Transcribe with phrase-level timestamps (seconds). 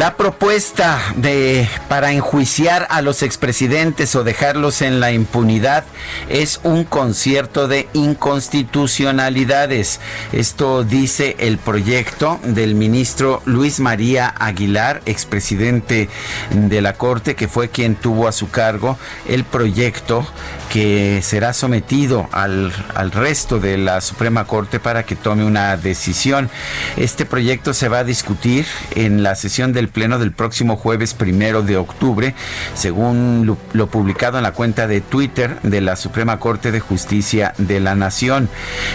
[0.00, 5.84] La propuesta de para enjuiciar a los expresidentes o dejarlos en la impunidad
[6.30, 10.00] es un concierto de inconstitucionalidades.
[10.32, 16.08] Esto dice el proyecto del ministro Luis María Aguilar, expresidente
[16.50, 18.96] de la Corte, que fue quien tuvo a su cargo
[19.28, 20.26] el proyecto
[20.70, 26.48] que será sometido al, al resto de la Suprema Corte para que tome una decisión.
[26.96, 31.62] Este proyecto se va a discutir en la sesión del Pleno del próximo jueves primero
[31.62, 32.34] de octubre,
[32.74, 37.52] según lo, lo publicado en la cuenta de Twitter de la Suprema Corte de Justicia
[37.58, 38.48] de la Nación.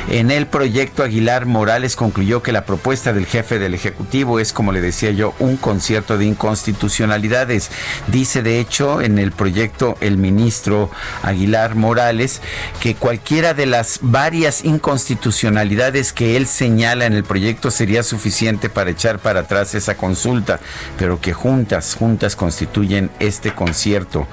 [0.10, 4.72] En el proyecto Aguilar Morales concluyó que la propuesta del jefe del Ejecutivo es, como
[4.72, 7.70] le decía yo, un concierto de inconstitucionalidades.
[8.08, 10.90] Dice, de hecho, en el proyecto el ministro
[11.22, 12.42] Aguilar Morales
[12.80, 18.92] que cualquiera de las varias inconstitucionalidades que él señala en el proyecto sería suficiente para
[18.92, 20.60] echar para atrás esa consulta,
[21.00, 24.28] pero que juntas, juntas constituyen este concierto.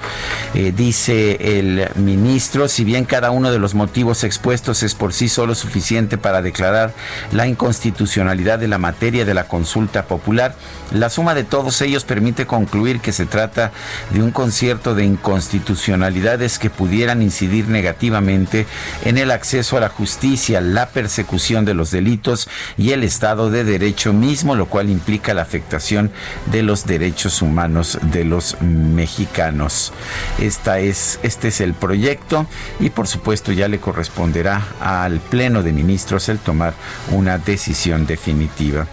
[0.53, 5.29] Eh, dice el ministro, si bien cada uno de los motivos expuestos es por sí
[5.29, 6.93] solo suficiente para declarar
[7.31, 10.55] la inconstitucionalidad de la materia de la consulta popular,
[10.91, 13.71] la suma de todos ellos permite concluir que se trata
[14.11, 18.67] de un concierto de inconstitucionalidades que pudieran incidir negativamente
[19.05, 22.47] en el acceso a la justicia, la persecución de los delitos
[22.77, 26.11] y el Estado de Derecho mismo, lo cual implica la afectación
[26.51, 29.91] de los derechos humanos de los mexicanos.
[30.39, 32.45] Esta es, este es el proyecto
[32.79, 36.73] y por supuesto ya le corresponderá al Pleno de Ministros el tomar
[37.11, 38.87] una decisión definitiva.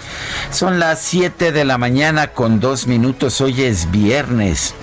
[0.51, 3.41] Son las 7 de la mañana con dos minutos.
[3.41, 4.75] Hoy es viernes.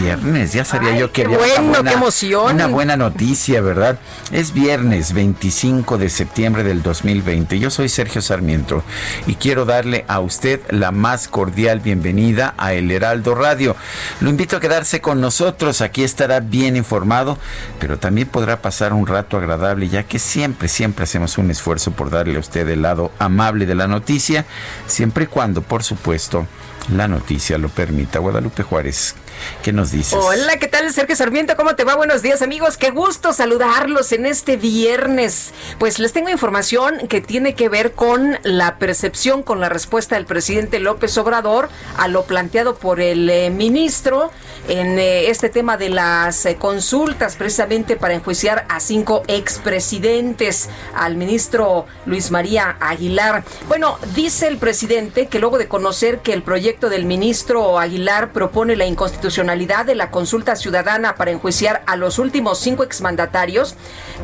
[0.00, 2.54] Viernes, ya sabía Ay, yo que qué había una bueno, buena- qué emoción.
[2.54, 3.98] Una buena noticia, ¿verdad?
[4.32, 7.58] Es viernes 25 de septiembre del 2020.
[7.58, 8.82] Yo soy Sergio Sarmiento
[9.26, 13.76] y quiero darle a usted la más cordial bienvenida a El Heraldo Radio.
[14.20, 15.80] Lo invito a quedarse con nosotros.
[15.80, 17.38] Aquí estará bien informado,
[17.78, 22.10] pero también podrá pasar un rato agradable, ya que siempre, siempre hacemos un esfuerzo por
[22.10, 24.46] darle a usted el lado amable de la noticia,
[24.86, 26.46] siempre y cuando, por supuesto,
[26.94, 28.18] la noticia lo permita.
[28.18, 29.14] Guadalupe Juárez,
[29.62, 30.14] ¿qué nos dices?
[30.14, 30.92] Hola, ¿qué tal?
[30.92, 31.96] Sergio Sarmiento, ¿cómo te va?
[31.96, 32.76] Buenos días, amigos.
[32.76, 35.52] Qué gusto saludarlos en este viernes.
[35.78, 40.26] Pues les tengo información que tiene que ver con la percepción, con la respuesta del
[40.26, 44.30] presidente López Obrador a lo planteado por el eh, ministro
[44.68, 51.16] en eh, este tema de las eh, consultas, precisamente para enjuiciar a cinco expresidentes, al
[51.16, 53.44] ministro Luis María Aguilar.
[53.68, 58.76] Bueno, dice el presidente que luego de conocer que el proyecto del ministro Aguilar propone
[58.76, 63.76] la inconstitucionalidad de la consulta ciudadana para enjuiciar a los últimos cinco exmandatarios,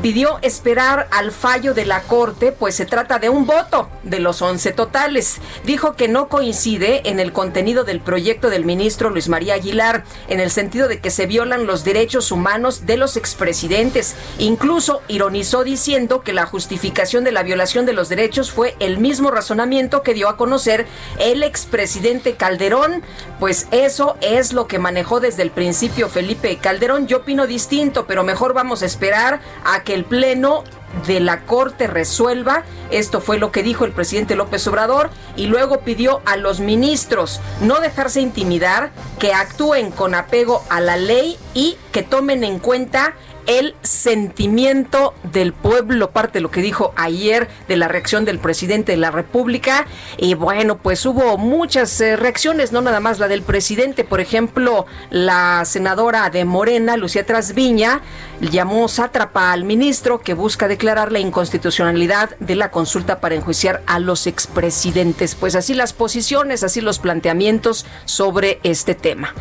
[0.03, 4.43] pidió esperar al fallo de la Corte, pues se trata de un voto de los
[4.43, 5.39] 11 totales.
[5.65, 10.41] Dijo que no coincide en el contenido del proyecto del ministro Luis María Aguilar, en
[10.41, 14.17] el sentido de que se violan los derechos humanos de los expresidentes.
[14.39, 19.31] Incluso ironizó diciendo que la justificación de la violación de los derechos fue el mismo
[19.31, 20.87] razonamiento que dio a conocer
[21.19, 23.03] el expresidente Calderón.
[23.39, 27.07] Pues eso es lo que manejó desde el principio Felipe Calderón.
[27.07, 30.65] Yo opino distinto, pero mejor vamos a esperar a que el Pleno
[31.07, 32.65] de la Corte resuelva.
[32.91, 37.41] Esto fue lo que dijo el presidente López Obrador y luego pidió a los ministros
[37.61, 43.15] no dejarse intimidar, que actúen con apego a la ley y que tomen en cuenta
[43.47, 48.93] el sentimiento del pueblo, parte de lo que dijo ayer de la reacción del presidente
[48.93, 49.87] de la República.
[50.17, 54.05] Y bueno, pues hubo muchas eh, reacciones, no nada más la del presidente.
[54.05, 58.01] Por ejemplo, la senadora de Morena, Lucía Trasviña,
[58.41, 63.99] llamó sátrapa al ministro que busca declarar la inconstitucionalidad de la consulta para enjuiciar a
[63.99, 65.35] los expresidentes.
[65.35, 69.35] Pues así las posiciones, así los planteamientos sobre este tema.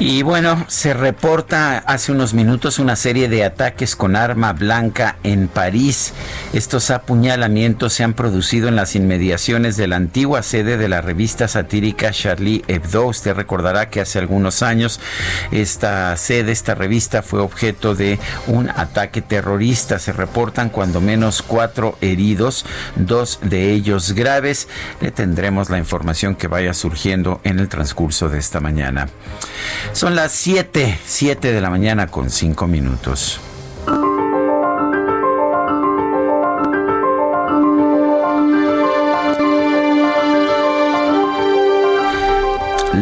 [0.00, 5.46] Y bueno, se reporta hace unos minutos una serie de ataques con arma blanca en
[5.46, 6.12] París.
[6.52, 11.46] Estos apuñalamientos se han producido en las inmediaciones de la antigua sede de la revista
[11.46, 13.06] satírica Charlie Hebdo.
[13.06, 15.00] Usted recordará que hace algunos años
[15.52, 20.00] esta sede, esta revista fue objeto de un ataque terrorista.
[20.00, 22.66] Se reportan cuando menos cuatro heridos,
[22.96, 24.66] dos de ellos graves.
[25.00, 29.06] Le tendremos la información que vaya surgiendo en el transcurso de esta mañana.
[29.92, 33.40] Son las 7, 7 de la mañana con 5 minutos.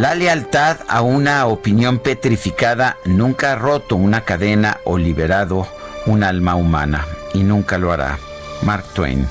[0.02, 5.68] La lealtad a una opinión petrificada nunca ha roto una cadena o liberado
[6.06, 8.18] un alma humana y nunca lo hará.
[8.62, 9.28] Mark Twain.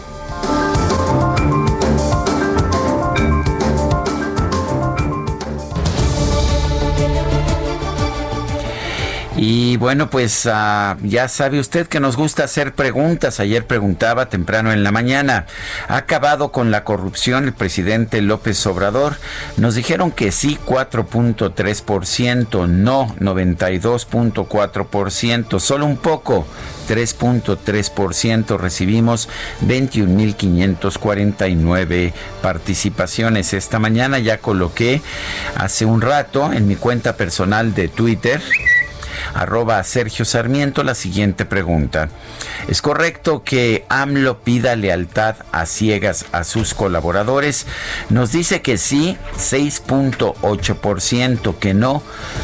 [9.43, 13.39] Y bueno, pues uh, ya sabe usted que nos gusta hacer preguntas.
[13.39, 15.47] Ayer preguntaba temprano en la mañana,
[15.87, 19.15] ¿ha acabado con la corrupción el presidente López Obrador?
[19.57, 26.45] Nos dijeron que sí, 4.3%, no, 92.4%, solo un poco,
[26.87, 28.59] 3.3%.
[28.59, 29.27] Recibimos
[29.65, 32.13] 21.549
[32.43, 33.55] participaciones.
[33.55, 35.01] Esta mañana ya coloqué
[35.55, 38.39] hace un rato en mi cuenta personal de Twitter
[39.33, 42.09] arroba Sergio Sarmiento la siguiente pregunta.
[42.67, 47.67] ¿Es correcto que AMLO pida lealtad a ciegas a sus colaboradores?
[48.09, 52.01] Nos dice que sí, 6.8%, que no,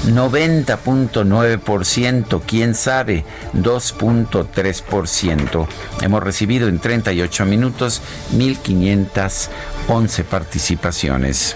[0.07, 3.23] 90.9%, quién sabe,
[3.53, 5.67] 2.3%.
[6.01, 8.01] Hemos recibido en 38 minutos
[8.33, 11.55] 1.511 participaciones.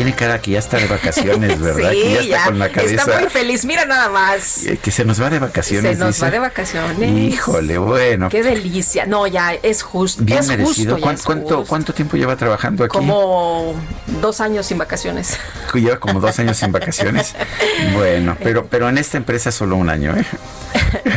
[0.00, 1.90] Tiene cara que ya está de vacaciones, ¿verdad?
[1.90, 2.94] sí, que ya está con la cabeza.
[2.94, 4.62] Está muy feliz, mira nada más.
[4.82, 5.98] Que se nos va de vacaciones.
[5.98, 6.24] Se nos dice.
[6.24, 7.10] va de vacaciones.
[7.34, 8.30] Híjole, bueno.
[8.30, 9.04] Qué delicia.
[9.04, 10.24] No, ya es justo.
[10.24, 10.94] Bien es merecido.
[10.94, 11.68] Justo, ¿Cuánto, es cuánto, justo.
[11.68, 12.96] ¿Cuánto tiempo lleva trabajando aquí?
[12.96, 13.74] Como
[14.22, 15.38] dos años sin vacaciones.
[15.74, 17.34] Lleva como dos años sin vacaciones.
[17.92, 20.24] Bueno, pero, pero en esta empresa solo un año, ¿eh?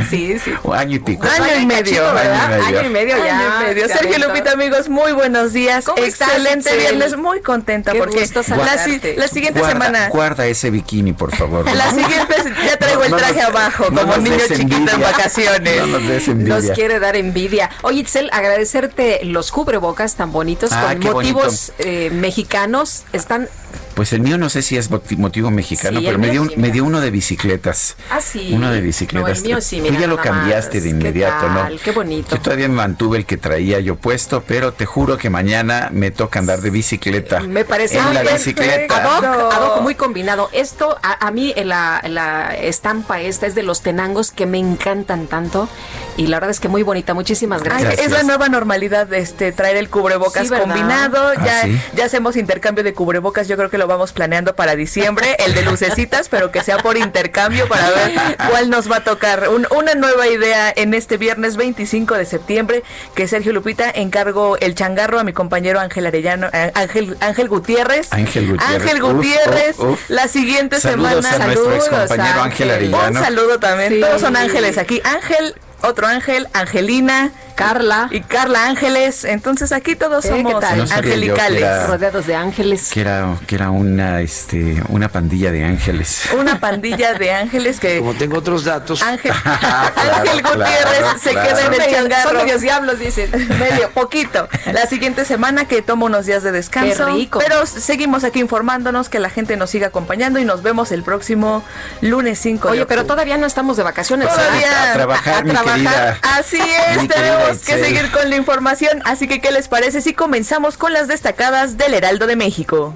[0.09, 0.51] sí, sí.
[0.63, 1.21] O año y pico.
[1.21, 2.53] Pues Año y medio, cachito, ¿verdad?
[2.53, 2.79] Año y medio.
[2.79, 3.39] Año y medio ya.
[3.39, 3.87] Año y medio.
[3.87, 4.27] se Sergio.
[4.27, 5.85] Lupita, amigos, muy buenos días.
[5.85, 6.79] ¿Cómo estás, Excelente Itzel?
[6.79, 9.15] viernes, muy contenta Qué porque gusto la, si- saludarte.
[9.17, 10.09] la siguiente guarda, semana.
[10.09, 11.65] Guarda ese bikini, por favor.
[11.73, 12.35] La siguiente
[12.65, 15.87] ya traigo No, el no traje nos- abajo, no como niño chiquito en vacaciones.
[15.87, 16.63] No nos.
[16.63, 17.69] Nos quiere dar envidia.
[17.81, 23.03] Oye, Itzel, agradecerte los cubrebocas tan bonitos Ah, con motivos eh, mexicanos.
[23.13, 23.47] Están.
[23.95, 26.53] Pues el mío no sé si es moti- motivo mexicano, Sí, pero me dio, sí,
[26.57, 27.95] me dio uno de bicicletas.
[28.09, 28.51] Ah, sí.
[28.53, 29.29] Uno de bicicletas.
[29.29, 30.83] No, el mío sí, Tú ya lo cambiaste más.
[30.83, 31.73] de ¿Qué inmediato, tal?
[31.75, 31.79] ¿no?
[31.83, 32.35] Qué bonito.
[32.35, 36.11] Yo todavía me mantuve el que traía yo puesto, pero te juro que mañana me
[36.11, 37.39] toca andar de bicicleta.
[37.41, 38.95] Me parece en muy la bicicleta.
[38.95, 40.49] Ad hoc, ad hoc, muy combinado.
[40.53, 44.57] Esto, a, a mí, eh, la, la estampa esta es de los tenangos que me
[44.57, 45.69] encantan tanto.
[46.17, 47.13] Y la verdad es que muy bonita.
[47.13, 47.99] Muchísimas Ay, gracias.
[47.99, 51.31] es la nueva normalidad de este traer el cubrebocas combinado.
[51.37, 51.79] Ah, Ya, ¿sí?
[51.95, 53.47] ya hacemos intercambio de cubrebocas.
[53.47, 56.97] Yo creo que lo vamos planeando para diciembre, el de lucecitas, pero que sea por
[56.97, 58.11] intercambio para ver
[58.49, 59.49] cuál nos va a tocar.
[59.49, 62.83] Un- una nueva idea en este viernes 25 de septiembre,
[63.15, 68.11] que Sergio Lupita encargo el changarro a mi compañero Ángel Arellano, eh, Ángel, Ángel Gutiérrez.
[68.11, 68.81] Ángel Gutiérrez.
[68.81, 70.09] Ángel Gutiérrez, uf, uf.
[70.09, 71.35] la siguiente Saludos semana.
[71.43, 72.71] a nuestro Saludos, excompañero Ángel Ángel.
[72.71, 73.19] Arellano.
[73.19, 73.93] Un saludo también.
[73.93, 73.99] Sí.
[74.01, 75.01] Todos son ángeles aquí.
[75.03, 77.31] Ángel, otro ángel, Angelina.
[77.55, 78.07] Carla.
[78.09, 79.25] Y Carla Ángeles.
[79.25, 80.53] Entonces aquí todos Eh, ¿qué somos?
[80.53, 81.61] No que angelicales.
[81.61, 82.89] era- rodeados de ángeles.
[82.91, 86.23] Que era, que era una, este, una pandilla de ángeles.
[86.35, 91.29] Una pandilla de ángeles que Como tengo otros datos, Ángel, Claro, Ángel Gutiérrez claro, se
[91.29, 91.47] claro.
[91.49, 92.29] queda en el changarro.
[92.29, 93.29] son medios diablos, dicen.
[93.59, 94.49] Medio, poquito.
[94.73, 97.05] La siguiente semana que tomo unos días de descanso.
[97.05, 97.37] Qué rico.
[97.39, 101.63] Pero seguimos aquí informándonos, que la gente nos siga acompañando y nos vemos el próximo
[102.01, 104.27] lunes 5 de Oye, pero todavía no estamos de vacaciones.
[104.27, 106.19] Todavía A trabajar, querida.
[106.21, 109.01] Así es, tenemos que seguir con la información.
[109.05, 112.93] Así que, ¿qué les parece si comenzamos con las destacadas del Heraldo de México?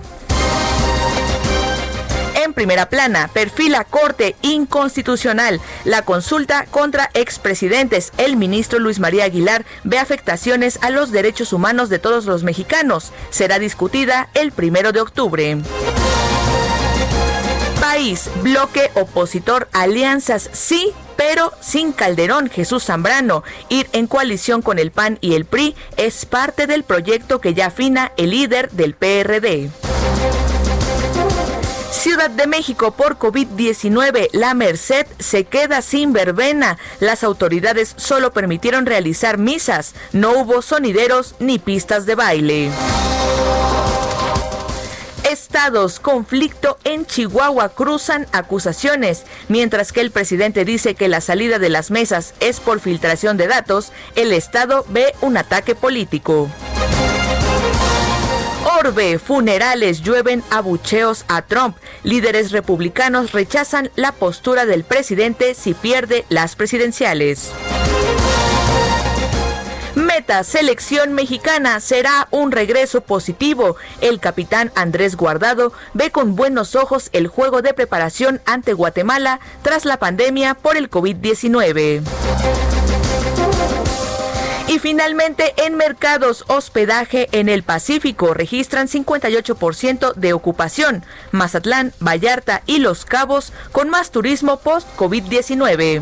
[2.44, 5.60] En primera plana, perfila corte inconstitucional.
[5.86, 8.14] La consulta contra expresidentes.
[8.18, 13.12] El ministro Luis María Aguilar ve afectaciones a los derechos humanos de todos los mexicanos.
[13.32, 15.58] Será discutida el primero de octubre.
[17.82, 23.44] País, bloque opositor, alianzas sí, pero sin Calderón, Jesús Zambrano.
[23.68, 27.66] Ir en coalición con el PAN y el PRI es parte del proyecto que ya
[27.68, 29.70] afina el líder del PRD.
[31.92, 36.78] Ciudad de México por COVID-19, la Merced se queda sin verbena.
[37.00, 39.94] Las autoridades solo permitieron realizar misas.
[40.14, 42.72] No hubo sonideros ni pistas de baile.
[45.38, 49.24] Estados, conflicto en Chihuahua, cruzan acusaciones.
[49.50, 53.48] Mientras que el presidente dice que la salida de las mesas es por filtración de
[53.48, 56.50] datos, el Estado ve un ataque político.
[58.80, 61.78] Orbe, funerales, llueven abucheos a Trump.
[62.04, 67.52] Líderes republicanos rechazan la postura del presidente si pierde las presidenciales.
[70.44, 73.76] Selección mexicana, será un regreso positivo.
[74.02, 79.86] El capitán Andrés Guardado ve con buenos ojos el juego de preparación ante Guatemala tras
[79.86, 82.02] la pandemia por el COVID-19.
[84.68, 91.06] Y finalmente, en mercados hospedaje en el Pacífico registran 58% de ocupación.
[91.32, 96.02] Mazatlán, Vallarta y Los Cabos con más turismo post-COVID-19.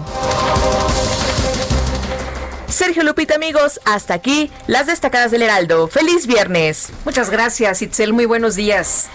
[2.67, 5.87] Sergio Lupita, amigos, hasta aquí las destacadas del Heraldo.
[5.87, 6.89] ¡Feliz viernes!
[7.05, 8.13] Muchas gracias, Itzel.
[8.13, 9.07] Muy buenos días.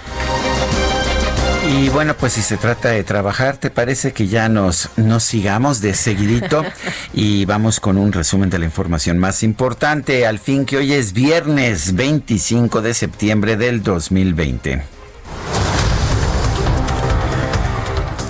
[1.69, 5.80] Y bueno, pues si se trata de trabajar, ¿te parece que ya nos, nos sigamos
[5.80, 6.64] de seguidito?
[7.12, 11.12] y vamos con un resumen de la información más importante, al fin que hoy es
[11.12, 14.83] viernes 25 de septiembre del 2020.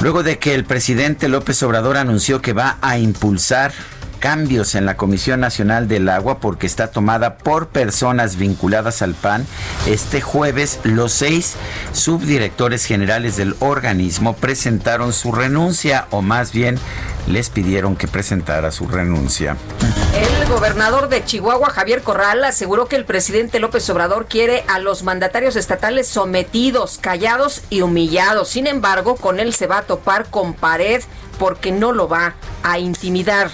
[0.00, 3.72] Luego de que el presidente López Obrador anunció que va a impulsar
[4.20, 9.46] cambios en la Comisión Nacional del Agua porque está tomada por personas vinculadas al PAN.
[9.86, 11.56] Este jueves los seis
[11.92, 16.78] subdirectores generales del organismo presentaron su renuncia o más bien
[17.26, 19.56] les pidieron que presentara su renuncia.
[20.14, 25.02] El gobernador de Chihuahua, Javier Corral, aseguró que el presidente López Obrador quiere a los
[25.02, 28.48] mandatarios estatales sometidos, callados y humillados.
[28.48, 31.02] Sin embargo, con él se va a topar con pared
[31.38, 33.50] porque no lo va a intimidar.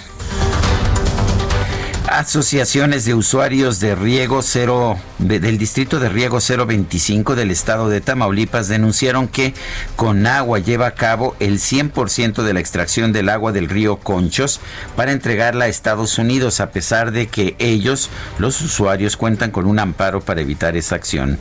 [2.07, 8.69] Asociaciones de usuarios de riego cero del distrito de riego 025 del estado de Tamaulipas
[8.69, 9.53] denunciaron que
[9.97, 14.61] Conagua lleva a cabo el 100% de la extracción del agua del río Conchos
[14.95, 19.77] para entregarla a Estados Unidos a pesar de que ellos, los usuarios, cuentan con un
[19.77, 21.37] amparo para evitar esa acción.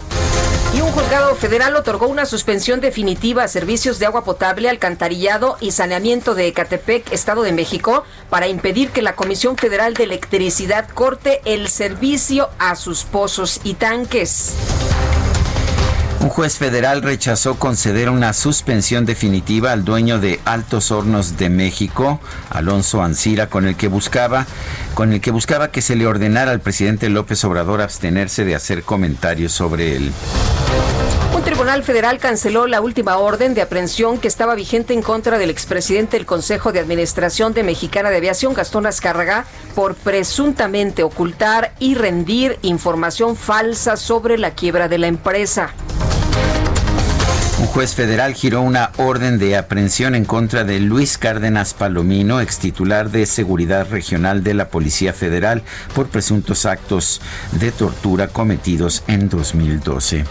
[0.74, 5.70] Y un juzgado federal otorgó una suspensión definitiva a servicios de agua potable, alcantarillado y
[5.70, 11.40] saneamiento de Ecatepec, Estado de México, para impedir que la Comisión Federal de Electricidad corte
[11.44, 14.54] el servicio a sus pozos y tanques.
[16.26, 22.18] Un juez federal rechazó conceder una suspensión definitiva al dueño de Altos Hornos de México,
[22.50, 24.44] Alonso Ancira, con el que buscaba,
[24.94, 28.82] con el que buscaba que se le ordenara al presidente López Obrador abstenerse de hacer
[28.82, 30.10] comentarios sobre él.
[31.32, 35.50] Un tribunal federal canceló la última orden de aprehensión que estaba vigente en contra del
[35.50, 39.44] expresidente del Consejo de Administración de Mexicana de Aviación, Gastón Azcárraga,
[39.76, 45.72] por presuntamente ocultar y rendir información falsa sobre la quiebra de la empresa.
[47.58, 52.58] Un juez federal giró una orden de aprehensión en contra de Luis Cárdenas Palomino, ex
[52.58, 55.62] titular de Seguridad Regional de la Policía Federal,
[55.94, 57.22] por presuntos actos
[57.52, 60.24] de tortura cometidos en 2012.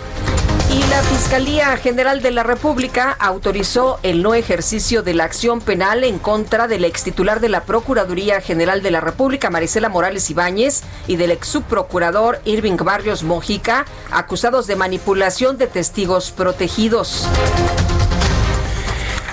[0.72, 6.04] Y la Fiscalía General de la República autorizó el no ejercicio de la acción penal
[6.04, 10.84] en contra del ex titular de la Procuraduría General de la República, Marisela Morales Ibáñez,
[11.08, 17.28] y del ex subprocurador Irving Barrios Mojica, acusados de manipulación de testigos protegidos.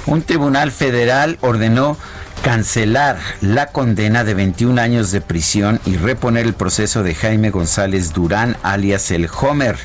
[0.06, 1.96] Un tribunal federal ordenó
[2.42, 8.12] cancelar la condena de 21 años de prisión y reponer el proceso de Jaime González
[8.12, 9.78] Durán, alias el Homer,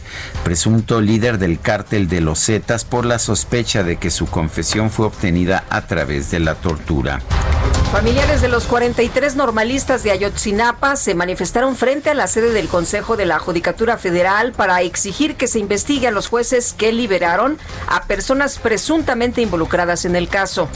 [0.44, 5.06] presunto líder del cártel de los Zetas, por la sospecha de que su confesión fue
[5.06, 7.22] obtenida a través de la tortura.
[7.92, 13.18] Familiares de los 43 normalistas de Ayotzinapa se manifestaron frente a la sede del Consejo
[13.18, 18.04] de la Judicatura Federal para exigir que se investigue a los jueces que liberaron a
[18.06, 20.70] personas presuntamente involucradas en el caso.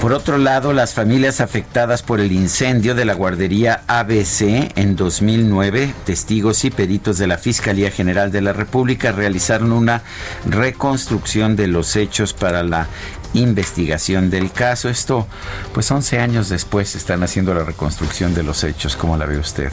[0.00, 5.92] Por otro lado, las familias afectadas por el incendio de la guardería ABC en 2009,
[6.06, 10.02] testigos y peritos de la Fiscalía General de la República realizaron una
[10.46, 12.86] reconstrucción de los hechos para la
[13.34, 14.88] investigación del caso.
[14.88, 15.26] Esto,
[15.72, 18.96] pues 11 años después, están haciendo la reconstrucción de los hechos.
[18.96, 19.70] ¿Cómo la ve usted?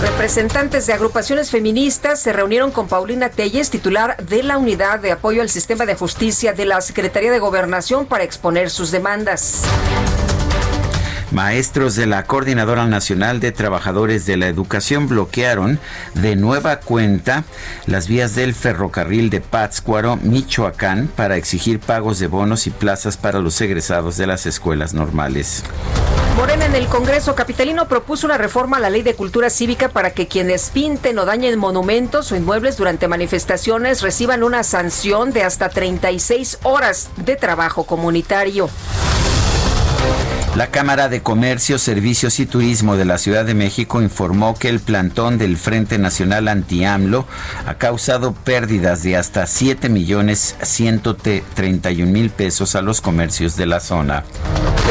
[0.00, 5.42] Representantes de agrupaciones feministas se reunieron con Paulina Telles, titular de la Unidad de Apoyo
[5.42, 9.62] al Sistema de Justicia de la Secretaría de Gobernación, para exponer sus demandas.
[11.30, 15.78] Maestros de la Coordinadora Nacional de Trabajadores de la Educación bloquearon
[16.14, 17.44] de nueva cuenta
[17.86, 23.38] las vías del ferrocarril de Pátzcuaro, Michoacán, para exigir pagos de bonos y plazas para
[23.38, 25.62] los egresados de las escuelas normales.
[26.36, 30.10] Morena en el Congreso Capitalino propuso una reforma a la ley de cultura cívica para
[30.12, 35.68] que quienes pinten o dañen monumentos o inmuebles durante manifestaciones reciban una sanción de hasta
[35.68, 38.70] 36 horas de trabajo comunitario.
[40.56, 44.80] La Cámara de Comercio, Servicios y Turismo de la Ciudad de México informó que el
[44.80, 47.24] plantón del Frente Nacional Anti-AMLO
[47.66, 53.78] ha causado pérdidas de hasta 7 millones 131 mil pesos a los comercios de la
[53.78, 54.24] zona.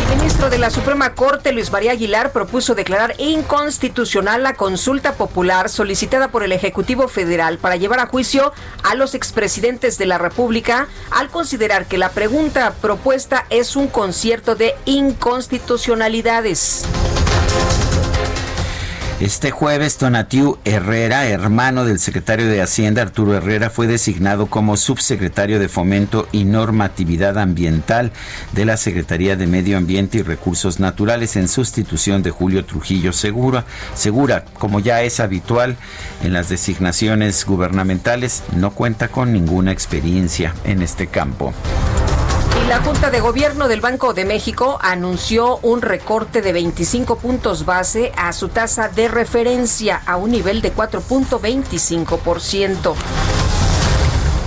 [0.09, 5.69] El ministro de la Suprema Corte, Luis María Aguilar, propuso declarar inconstitucional la consulta popular
[5.69, 8.51] solicitada por el Ejecutivo Federal para llevar a juicio
[8.81, 14.55] a los expresidentes de la República al considerar que la pregunta propuesta es un concierto
[14.55, 16.85] de inconstitucionalidades.
[19.19, 25.59] Este jueves, Tonatiu Herrera, hermano del secretario de Hacienda Arturo Herrera, fue designado como subsecretario
[25.59, 28.13] de Fomento y Normatividad Ambiental
[28.53, 33.65] de la Secretaría de Medio Ambiente y Recursos Naturales en sustitución de Julio Trujillo Segura.
[33.93, 35.75] Segura, como ya es habitual
[36.23, 41.53] en las designaciones gubernamentales, no cuenta con ninguna experiencia en este campo.
[42.67, 48.11] La Junta de Gobierno del Banco de México anunció un recorte de 25 puntos base
[48.15, 53.38] a su tasa de referencia a un nivel de 4.25%.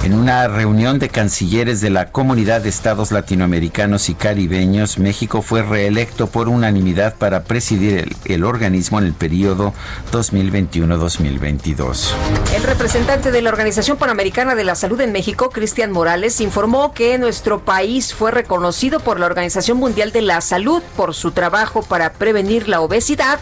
[0.04, 5.62] En una reunión de cancilleres de la Comunidad de Estados Latinoamericanos y Caribeños, México fue
[5.62, 9.72] reelecto por unanimidad para presidir el, organismo en el periodo
[10.10, 12.14] 2021-2022.
[12.56, 17.16] El representante de la Organización Panamericana de la Salud en México, Cristian Morales, informó que
[17.18, 22.12] nuestro país fue reconocido por la Organización Mundial de la Salud por su trabajo para
[22.12, 23.38] prevenir la obesidad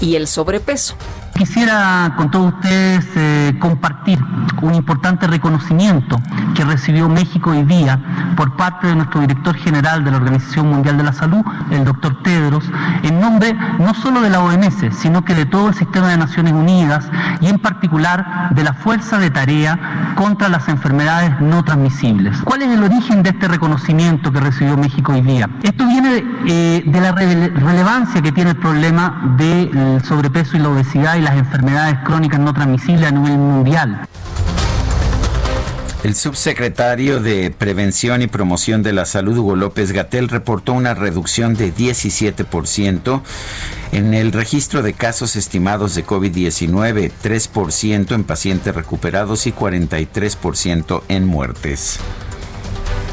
[0.00, 0.96] y el sobrepeso.
[1.34, 4.20] Quisiera con todos ustedes eh, compartir
[4.62, 6.20] un importante reconocimiento
[6.54, 7.98] que recibió México hoy día
[8.36, 12.22] por parte de nuestro director general de la Organización Mundial de la Salud, el doctor
[12.22, 12.64] Tedros,
[13.02, 16.52] en nombre no solo de la OMS, sino que de todo el sistema de Naciones
[16.52, 22.38] Unidas y en particular de la Fuerza de Tarea contra las enfermedades no transmisibles.
[22.44, 25.50] ¿Cuál es el origen de este reconocimiento que recibió México hoy día?
[25.64, 30.68] Esto viene eh, de la rele relevancia que tiene el problema del sobrepeso y la
[30.68, 34.06] obesidad las enfermedades crónicas no transmisibles a nivel mundial.
[36.04, 41.54] El subsecretario de Prevención y Promoción de la Salud, Hugo López Gatel, reportó una reducción
[41.54, 43.22] de 17%
[43.92, 51.26] en el registro de casos estimados de COVID-19, 3% en pacientes recuperados y 43% en
[51.26, 52.00] muertes.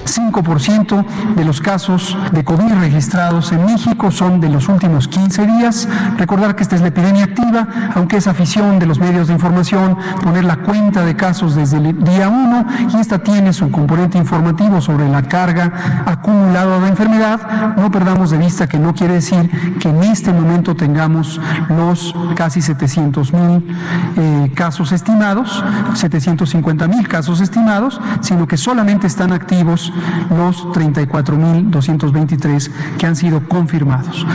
[0.05, 5.87] 5% de los casos de COVID registrados en México son de los últimos 15 días.
[6.17, 9.97] Recordar que esta es la epidemia activa, aunque es afición de los medios de información
[10.23, 14.81] poner la cuenta de casos desde el día 1 y esta tiene su componente informativo
[14.81, 17.75] sobre la carga acumulada de enfermedad.
[17.77, 22.61] No perdamos de vista que no quiere decir que en este momento tengamos los casi
[22.61, 23.75] 700 mil
[24.17, 29.90] eh, casos estimados, 750 mil casos estimados, sino que solamente están activos
[30.29, 34.25] los 34.223 que han sido confirmados.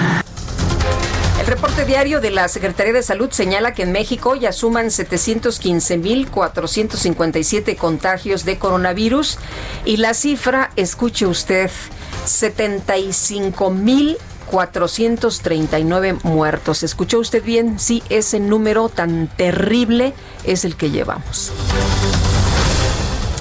[1.41, 7.77] El reporte diario de la Secretaría de Salud señala que en México ya suman 715.457
[7.77, 9.39] contagios de coronavirus
[9.85, 11.71] y la cifra, escuche usted,
[12.25, 14.17] 75.000
[14.47, 16.83] 439 muertos.
[16.83, 17.79] ¿Escuchó usted bien?
[17.79, 20.15] Sí, ese número tan terrible
[20.45, 21.53] es el que llevamos.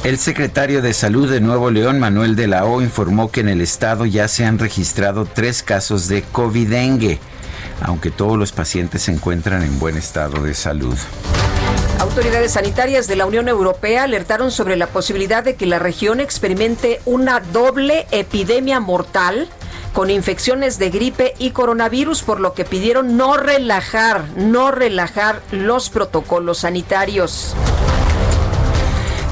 [0.06, 3.60] El secretario de Salud de Nuevo León, Manuel de la O, informó que en el
[3.60, 7.18] estado ya se han registrado tres casos de COVID-dengue,
[7.82, 10.96] aunque todos los pacientes se encuentran en buen estado de salud.
[11.98, 17.02] Autoridades sanitarias de la Unión Europea alertaron sobre la posibilidad de que la región experimente
[17.06, 19.50] una doble epidemia mortal
[19.94, 25.90] con infecciones de gripe y coronavirus, por lo que pidieron no relajar, no relajar los
[25.90, 27.56] protocolos sanitarios.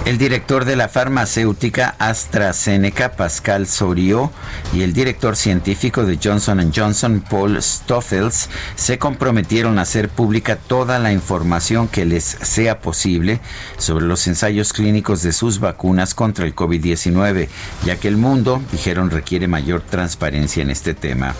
[0.06, 4.32] El director de la farmacéutica AstraZeneca, Pascal Soriot,
[4.74, 11.00] y el director científico de Johnson Johnson, Paul Stoffels, se comprometieron a hacer pública toda
[11.00, 13.40] la información que les sea posible
[13.78, 17.48] sobre los ensayos clínicos de sus vacunas contra el COVID-19,
[17.86, 21.34] ya que el mundo, dijeron, requiere mayor transparencia en este tema.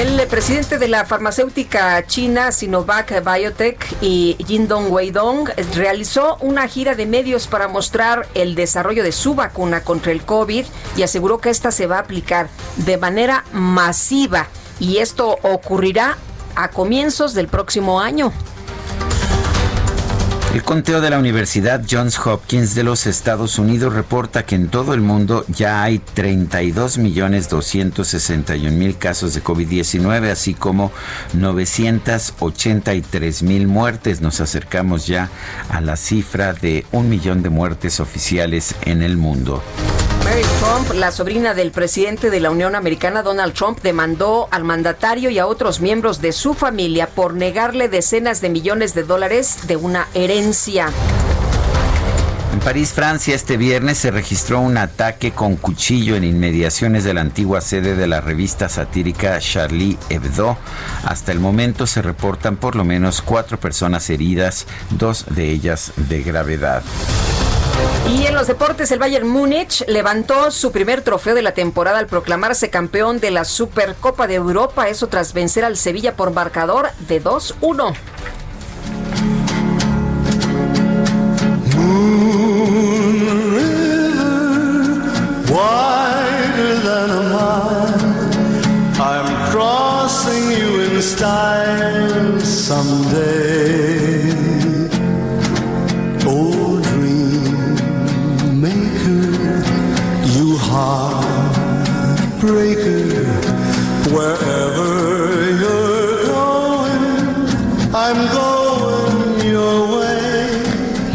[0.00, 7.04] El presidente de la farmacéutica china Sinovac Biotech y Jindong Weidong realizó una gira de
[7.04, 10.64] medios para mostrar el desarrollo de su vacuna contra el COVID
[10.96, 14.46] y aseguró que esta se va a aplicar de manera masiva
[14.78, 16.16] y esto ocurrirá
[16.54, 18.32] a comienzos del próximo año.
[20.52, 24.94] El conteo de la Universidad Johns Hopkins de los Estados Unidos reporta que en todo
[24.94, 30.90] el mundo ya hay 32.261.000 casos de COVID-19, así como
[31.36, 34.20] 983.000 muertes.
[34.20, 35.30] Nos acercamos ya
[35.68, 39.62] a la cifra de un millón de muertes oficiales en el mundo.
[40.24, 45.30] Mary Trump, la sobrina del presidente de la Unión Americana, Donald Trump, demandó al mandatario
[45.30, 49.76] y a otros miembros de su familia por negarle decenas de millones de dólares de
[49.76, 50.39] una herencia.
[52.52, 57.20] En París, Francia, este viernes se registró un ataque con cuchillo en inmediaciones de la
[57.20, 60.56] antigua sede de la revista satírica Charlie Hebdo.
[61.04, 66.22] Hasta el momento se reportan por lo menos cuatro personas heridas, dos de ellas de
[66.22, 66.82] gravedad.
[68.08, 72.06] Y en los deportes, el Bayern Múnich levantó su primer trofeo de la temporada al
[72.08, 77.22] proclamarse campeón de la Supercopa de Europa, eso tras vencer al Sevilla por marcador de
[77.22, 77.94] 2-1.
[89.02, 94.30] I'm crossing you in style someday.
[96.26, 97.76] Oh, dream
[98.60, 99.64] maker,
[100.34, 101.66] you heartbreaker,
[104.12, 104.99] wherever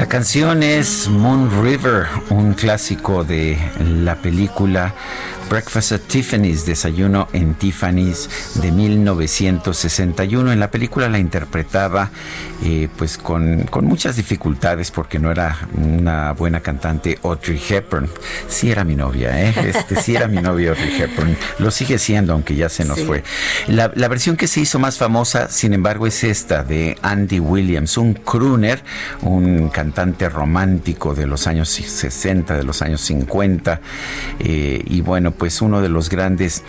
[0.06, 4.94] La canción es Moon River, un clásico de la película
[5.50, 8.30] Breakfast at Tiffany's, Desayuno en Tiffany's
[8.62, 10.52] de 1961.
[10.52, 12.10] En la película la interpretaba
[12.64, 18.10] eh, pues con, con, muchas dificultades porque no era una buena cantante Audrey Hepburn.
[18.48, 19.54] Sí era mi novia, ¿eh?
[19.68, 21.38] Este, sí era mi novia Audrey Hepburn.
[21.60, 23.06] Lo sigue siendo, aunque ya se nos sí.
[23.06, 23.24] fue.
[23.68, 27.98] La, la, versión que se hizo más famosa, sin embargo, es esta de Andy Williams,
[27.98, 28.84] un crooner,
[29.22, 33.82] un cantante romántico de los años 60, de los años 50.
[34.40, 36.64] Eh, y bueno, pues uno de los grandes,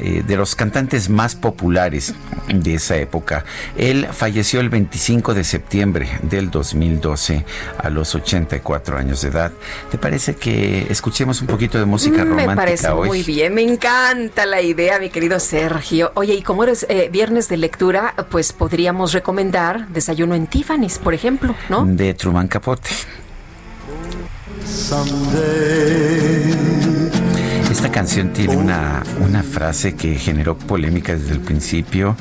[0.00, 2.14] eh, de los cantantes más populares
[2.48, 3.44] de esa época.
[3.76, 7.44] Él falleció el 25 de septiembre del 2012
[7.78, 9.52] a los 84 años de edad.
[9.90, 13.08] ¿Te parece que escuchemos un poquito de música romántica Me parece hoy?
[13.08, 16.12] muy bien, me encanta la idea, mi querido Sergio.
[16.14, 21.14] Oye, y como eres eh, viernes de lectura, pues podríamos recomendar Desayuno en Tiffany's, por
[21.14, 21.84] ejemplo, ¿no?
[21.84, 22.90] De Truman Capote.
[27.72, 32.14] Esta canción tiene una, una frase que generó polémica desde el principio,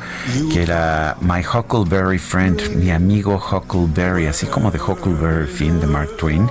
[0.50, 6.16] que era My Huckleberry Friend, mi amigo Huckleberry, así como de Huckleberry Finn de Mark
[6.18, 6.50] Twain.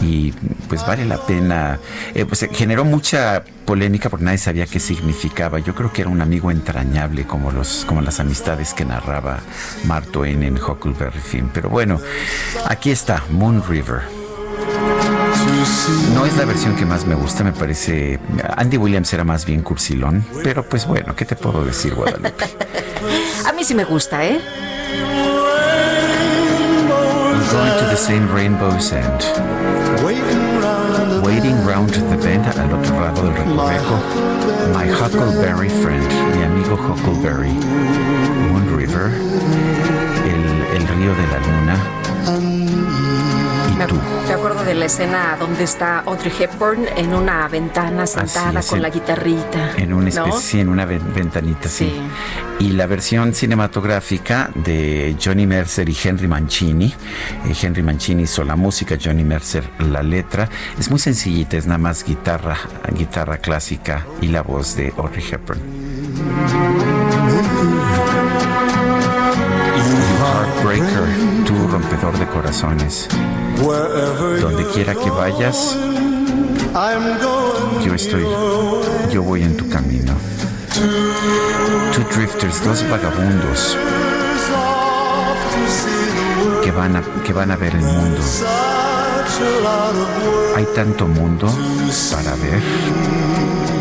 [0.00, 0.32] Y
[0.66, 1.78] pues vale la pena,
[2.14, 5.58] eh, pues generó mucha polémica porque nadie sabía qué significaba.
[5.58, 9.40] Yo creo que era un amigo entrañable como, los, como las amistades que narraba
[9.84, 11.50] Mark Twain en Huckleberry Finn.
[11.52, 12.00] Pero bueno,
[12.66, 14.00] aquí está, Moon River.
[16.14, 18.18] No es la versión que más me gusta, me parece.
[18.56, 22.30] Andy Williams era más bien cursilón, pero pues bueno, ¿qué te puedo decir, Guadalupe?
[23.48, 24.40] A mí sí me gusta, ¿eh?
[27.52, 29.22] Going to the same rainbow's end.
[31.22, 34.00] Waiting round the bend, al otro lado del recoveco.
[34.72, 37.52] My Huckleberry friend, mi amigo Huckleberry.
[37.52, 39.10] Moon River,
[40.24, 42.91] el, el río de la luna.
[43.76, 48.66] Me, me, acuerdo de la escena donde está Audrey Hepburn en una ventana sentada es,
[48.66, 49.72] con en, la guitarrita.
[49.76, 50.40] En una especie, ¿no?
[50.40, 51.90] sí, en una ventanita, sí.
[52.58, 52.64] sí.
[52.64, 56.94] Y la versión cinematográfica de Johnny Mercer y Henry Mancini.
[57.46, 60.48] Eh, Henry Mancini hizo la música, Johnny Mercer la letra.
[60.78, 62.56] Es muy sencillita, es nada más guitarra,
[62.96, 65.60] guitarra clásica y la voz de Audrey Hepburn.
[70.22, 73.08] Heartbreaker, tu rompedor de corazones.
[74.40, 75.76] Donde quiera que vayas,
[77.84, 78.26] yo estoy,
[79.12, 80.12] yo voy en tu camino.
[81.94, 83.76] Two drifters, dos vagabundos
[86.62, 88.20] que van a, que van a ver el mundo.
[90.56, 91.46] Hay tanto mundo
[92.10, 92.62] para ver.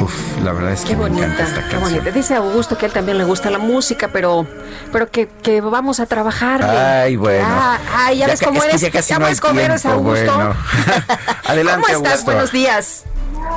[0.01, 2.11] Uf, la verdad es que Qué me bonita, encanta esta qué bonita.
[2.11, 4.47] Dice Augusto que a él también le gusta la música, pero,
[4.91, 6.63] pero que, que vamos a trabajar.
[6.63, 7.45] Ay, bueno.
[7.47, 8.81] Ah, ay, ya, ves ca- cómo es que eres.
[8.81, 10.33] ya casi ya no hay ves cómo eres, Augusto.
[10.33, 10.55] bueno.
[11.45, 12.11] Adelante, ¿Cómo estás?
[12.11, 12.31] Augusto.
[12.31, 13.03] Buenos días.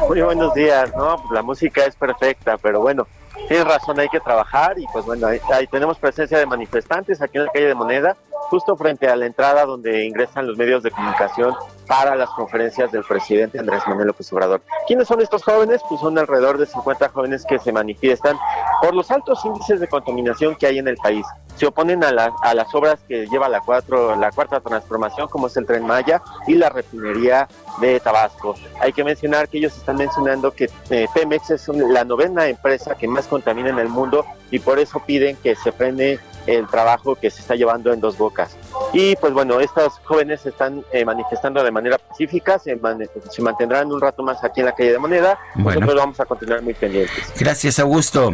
[0.09, 1.17] Muy buenos días, ¿no?
[1.19, 3.07] Pues la música es perfecta, pero bueno,
[3.49, 7.45] tienes razón, hay que trabajar y pues bueno, ahí, tenemos presencia de manifestantes aquí en
[7.47, 8.17] la calle de Moneda,
[8.51, 11.55] justo frente a la entrada donde ingresan los medios de comunicación
[11.87, 14.63] para las conferencias del presidente Andrés Manuel López Obrador.
[14.87, 15.81] ¿Quiénes son estos jóvenes?
[15.89, 18.37] Pues son alrededor de 50 jóvenes que se manifiestan
[18.81, 21.27] por los altos índices de contaminación que hay en el país.
[21.57, 25.47] Se oponen a, la- a las obras que lleva la, cuatro, la cuarta transformación, como
[25.47, 27.49] es el Tren Maya y la refinería
[27.81, 28.55] de Tabasco.
[28.81, 33.09] Hay que mencionar que ellos están mencionando que eh, Pemex es la novena empresa que
[33.09, 37.31] más contamina en el mundo y por eso piden que se frene el trabajo que
[37.31, 38.57] se está llevando en dos bocas.
[38.93, 43.43] Y pues bueno, estos jóvenes se están eh, manifestando de manera pacífica, se, man- se
[43.43, 45.39] mantendrán un rato más aquí en la calle de Moneda.
[45.55, 45.81] Bueno.
[45.81, 47.33] Nosotros vamos a continuar muy pendientes.
[47.39, 48.33] Gracias, Augusto.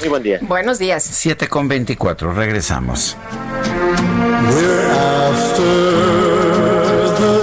[0.00, 0.38] Muy buen día.
[0.42, 1.02] Buenos días.
[1.04, 3.16] 7 con 24, regresamos.
[4.50, 5.62] We're after
[7.16, 7.42] the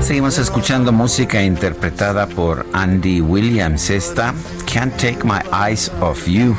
[0.00, 3.90] Seguimos escuchando música interpretada por Andy Williams.
[3.90, 4.32] Esta,
[4.76, 6.54] Can't Take My Eyes Off You.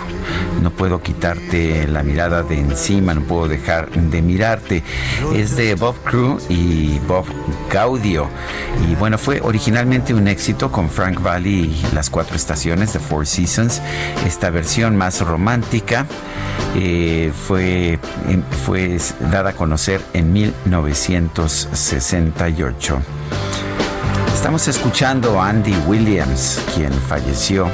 [0.63, 4.81] No puedo quitarte la mirada de encima, no puedo dejar de mirarte.
[5.35, 7.25] Es de Bob Crew y Bob
[7.71, 8.27] Gaudio.
[8.89, 13.27] Y bueno, fue originalmente un éxito con Frank Valley y las cuatro estaciones de Four
[13.27, 13.83] Seasons.
[14.25, 16.07] Esta versión más romántica
[16.75, 18.97] eh, fue, em, fue
[19.31, 22.99] dada a conocer en 1968.
[24.33, 27.69] Estamos escuchando a Andy Williams, quien falleció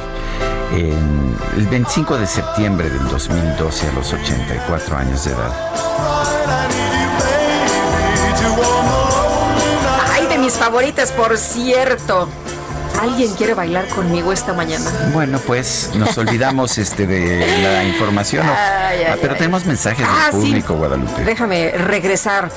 [0.73, 5.51] en el 25 de septiembre del 2012 a los 84 años de edad.
[10.12, 12.27] Ay, de mis favoritas, por cierto.
[13.03, 14.89] ¿Alguien quiere bailar conmigo esta mañana?
[15.11, 18.53] Bueno, pues nos olvidamos este de la información, ¿no?
[18.53, 19.39] Ay, ay, Ah, pero ay.
[19.39, 20.47] tenemos mensajes Ah, del sí.
[20.47, 21.21] público, Guadalupe.
[21.25, 22.49] Déjame regresar.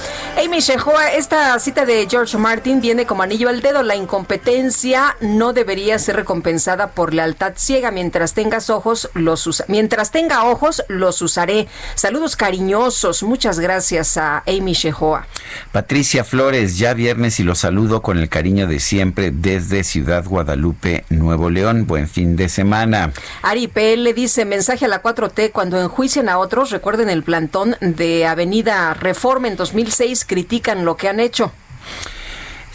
[0.42, 3.82] Amy Shehoa, esta cita de George Martin viene como anillo al dedo.
[3.82, 7.90] La incompetencia no debería ser recompensada por lealtad ciega.
[7.90, 11.66] Mientras tengas ojos, los usa- Mientras tenga ojos, los usaré.
[11.96, 13.24] Saludos cariñosos.
[13.24, 15.26] Muchas gracias a Amy Shehoa.
[15.72, 21.06] Patricia Flores, ya viernes y los saludo con el cariño de siempre desde Ciudad Guadalupe,
[21.08, 21.86] Nuevo León.
[21.86, 23.10] Buen fin de semana.
[23.40, 28.26] Ari PL dice, mensaje a la 4T, cuando enjuician a otros, recuerden el plantón de
[28.26, 31.52] Avenida Reforma en 2006, critican lo que han hecho.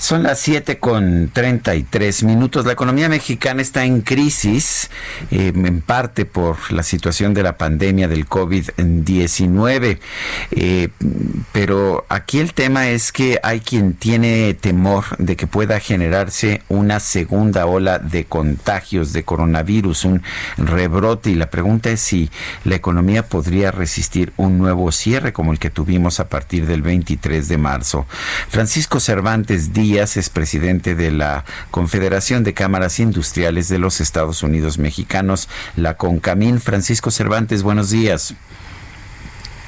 [0.01, 2.65] Son las 7 con 33 minutos.
[2.65, 4.89] La economía mexicana está en crisis,
[5.29, 9.99] eh, en parte por la situación de la pandemia del COVID-19.
[10.53, 10.89] Eh,
[11.51, 16.99] pero aquí el tema es que hay quien tiene temor de que pueda generarse una
[16.99, 20.23] segunda ola de contagios de coronavirus, un
[20.57, 21.29] rebrote.
[21.29, 22.31] Y la pregunta es si
[22.63, 27.47] la economía podría resistir un nuevo cierre como el que tuvimos a partir del 23
[27.47, 28.07] de marzo.
[28.49, 34.77] Francisco Cervantes Díaz es presidente de la Confederación de Cámaras Industriales de los Estados Unidos
[34.77, 36.61] Mexicanos, la CONCAMIN.
[36.61, 38.33] Francisco Cervantes, buenos días.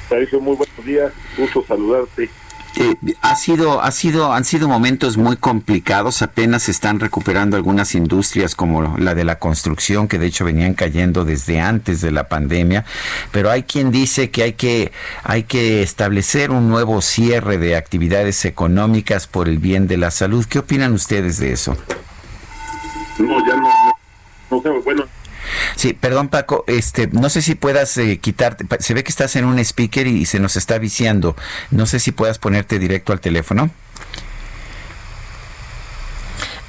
[0.07, 2.29] Sergio, muy buenos días, gusto saludarte.
[2.75, 6.21] Eh, ha sido, ha sido, han sido momentos muy complicados.
[6.21, 10.73] Apenas se están recuperando algunas industrias como la de la construcción, que de hecho venían
[10.73, 12.85] cayendo desde antes de la pandemia.
[13.31, 14.91] Pero hay quien dice que hay que,
[15.23, 20.45] hay que establecer un nuevo cierre de actividades económicas por el bien de la salud.
[20.45, 21.77] ¿Qué opinan ustedes de eso?
[23.19, 23.69] No, ya no,
[24.49, 25.05] no, sé, bueno,
[25.75, 29.45] Sí, perdón Paco, este, no sé si puedas eh, quitarte, se ve que estás en
[29.45, 31.35] un speaker y, se nos está viciando.
[31.71, 33.69] No sé si puedas ponerte directo al teléfono.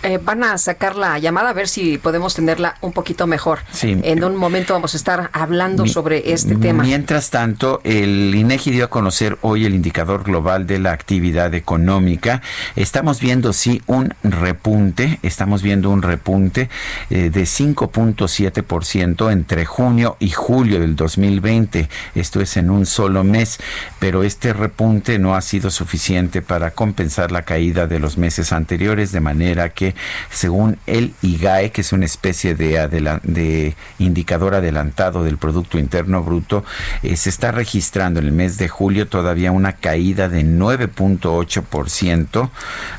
[0.05, 3.61] Eh, van a sacar la llamada a ver si podemos tenerla un poquito mejor.
[3.73, 3.99] Sí.
[4.03, 6.83] En un momento vamos a estar hablando Mi- sobre este tema.
[6.85, 12.43] Mientras tanto, el INEGI dio a conocer hoy el indicador global de la actividad económica.
[12.77, 16.69] Estamos viendo sí un repunte, estamos viendo un repunte
[17.11, 21.89] eh, de 5.7% entre junio y julio del 2020.
[22.15, 23.59] Esto es en un solo mes,
[23.99, 29.13] pero este repunte no ha sido suficiente para compensar la caída de los meses anteriores,
[29.13, 29.94] de manera que,
[30.31, 36.65] según el IGAE, que es una especie de, indicador adelantado del Producto Interno Bruto,
[37.03, 42.51] eh, se está registrando en el mes de julio todavía una caída de 9.8%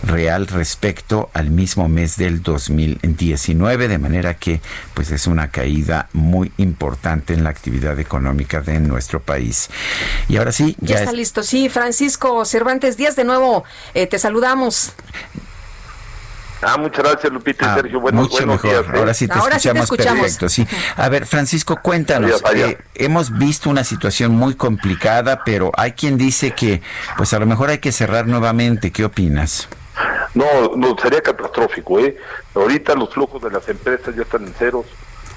[0.04, 4.62] real respecto al mismo mes del 2019, de manera que
[4.94, 9.70] pues es una caída muy importante en la actividad económica de nuestro país.
[10.28, 11.44] Y ahora sí, Ya, ya, está es- listo.
[11.44, 14.94] Sí, Francisco Cervantes Díaz, de nuevo eh, te saludamos.
[16.66, 18.00] Ah, muchas gracias, Lupita y Ah, Sergio.
[18.00, 18.84] Bueno, mucho buenos mejor.
[18.86, 18.96] días.
[18.96, 18.98] ¿eh?
[19.00, 20.50] Ahora sí te Ahora sí te escuchamos perfecto.
[20.50, 20.68] Sí.
[20.98, 22.42] A ver, Francisco, cuéntanos.
[22.42, 22.68] Vaya.
[22.70, 26.82] eh, hemos visto una situación muy complicada, pero hay quien dice que,
[27.18, 28.92] pues a lo mejor hay que cerrar nuevamente.
[28.92, 29.68] ¿Qué opinas?
[30.34, 32.18] No, no, sería catastrófico, ¿eh?
[32.56, 34.86] Ahorita los flujos de las empresas ya están en ceros.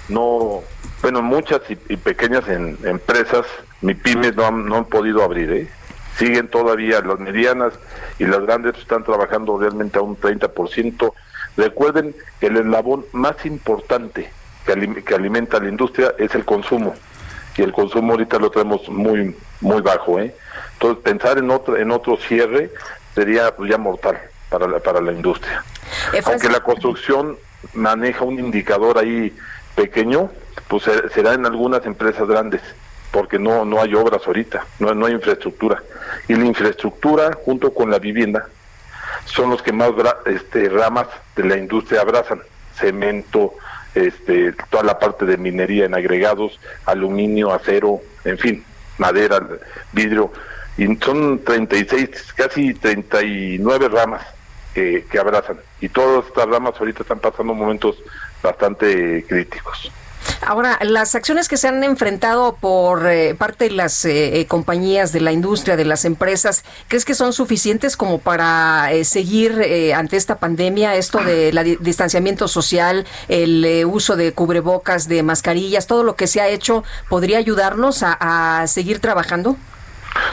[0.09, 0.63] No,
[1.03, 3.45] bueno, muchas y, y pequeñas en- empresas,
[3.83, 5.69] mi pymes no han, no han podido abrir, ¿eh?
[6.19, 7.73] Siguen todavía, las medianas
[8.19, 11.13] y las grandes están trabajando realmente a un 30%.
[11.57, 14.31] Recuerden que el eslabón más importante
[14.67, 16.95] que, que alimenta a la industria es el consumo.
[17.57, 20.35] Y el consumo ahorita lo tenemos muy muy bajo, ¿eh?
[20.75, 22.71] Entonces pensar en otro en otro cierre
[23.15, 24.17] sería pues, ya mortal
[24.49, 25.65] para la, para la industria.
[26.13, 27.37] Eh, Aunque la construcción
[27.75, 29.37] maneja un indicador ahí
[29.75, 30.31] pequeño,
[30.69, 32.61] pues se- será en algunas empresas grandes,
[33.11, 35.83] porque no no hay obras ahorita, no, no hay infraestructura.
[36.29, 38.49] Y la infraestructura junto con la vivienda
[39.25, 39.91] son los que más
[40.27, 42.41] este, ramas de la industria abrazan.
[42.75, 43.55] Cemento,
[43.95, 48.65] este, toda la parte de minería en agregados, aluminio, acero, en fin,
[48.99, 49.41] madera,
[49.93, 50.33] vidrio.
[50.77, 54.25] Y son 36, casi 39 ramas
[54.75, 55.59] que, que abrazan.
[55.81, 57.97] Y todas estas ramas ahorita están pasando momentos
[58.43, 59.91] bastante críticos.
[60.41, 65.13] Ahora, las acciones que se han enfrentado por eh, parte de las eh, eh, compañías,
[65.13, 69.95] de la industria, de las empresas, ¿crees que son suficientes como para eh, seguir eh,
[69.95, 70.95] ante esta pandemia?
[70.95, 76.27] Esto de la di- distanciamiento social, el uso de cubrebocas, de mascarillas, todo lo que
[76.27, 79.57] se ha hecho, ¿podría ayudarnos a seguir trabajando?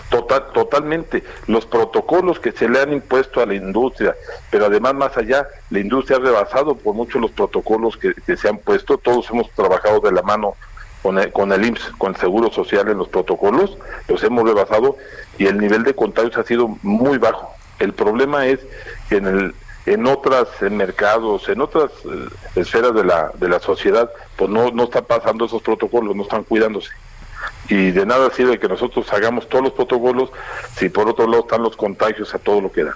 [0.10, 1.24] Total, totalmente.
[1.48, 4.16] Los protocolos que se le han impuesto a la industria,
[4.50, 8.58] pero además más allá, la industria ha rebasado por mucho los protocolos que, se han
[8.60, 8.98] puesto.
[8.98, 10.56] Todos hemos trabajado de la mano
[11.02, 14.98] con el, con el IMSS, con el Seguro Social en los protocolos, los hemos rebasado
[15.38, 17.52] y el nivel de contagios ha sido muy bajo.
[17.80, 18.60] El problema es
[19.10, 24.10] que en el en otras mercados, en otras eh, esferas de la, de la sociedad,
[24.36, 26.90] pues no, no están pasando esos protocolos, no están cuidándose
[27.70, 30.30] y de nada sirve que nosotros hagamos todos los protocolos
[30.78, 32.96] si por otro lado están los contagios a todo lo que da.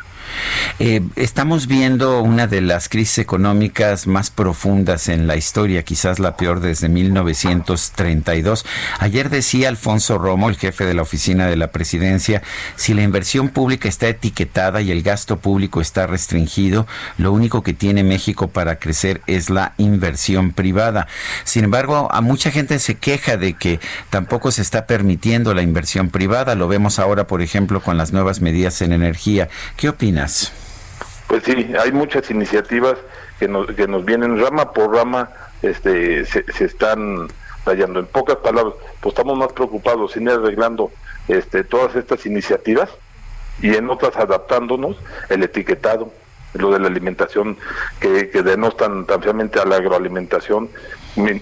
[0.80, 6.38] Eh, estamos viendo una de las crisis económicas más profundas en la historia, quizás la
[6.38, 8.66] peor desde 1932.
[9.00, 12.42] Ayer decía Alfonso Romo, el jefe de la oficina de la presidencia,
[12.76, 17.74] si la inversión pública está etiquetada y el gasto público está restringido, lo único que
[17.74, 21.08] tiene México para crecer es la inversión privada.
[21.44, 23.80] Sin embargo, a mucha gente se queja de que
[24.10, 26.56] tampoco se está permitiendo la inversión privada.
[26.56, 29.50] Lo vemos ahora, por ejemplo, con las nuevas medidas en energía.
[29.78, 30.52] ¿Qué opinas?
[31.28, 32.96] Pues sí, hay muchas iniciativas
[33.40, 35.30] que nos, que nos vienen rama por rama,
[35.62, 37.28] este, se, se están
[37.66, 38.00] rayando.
[38.00, 40.92] En pocas palabras, pues estamos más preocupados en ir arreglando
[41.28, 42.90] este, todas estas iniciativas
[43.62, 44.98] y en otras adaptándonos
[45.30, 46.12] el etiquetado,
[46.54, 47.58] lo de la alimentación
[48.00, 50.70] que, que denostan tan feamente a la agroalimentación,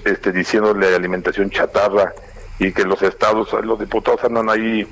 [0.04, 2.14] este, diciéndole alimentación chatarra
[2.60, 4.88] y que los estados, los diputados andan ahí,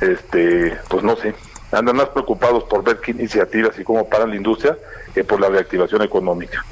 [0.00, 1.34] este, pues no sé,
[1.72, 4.76] andan más preocupados por ver qué iniciativas y cómo para la industria
[5.14, 6.64] que por la reactivación económica.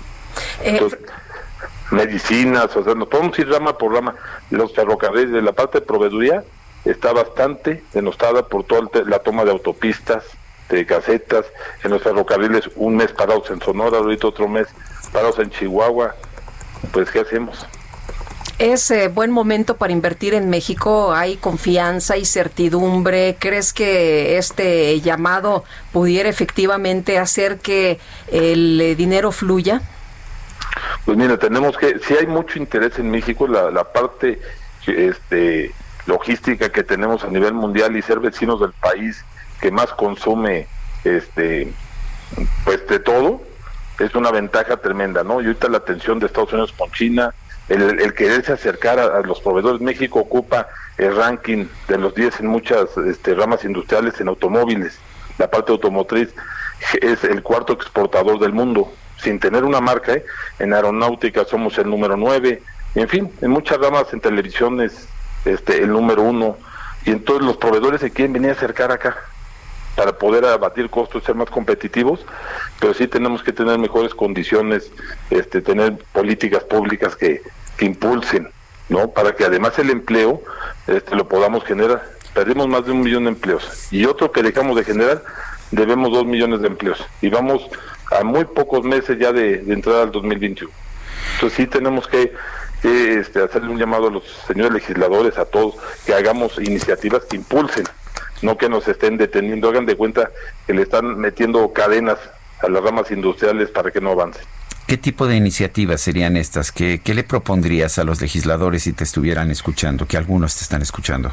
[0.63, 0.99] Eh, Entonces,
[1.91, 4.15] medicinas, o sea, nos podemos ir rama por rama.
[4.51, 6.43] Los ferrocarriles, la parte de proveeduría
[6.85, 10.25] está bastante denostada por toda la toma de autopistas,
[10.73, 11.45] este, casetas,
[11.85, 14.69] en los ferrocarriles un mes parados en Sonora, ahorita otro mes
[15.13, 16.15] parados en Chihuahua,
[16.93, 17.67] pues ¿qué hacemos?
[18.63, 21.13] ¿Es eh, buen momento para invertir en México?
[21.13, 23.37] ¿Hay confianza y certidumbre?
[23.41, 27.99] ¿Crees que este llamado pudiera efectivamente hacer que
[28.31, 29.83] el eh, dinero fluya?
[31.05, 34.41] Pues mira, tenemos que, si hay mucho interés en México, la, la parte
[34.87, 35.75] este,
[36.07, 39.25] logística que tenemos a nivel mundial y ser vecinos del país
[39.61, 40.69] que más consume
[41.03, 41.73] este
[42.65, 43.43] pues de todo
[43.99, 45.41] es una ventaja tremenda, ¿no?
[45.41, 47.35] Y ahorita la atención de Estados Unidos con China,
[47.81, 50.69] el, quererse acercar a, los proveedores, México ocupa
[50.99, 54.99] el ranking de los 10 en muchas este, ramas industriales en automóviles,
[55.39, 56.35] la parte automotriz
[57.01, 58.93] es el cuarto exportador del mundo,
[59.23, 60.25] sin tener una marca, ¿eh?
[60.59, 62.63] en aeronáutica somos el número 9,
[62.95, 65.09] en fin, en muchas ramas en televisión es
[65.45, 66.59] este, el número uno,
[67.05, 69.17] y entonces los proveedores se quieren venir a acercar acá
[69.97, 72.25] para poder abatir costos ser más competitivos,
[72.81, 74.91] pero sí tenemos que tener mejores condiciones,
[75.31, 77.43] este, tener políticas públicas que,
[77.77, 78.49] que impulsen,
[78.89, 79.11] ¿no?
[79.11, 80.43] Para que además el empleo
[80.87, 82.03] este, lo podamos generar.
[82.35, 85.23] Perdimos más de un millón de empleos y otro que dejamos de generar,
[85.71, 87.69] debemos dos millones de empleos y vamos
[88.11, 90.73] a muy pocos meses ya de, de entrada al 2021.
[91.35, 92.33] Entonces sí tenemos que
[92.83, 97.85] este, hacerle un llamado a los señores legisladores, a todos, que hagamos iniciativas que impulsen,
[98.43, 100.31] no que nos estén deteniendo, hagan de cuenta
[100.67, 102.19] que le están metiendo cadenas
[102.61, 104.43] a las ramas industriales para que no avancen.
[104.87, 106.73] ¿Qué tipo de iniciativas serían estas?
[106.73, 111.33] ¿Qué, le propondrías a los legisladores si te estuvieran escuchando, que algunos te están escuchando?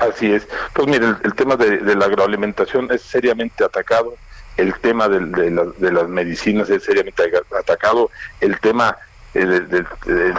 [0.00, 0.46] Así es.
[0.72, 4.14] Pues mire, el, tema de, la agroalimentación es seriamente atacado,
[4.56, 7.22] el tema de, de las medicinas es seriamente
[7.58, 8.96] atacado, el tema
[9.36, 9.84] eh,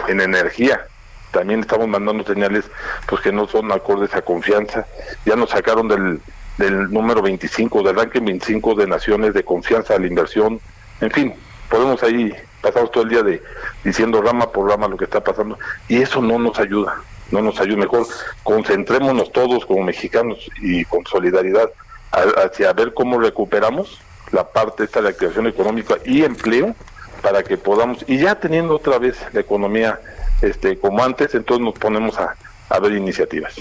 [0.08, 0.86] en energía.
[1.30, 2.64] También estamos mandando señales
[3.06, 4.86] pues que no son acordes a confianza.
[5.24, 6.20] Ya nos sacaron del,
[6.56, 10.60] del número 25, del ranking 25 de naciones de confianza a la inversión.
[11.00, 11.34] En fin,
[11.70, 13.42] podemos ahí pasar todo el día de
[13.84, 16.96] diciendo rama por rama lo que está pasando y eso no nos ayuda,
[17.30, 17.78] no nos ayuda.
[17.78, 18.06] Mejor
[18.42, 21.70] concentrémonos todos como mexicanos y con solidaridad
[22.10, 24.00] hacia ver cómo recuperamos
[24.32, 26.74] la parte esta de activación económica y empleo
[27.22, 30.00] para que podamos, y ya teniendo otra vez la economía
[30.40, 32.36] este como antes, entonces nos ponemos a,
[32.80, 33.54] ver iniciativas.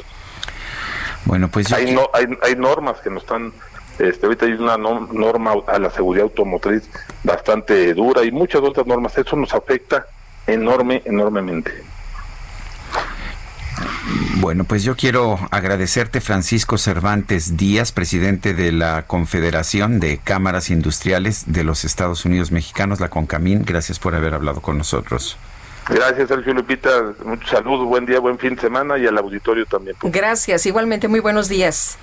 [1.26, 3.52] Bueno, pues hay, no, hay, hay normas que nos están,
[4.00, 6.90] este, ahorita hay una norma a la seguridad automotriz
[7.24, 10.06] bastante dura y muchas otras normas, eso nos afecta
[10.46, 11.72] enorme, enormemente.
[14.40, 21.46] Bueno, pues yo quiero agradecerte, Francisco Cervantes Díaz, presidente de la Confederación de Cámaras Industriales
[21.48, 23.66] de los Estados Unidos Mexicanos, la CONCAMIN.
[23.66, 25.38] Gracias por haber hablado con nosotros.
[25.90, 27.14] Gracias, Sergio Lupita.
[27.24, 29.96] Muchos saludos, buen día, buen fin de semana y al auditorio también.
[30.02, 31.98] Gracias, igualmente, muy buenos días.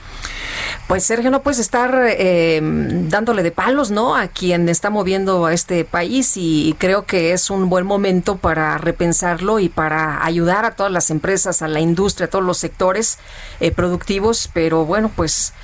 [0.89, 4.17] Pues Sergio, no puedes estar eh, dándole de palos, ¿no?
[4.17, 8.77] A quien está moviendo a este país y creo que es un buen momento para
[8.79, 13.19] repensarlo y para ayudar a todas las empresas, a la industria, a todos los sectores
[13.61, 15.55] eh, productivos, pero bueno, pues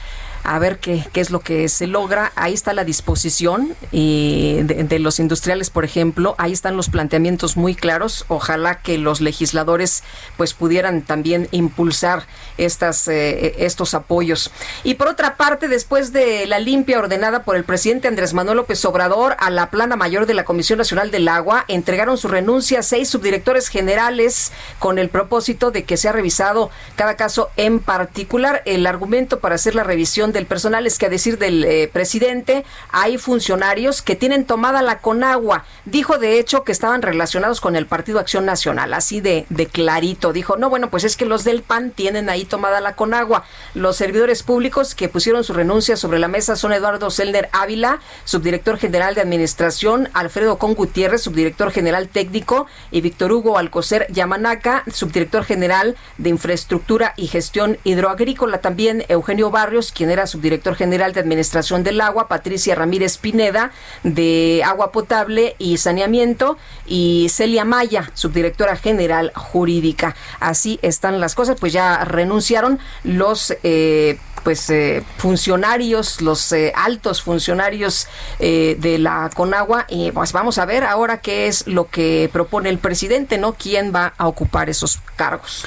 [0.44, 2.32] a ver qué, qué es lo que se logra.
[2.34, 6.34] Ahí está la disposición y de, los industriales, por ejemplo.
[6.38, 8.24] Ahí están los planteamientos muy claros.
[8.28, 10.02] Ojalá que los legisladores
[10.36, 12.26] pues pudieran también impulsar
[12.58, 14.50] estas, eh, estos apoyos.
[14.84, 18.84] Y por otra parte, después de la limpia ordenada por el presidente Andrés Manuel López
[18.84, 22.82] Obrador a la plana mayor de la Comisión Nacional del Agua, entregaron su renuncia a
[22.82, 28.62] seis subdirectores generales con el propósito de que sea revisado cada caso en particular.
[28.64, 32.64] El argumento para hacer la revisión del personal es que a decir del eh, presidente
[32.90, 35.64] hay funcionarios que tienen tomada la Conagua.
[35.84, 40.32] Dijo de hecho que estaban relacionados con el Partido Acción Nacional, así de, clarito.
[40.32, 43.44] Dijo, no, bueno, pues es que los del PAN tienen ahí tomada la Conagua.
[43.74, 48.78] Los servidores públicos que pusieron su renuncia sobre la mesa son Eduardo Selner Ávila, subdirector
[48.78, 55.44] general de Administración, Alfredo Con Gutiérrez, subdirector general técnico, y Víctor Hugo Alcocer Yamanaka, subdirector
[55.44, 58.60] general de Infraestructura y Gestión Hidroagrícola.
[58.60, 64.62] También Eugenio Barrios, quien era subdirector general de Administración del Agua, Patricia Ramírez Pineda, de
[64.64, 70.14] Agua Potable y Saneamiento, y Celia Maya, subdirectora general jurídica.
[70.40, 77.22] Así están las cosas, pues ya renunciaron los eh, pues eh, funcionarios, los eh, altos
[77.22, 78.06] funcionarios
[78.38, 82.78] de la Conagua y pues vamos a ver ahora qué es lo que propone el
[82.78, 83.52] presidente, ¿no?
[83.52, 85.64] ¿Quién va a ocupar esos cargos?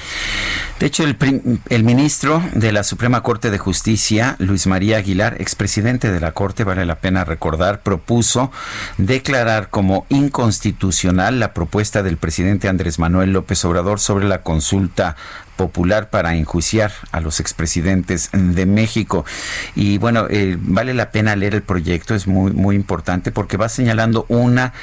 [0.79, 1.17] De hecho, el,
[1.69, 6.63] el ministro de la Suprema Corte de Justicia, Luis María Aguilar, expresidente de la Corte,
[6.63, 8.51] vale la pena recordar, propuso
[8.97, 15.15] declarar como inconstitucional la propuesta del presidente Andrés Manuel López Obrador sobre la consulta
[15.55, 19.25] popular para enjuiciar a los expresidentes de México.
[19.75, 23.69] Y bueno, eh, vale la pena leer el proyecto, es muy, muy importante porque va
[23.69, 24.73] señalando una,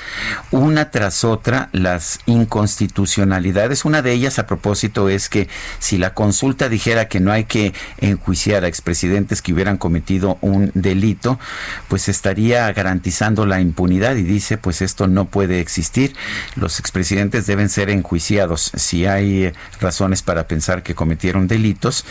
[0.50, 3.84] una tras otra las inconstitucionalidades.
[3.84, 5.48] Una de ellas, a propósito, es que
[5.78, 10.70] si la consulta dijera que no hay que enjuiciar a expresidentes que hubieran cometido un
[10.74, 11.38] delito,
[11.88, 16.14] pues estaría garantizando la impunidad y dice, pues esto no puede existir.
[16.54, 22.04] Los expresidentes deben ser enjuiciados si hay razones para pensar que cometieron delitos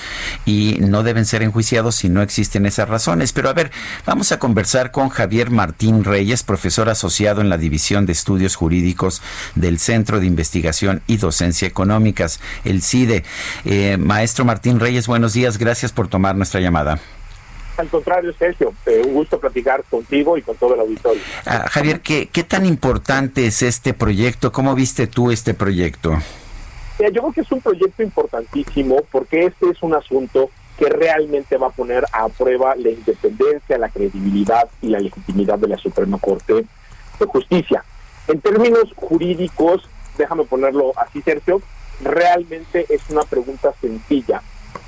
[0.46, 3.34] y no deben ser enjuiciados si no existen esas razones.
[3.34, 3.72] Pero a ver,
[4.06, 9.22] vamos a conversar con Javier Martín Reyes, profesor asociado en la División de Estudios Jurídicos
[9.56, 13.24] del Centro de Investigación y Docencia Económicas, el CIDE.
[13.66, 17.00] Eh, maestro Martín Reyes, buenos días, gracias por tomar nuestra llamada.
[17.78, 21.22] Al contrario, Sergio, eh, un gusto platicar contigo y con todo el auditorio.
[21.46, 24.52] Ah, Javier, ¿qué, ¿qué tan importante es este proyecto?
[24.52, 26.18] ¿Cómo viste tú este proyecto?
[27.08, 31.68] Yo creo que es un proyecto importantísimo porque este es un asunto que realmente va
[31.68, 36.66] a poner a prueba la independencia, la credibilidad y la legitimidad de la Suprema Corte
[37.20, 37.84] de Justicia.
[38.28, 41.62] En términos jurídicos, déjame ponerlo así, Sergio,
[42.02, 44.42] realmente es una pregunta sencilla,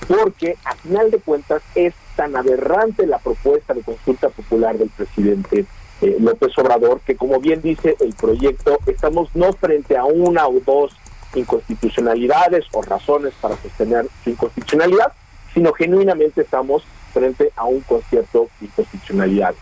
[0.08, 5.66] porque a final de cuentas es tan aberrante la propuesta de consulta popular del presidente
[6.02, 10.60] eh, López Obrador que, como bien dice el proyecto, estamos no frente a una o
[10.66, 10.96] dos
[11.40, 15.14] inconstitucionalidades o razones para sostener su inconstitucionalidad,
[15.54, 19.54] sino genuinamente estamos frente a un concierto de inconstitucionalidad.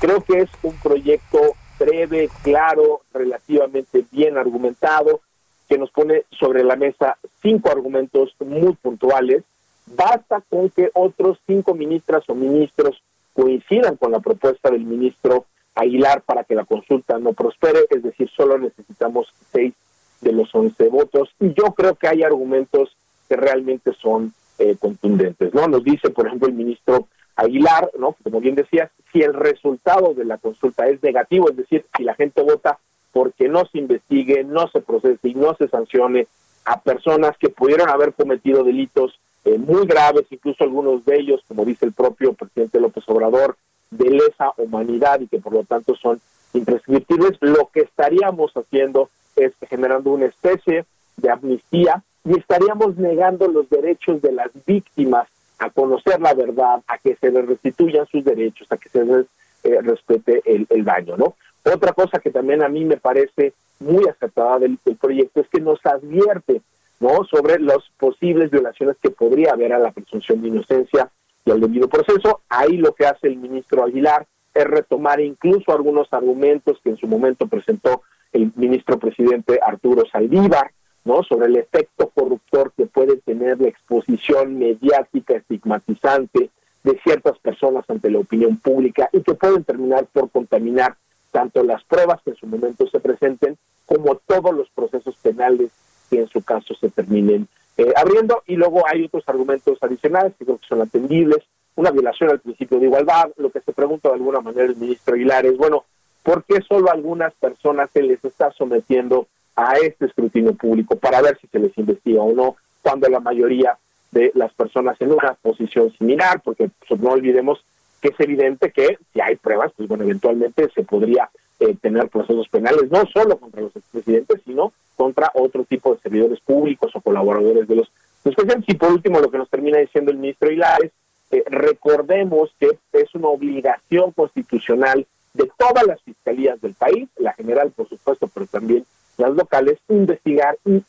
[0.00, 1.38] Creo que es un proyecto
[1.78, 5.20] breve, claro, relativamente bien argumentado,
[5.68, 9.44] que nos pone sobre la mesa cinco argumentos muy puntuales.
[9.86, 13.02] Basta con que otros cinco ministras o ministros
[13.32, 18.28] coincidan con la propuesta del ministro Aguilar para que la consulta no prospere, es decir,
[18.36, 19.72] solo necesitamos seis
[20.20, 22.96] de los 11 votos y yo creo que hay argumentos
[23.28, 25.66] que realmente son eh, contundentes, ¿no?
[25.68, 28.16] Nos dice, por ejemplo, el ministro Aguilar, ¿no?
[28.22, 32.14] Como bien decías, si el resultado de la consulta es negativo, es decir, si la
[32.14, 32.78] gente vota
[33.12, 36.26] porque no se investigue, no se procese y no se sancione
[36.64, 41.64] a personas que pudieron haber cometido delitos eh, muy graves, incluso algunos de ellos, como
[41.64, 43.56] dice el propio presidente López Obrador,
[43.90, 46.20] de lesa humanidad y que por lo tanto son
[46.52, 49.08] imprescriptibles, lo que estaríamos haciendo
[49.44, 50.84] es generando una especie
[51.16, 55.28] de amnistía y estaríamos negando los derechos de las víctimas
[55.58, 59.26] a conocer la verdad, a que se les restituyan sus derechos, a que se les
[59.62, 61.36] eh, respete el, daño, ¿no?
[61.64, 65.84] Otra cosa que también a mí me parece muy acertada del, proyecto es que nos
[65.84, 66.62] advierte,
[66.98, 67.24] ¿no?
[67.24, 71.10] Sobre las posibles violaciones que podría haber a la presunción de inocencia
[71.44, 72.40] y al debido proceso.
[72.48, 77.06] Ahí lo que hace el ministro Aguilar es retomar incluso algunos argumentos que en su
[77.06, 78.02] momento presentó
[78.32, 80.70] el ministro presidente Arturo Saldívar,
[81.04, 81.22] ¿no?
[81.22, 86.50] Sobre el efecto corruptor que puede tener la exposición mediática estigmatizante
[86.82, 90.96] de ciertas personas ante la opinión pública y que pueden terminar por contaminar
[91.30, 93.56] tanto las pruebas que en su momento se presenten
[93.86, 95.70] como todos los procesos penales
[96.08, 98.42] que en su caso se terminen eh, abriendo.
[98.46, 101.44] Y luego hay otros argumentos adicionales que creo que son atendibles,
[101.76, 105.14] una violación al principio de igualdad, lo que se pregunta de alguna manera el ministro
[105.14, 105.84] Aguilar es, bueno,
[106.22, 111.20] ¿por qué solo a algunas personas se les está sometiendo a este escrutinio público para
[111.20, 113.76] ver si se les investiga o no, cuando la mayoría
[114.10, 117.64] de las personas en una posición similar, porque pues, no olvidemos
[118.00, 122.48] que es evidente que si hay pruebas, pues bueno, eventualmente se podría eh, tener procesos
[122.48, 127.68] penales, no solo contra los expresidentes, sino contra otro tipo de servidores públicos o colaboradores
[127.68, 127.90] de los,
[128.22, 128.68] presidentes.
[128.68, 130.92] Y por último, lo que nos termina diciendo el ministro Hilares,
[131.30, 137.70] eh, recordemos que es una obligación constitucional de todas las fiscalías del país, la general
[137.70, 138.84] por supuesto, pero también
[139.16, 140.82] las locales, investigar y,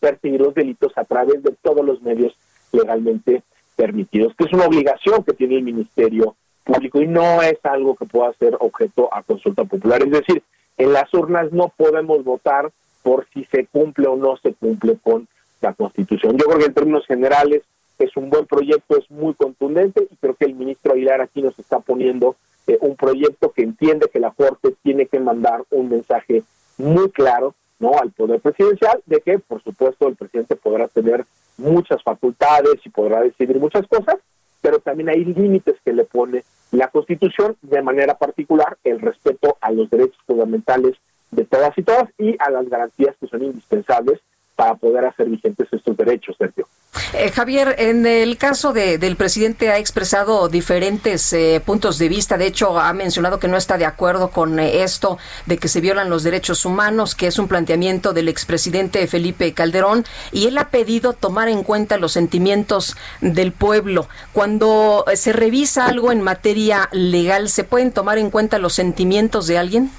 [0.00, 2.34] perseguir los delitos a través de todos los medios
[2.72, 3.42] legalmente
[3.76, 8.06] permitidos, que es una obligación que tiene el Ministerio Público y no es algo que
[8.06, 10.02] pueda ser objeto a consulta popular.
[10.02, 10.42] Es decir,
[10.78, 15.28] en las urnas no podemos votar por si se cumple o no se cumple con
[15.60, 16.36] la Constitución.
[16.38, 17.62] Yo creo que en términos generales
[17.98, 21.58] es un buen proyecto, es muy contundente y creo que el ministro Aguilar aquí nos
[21.58, 22.36] está poniendo
[22.66, 26.42] eh, un proyecto que entiende que la Corte tiene que mandar un mensaje
[26.78, 31.24] muy claro no al poder presidencial de que por supuesto el presidente podrá tener
[31.58, 34.16] muchas facultades y podrá decidir muchas cosas
[34.60, 39.70] pero también hay límites que le pone la Constitución de manera particular el respeto a
[39.72, 40.96] los derechos fundamentales
[41.32, 44.20] de todas y todas y a las garantías que son indispensables
[44.54, 46.66] para poder hacer vigentes estos derechos, Sergio.
[47.14, 52.38] Eh, Javier, en el caso de, del presidente ha expresado diferentes eh, puntos de vista.
[52.38, 55.82] De hecho, ha mencionado que no está de acuerdo con eh, esto de que se
[55.82, 60.70] violan los derechos humanos, que es un planteamiento del expresidente Felipe Calderón, y él ha
[60.70, 64.08] pedido tomar en cuenta los sentimientos del pueblo.
[64.32, 69.58] Cuando se revisa algo en materia legal, ¿se pueden tomar en cuenta los sentimientos de
[69.58, 69.90] alguien?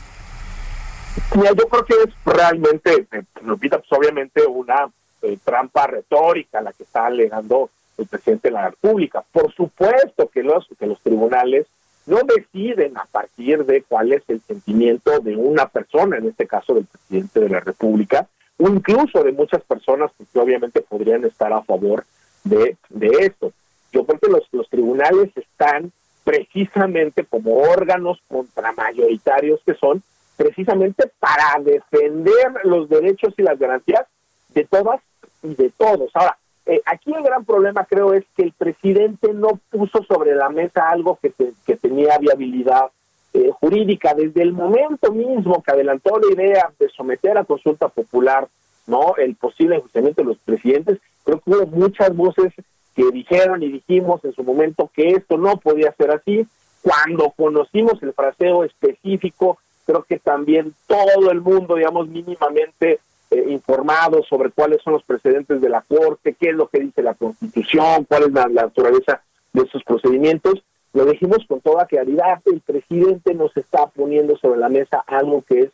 [1.36, 3.08] Mira, yo creo que es realmente,
[3.44, 4.92] Lupita, pues obviamente una
[5.24, 9.24] eh, trampa retórica la que está alegando el presidente de la República.
[9.32, 11.68] Por supuesto que los, que los tribunales
[12.06, 16.74] no deciden a partir de cuál es el sentimiento de una persona, en este caso
[16.74, 21.64] del presidente de la República, o incluso de muchas personas que obviamente podrían estar a
[21.64, 22.06] favor
[22.44, 23.54] de, de esto.
[23.92, 25.92] Yo creo que los, los tribunales están
[26.24, 30.04] precisamente como órganos contramayoritarios que son,
[30.36, 34.06] precisamente para defender los derechos y las garantías
[34.50, 35.02] de todas
[35.44, 36.10] y de todos.
[36.14, 40.50] Ahora, eh, aquí el gran problema creo es que el presidente no puso sobre la
[40.50, 41.32] mesa algo que,
[41.66, 42.90] que tenía viabilidad
[43.34, 44.14] eh, jurídica.
[44.14, 48.48] Desde el momento mismo que adelantó la idea de someter a consulta popular
[48.86, 52.54] no el posible enjuiciamiento de los presidentes, creo que hubo muchas voces
[52.96, 56.46] que dijeron y dijimos en su momento que esto no podía ser así.
[56.82, 63.00] Cuando conocimos el fraseo específico, creo que también todo el mundo, digamos, mínimamente
[63.34, 67.02] eh, informados sobre cuáles son los precedentes de la Corte, qué es lo que dice
[67.02, 69.24] la Constitución, cuál es la, naturaleza
[69.54, 70.64] de esos procedimientos.
[70.94, 75.62] Lo dijimos con toda claridad, el presidente nos está poniendo sobre la mesa algo que
[75.62, 75.72] es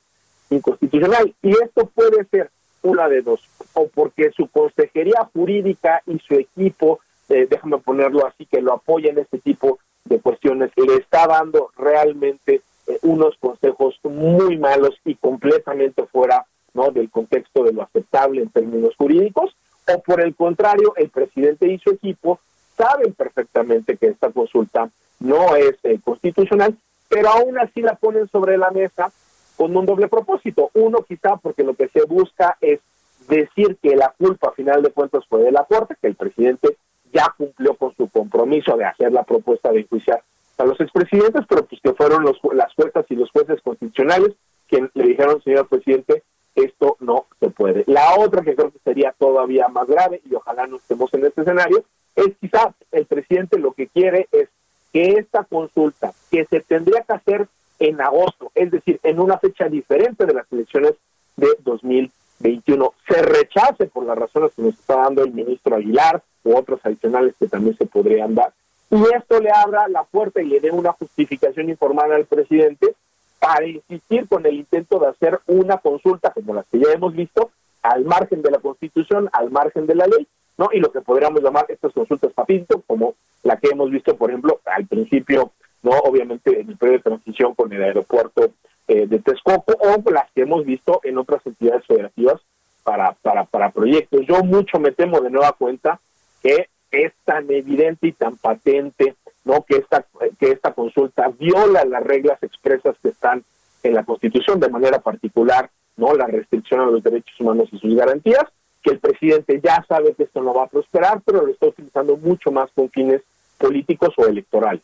[0.49, 1.33] inconstitucional.
[1.41, 2.49] Y esto puede ser
[2.81, 3.41] una de dos,
[3.73, 9.09] o porque su consejería jurídica y su equipo, eh, déjame ponerlo así, que lo apoya
[9.09, 15.15] en este tipo de cuestiones, le está dando realmente eh, unos consejos muy malos y
[15.15, 16.91] completamente fuera ¿no?
[16.91, 19.55] del contexto de lo aceptable en términos jurídicos,
[19.87, 22.39] o por el contrario, el presidente y su equipo
[22.77, 24.89] saben perfectamente que esta consulta
[25.19, 26.75] no es eh, constitucional,
[27.09, 29.11] pero aún así la ponen sobre la mesa
[29.57, 30.69] con un doble propósito.
[30.73, 32.79] Uno, quizá porque lo que se busca es
[33.27, 36.77] decir que la culpa, a final de cuentas, fue de la Corte, que el presidente
[37.11, 40.23] ya cumplió con su compromiso de hacer la propuesta de enjuiciar
[40.57, 44.35] a los expresidentes, pero pues que fueron los, las juezas y los jueces constitucionales
[44.69, 46.23] quienes le dijeron, señor presidente,
[46.65, 47.83] esto no se puede.
[47.87, 51.41] La otra que creo que sería todavía más grave, y ojalá no estemos en este
[51.41, 51.83] escenario,
[52.15, 54.49] es quizá el presidente lo que quiere es
[54.91, 57.47] que esta consulta, que se tendría que hacer
[57.79, 60.95] en agosto, es decir, en una fecha diferente de las elecciones
[61.37, 66.57] de 2021, se rechace por las razones que nos está dando el ministro Aguilar u
[66.57, 68.51] otros adicionales que también se podrían dar.
[68.91, 72.95] Y esto le abra la puerta y le dé una justificación informal al presidente
[73.39, 77.51] para insistir con el intento de hacer una consulta como las que ya hemos visto,
[77.81, 80.27] al margen de la Constitución, al margen de la ley,
[80.57, 80.69] ¿no?
[80.73, 84.59] Y lo que podríamos llamar estas consultas papito, como la que hemos visto, por ejemplo,
[84.65, 85.91] al principio, ¿no?
[85.91, 88.51] Obviamente en el periodo de transición con el aeropuerto
[88.87, 92.41] eh, de Texcoco, o las que hemos visto en otras entidades federativas
[92.83, 94.25] para, para, para proyectos.
[94.27, 96.01] Yo mucho me temo de nueva cuenta
[96.43, 99.15] que es tan evidente y tan patente
[99.45, 100.05] no que esta
[100.39, 103.43] que esta consulta viola las reglas expresas que están
[103.83, 107.95] en la Constitución de manera particular no la restricción a los derechos humanos y sus
[107.95, 108.43] garantías
[108.81, 112.17] que el presidente ya sabe que esto no va a prosperar pero lo está utilizando
[112.17, 113.21] mucho más con fines
[113.57, 114.81] políticos o electorales.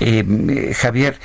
[0.00, 1.16] Eh, eh, Javier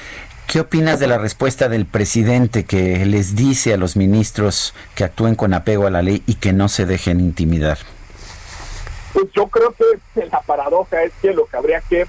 [0.47, 5.35] ¿Qué opinas de la respuesta del presidente que les dice a los ministros que actúen
[5.35, 7.79] con apego a la ley y que no se dejen intimidar?
[9.15, 12.05] Pues yo creo que la paradoja es que lo que habría que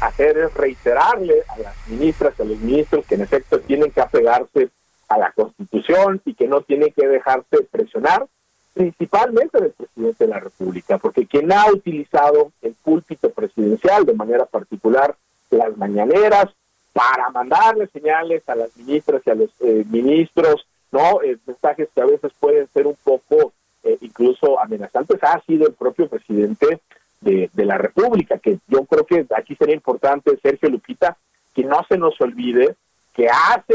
[0.00, 4.00] hacer es reiterarle a las ministras y a los ministros que en efecto tienen que
[4.00, 4.70] apegarse
[5.06, 8.26] a la Constitución y que no tienen que dejarse presionar,
[8.72, 14.46] principalmente del presidente de la República, porque quien ha utilizado el púlpito presidencial, de manera
[14.46, 15.14] particular
[15.50, 16.46] las mañaneras,
[16.94, 21.20] para mandarle señales a las ministras y a los eh, ministros, ¿no?
[21.22, 23.52] Eh, mensajes que a veces pueden ser un poco
[23.86, 26.80] eh, incluso amenazantes, ha sido el propio presidente
[27.20, 31.16] de, la República, que yo creo que aquí sería importante, Sergio Lupita,
[31.54, 32.74] que no se nos olvide
[33.14, 33.74] que hace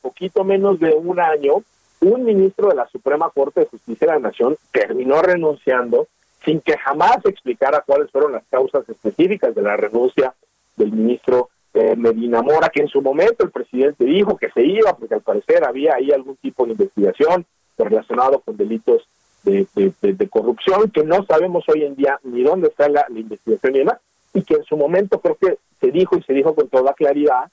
[0.00, 1.62] poquito menos de un año,
[2.00, 6.06] un ministro de la Suprema Corte de Justicia de la Nación terminó renunciando
[6.44, 10.34] sin que jamás explicara cuáles fueron las causas específicas de la renuncia
[10.76, 14.96] del ministro eh, Medina Mora, que en su momento el presidente dijo que se iba
[14.96, 17.44] porque al parecer había ahí algún tipo de investigación
[17.76, 19.02] relacionado con delitos
[19.44, 23.98] de, corrupción que no sabemos hoy en día ni dónde está la, investigación y demás,
[24.34, 27.50] y que en su momento creo que se dijo y se dijo con toda claridad,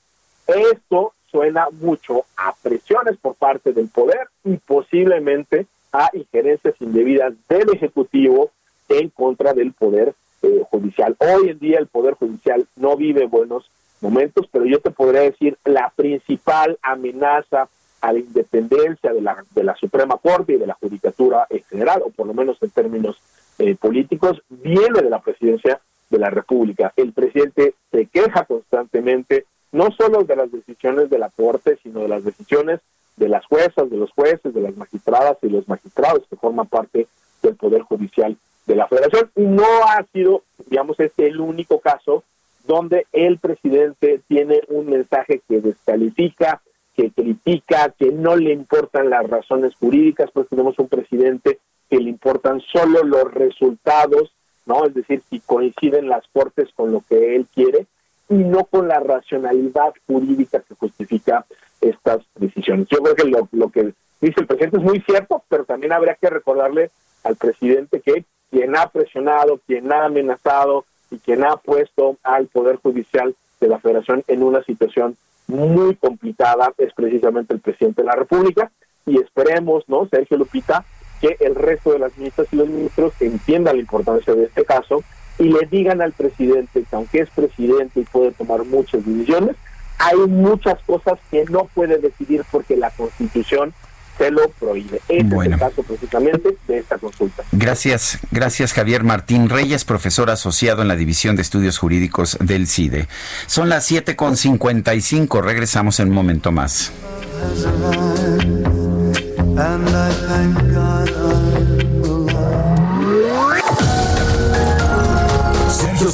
[0.47, 7.73] esto suena mucho a presiones por parte del poder y posiblemente a injerencias indebidas del
[7.73, 8.51] Ejecutivo
[8.89, 11.15] en contra del poder eh, judicial.
[11.19, 13.69] Hoy en día el poder judicial no vive buenos
[14.01, 17.69] momentos, pero yo te podría decir la principal amenaza
[18.05, 22.03] a la independencia de la, de la Suprema Corte y de la Judicatura en general,
[22.05, 23.19] o por lo menos en términos
[23.57, 25.81] eh, políticos, viene de la presidencia
[26.11, 26.93] de la República.
[26.95, 32.09] El presidente se queja constantemente, no solo de las decisiones de la Corte, sino de
[32.09, 32.79] las decisiones
[33.17, 37.07] de las juezas, de los jueces, de las magistradas y los magistrados que forman parte
[37.41, 38.37] del Poder Judicial
[38.67, 39.31] de la Federación.
[39.35, 42.23] Y no ha sido, digamos, este el único caso
[42.67, 46.61] donde el presidente tiene un mensaje que descalifica,
[46.95, 52.09] que critica, que no le importan las razones jurídicas, pues tenemos un presidente que le
[52.09, 54.31] importan solo los resultados,
[54.65, 54.85] ¿no?
[54.85, 57.85] Es decir, si coinciden las cortes con lo que él quiere
[58.29, 61.45] y no con la racionalidad jurídica que justifica
[61.81, 62.87] estas decisiones.
[62.89, 66.29] Yo creo que lo, que dice el presidente es muy cierto, pero también habría que
[66.29, 66.89] recordarle
[67.23, 72.77] al presidente que quien ha presionado, quien ha amenazado y quien ha puesto al Poder
[72.77, 75.17] Judicial de la Federación en una situación
[75.47, 78.71] muy complicada es precisamente el presidente de la República
[79.05, 80.83] y esperemos, ¿no, Sergio Lupita,
[81.21, 85.03] que el resto de las ministras y los ministros entiendan la importancia de este caso
[85.37, 89.55] y le digan al presidente que aunque es presidente y puede tomar muchas decisiones,
[89.99, 93.73] hay muchas cosas que no puede decidir porque la Constitución
[94.17, 95.01] se lo prohíbe.
[95.07, 97.43] Este es el caso precisamente de esta consulta.
[97.51, 103.07] Gracias, gracias Javier Martín Reyes, profesor asociado en la División de Estudios Jurídicos del CIDE.
[103.47, 106.91] Son las 7.55, regresamos en un momento más.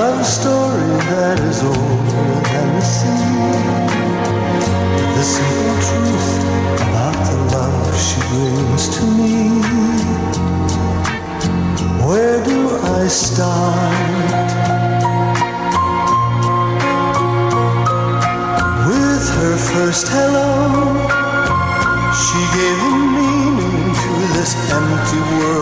[0.00, 3.26] Love story that is older than the sea.
[5.16, 6.30] The simple truth
[6.86, 9.34] about the love she brings to me.
[12.08, 12.58] Where do
[12.98, 14.48] I start?
[18.88, 20.89] With her first hello,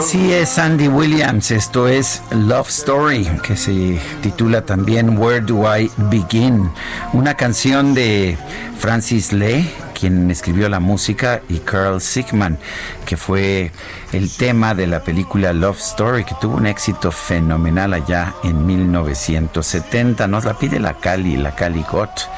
[0.02, 5.90] Sí, es Sandy Williams, esto es Love Story, que se titula también Where Do I
[5.96, 6.70] Begin,
[7.12, 8.38] una canción de
[8.78, 9.68] Francis Lee,
[9.98, 12.58] quien escribió la música, y Carl Sigman,
[13.04, 13.72] que fue
[14.12, 20.26] el tema de la película Love Story, que tuvo un éxito fenomenal allá en 1970.
[20.28, 22.28] Nos la pide la Cali, la Cali Got.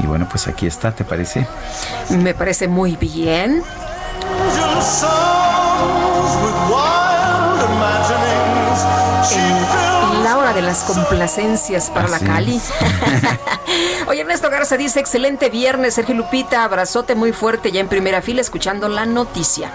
[0.00, 1.46] Y bueno, pues aquí está, ¿te parece?
[2.10, 3.62] Me parece muy bien.
[10.22, 12.60] La hora de las complacencias para la Cali.
[14.08, 18.40] Oye, Ernesto Garza dice, excelente viernes, Sergio Lupita, abrazote muy fuerte ya en primera fila
[18.40, 19.70] escuchando la noticia.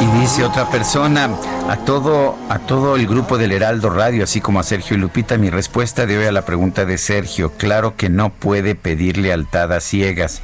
[0.00, 1.30] Y dice otra persona,
[1.68, 5.36] a todo, a todo el grupo del Heraldo Radio, así como a Sergio y Lupita,
[5.36, 9.70] mi respuesta de hoy a la pregunta de Sergio, claro que no puede pedir lealtad
[9.74, 10.40] a ciegas.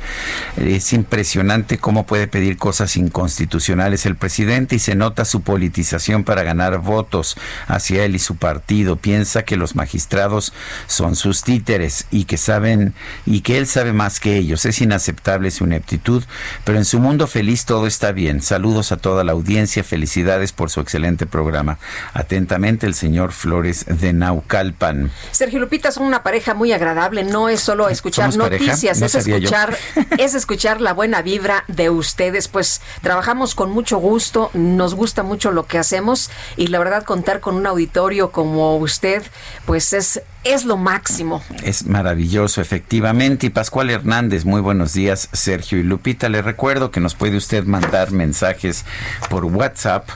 [0.59, 6.43] Es impresionante cómo puede pedir cosas inconstitucionales el presidente y se nota su politización para
[6.43, 8.97] ganar votos hacia él y su partido.
[8.97, 10.53] Piensa que los magistrados
[10.89, 12.93] son sus títeres y que saben,
[13.25, 14.67] y que él sabe más que ellos.
[14.67, 16.23] Es inaceptable su ineptitud,
[16.65, 18.43] pero en su mundo feliz todo está bien.
[18.43, 21.79] Saludos a toda la audiencia, felicidades por su excelente programa.
[22.13, 25.11] Atentamente el señor Flores de Naucalpan.
[25.31, 29.77] Sergio Lupita son una pareja muy agradable, no es solo escuchar noticias, No es escuchar,
[30.19, 32.49] es escuchar la buena vibra de ustedes.
[32.49, 37.41] Pues trabajamos con mucho gusto, nos gusta mucho lo que hacemos y la verdad contar
[37.41, 39.23] con un auditorio como usted,
[39.67, 41.43] pues es, es lo máximo.
[41.63, 43.47] Es maravilloso, efectivamente.
[43.47, 46.29] Y Pascual Hernández, muy buenos días, Sergio y Lupita.
[46.29, 48.85] Le recuerdo que nos puede usted mandar mensajes
[49.31, 50.07] por WhatsApp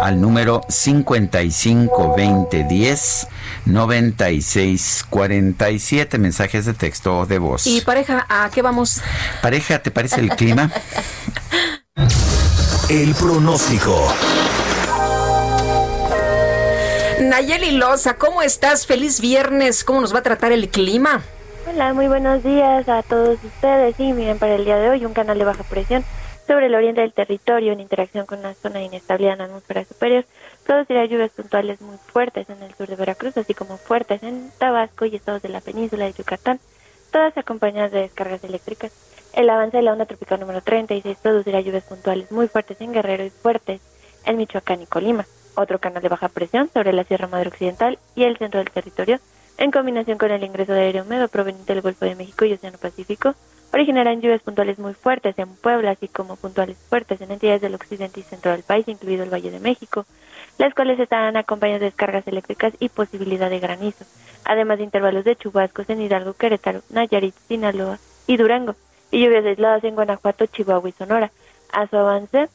[0.00, 3.26] al número 552010
[3.66, 6.18] 9647.
[6.18, 7.66] Mensajes de texto o de voz.
[7.66, 9.00] Y pareja, ¿a qué vamos?
[9.42, 10.70] Pareja, ¿te parece el clima?
[12.88, 14.12] El pronóstico.
[17.22, 18.86] Nayeli Loza, ¿cómo estás?
[18.86, 19.84] Feliz viernes.
[19.84, 21.22] ¿Cómo nos va a tratar el clima?
[21.68, 23.94] Hola, muy buenos días a todos ustedes.
[23.96, 26.04] Sí, miren, para el día de hoy un canal de baja presión
[26.46, 29.84] sobre el oriente del territorio en interacción con una zona de inestabilidad en la atmósfera
[29.84, 30.24] superior
[30.66, 35.04] producirá lluvias puntuales muy fuertes en el sur de Veracruz, así como fuertes en Tabasco
[35.04, 36.58] y estados de la península de Yucatán,
[37.12, 38.92] todas acompañadas de descargas eléctricas.
[39.32, 43.24] El avance de la onda tropical número 36 producirá lluvias puntuales muy fuertes en Guerrero
[43.24, 43.80] y fuertes
[44.24, 45.24] en Michoacán y Colima.
[45.54, 49.20] Otro canal de baja presión sobre la Sierra Madre Occidental y el centro del territorio
[49.58, 52.78] en combinación con el ingreso de aire húmedo proveniente del Golfo de México y Océano
[52.78, 53.34] Pacífico,
[53.72, 58.20] originarán lluvias puntuales muy fuertes en Puebla, así como puntuales fuertes en entidades del occidente
[58.20, 60.04] y centro del país, incluido el Valle de México,
[60.58, 64.04] las cuales estarán acompañadas de descargas eléctricas y posibilidad de granizo,
[64.44, 68.74] además de intervalos de chubascos en Hidalgo, Querétaro, Nayarit, Sinaloa y Durango,
[69.10, 71.30] y lluvias aisladas en Guanajuato, Chihuahua y Sonora.
[71.72, 72.48] A su avance,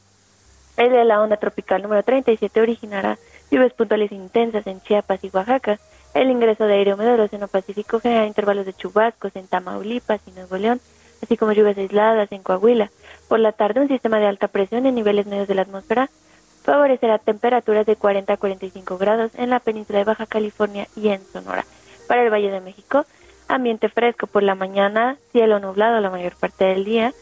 [0.78, 3.18] el de la onda tropical número 37 originará
[3.50, 5.78] lluvias puntuales intensas en Chiapas y Oaxaca,
[6.14, 10.30] el ingreso de aire húmedo del Océano Pacífico genera intervalos de chubascos en Tamaulipas y
[10.30, 10.80] Nuevo León,
[11.22, 12.90] así como lluvias aisladas en Coahuila.
[13.28, 16.10] Por la tarde, un sistema de alta presión en niveles medios de la atmósfera
[16.62, 21.22] favorecerá temperaturas de 40 a 45 grados en la península de Baja California y en
[21.32, 21.64] Sonora.
[22.06, 23.04] Para el Valle de México,
[23.48, 27.12] ambiente fresco por la mañana, cielo nublado la mayor parte del día,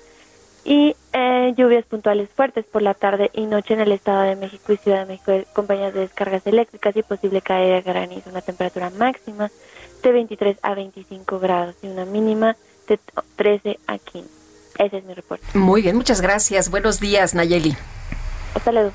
[0.66, 4.72] y eh, lluvias puntuales fuertes por la tarde y noche en el Estado de México
[4.72, 8.90] y Ciudad de México, compañías de descargas eléctricas y posible caída de granizo, una temperatura
[8.90, 9.48] máxima
[10.02, 12.56] de 23 a 25 grados y una mínima
[12.88, 12.98] de
[13.36, 14.28] 13 a 15.
[14.78, 15.46] Ese es mi reporte.
[15.54, 16.68] Muy bien, muchas gracias.
[16.68, 17.76] Buenos días, Nayeli.
[18.54, 18.90] Hasta luego.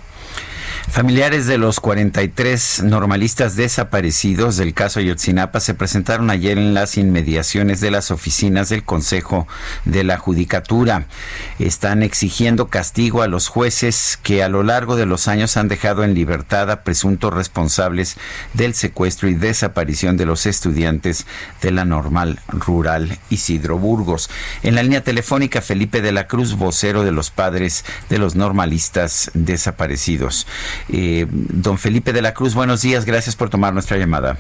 [0.90, 7.80] Familiares de los 43 normalistas desaparecidos del caso Ayotzinapa se presentaron ayer en las inmediaciones
[7.80, 9.48] de las oficinas del Consejo
[9.86, 11.06] de la Judicatura.
[11.60, 16.04] Están exigiendo castigo a los jueces que a lo largo de los años han dejado
[16.04, 18.18] en libertad a presuntos responsables
[18.54, 21.26] del secuestro y desaparición de los estudiantes
[21.62, 24.30] de la normal rural Isidro Burgos.
[24.62, 29.32] En la línea telefónica, Felipe de la Cruz, vocero de los padres de los normalistas
[29.34, 30.48] desaparecidos.
[30.90, 34.38] Eh, don Felipe de la Cruz, buenos días, gracias por tomar nuestra llamada.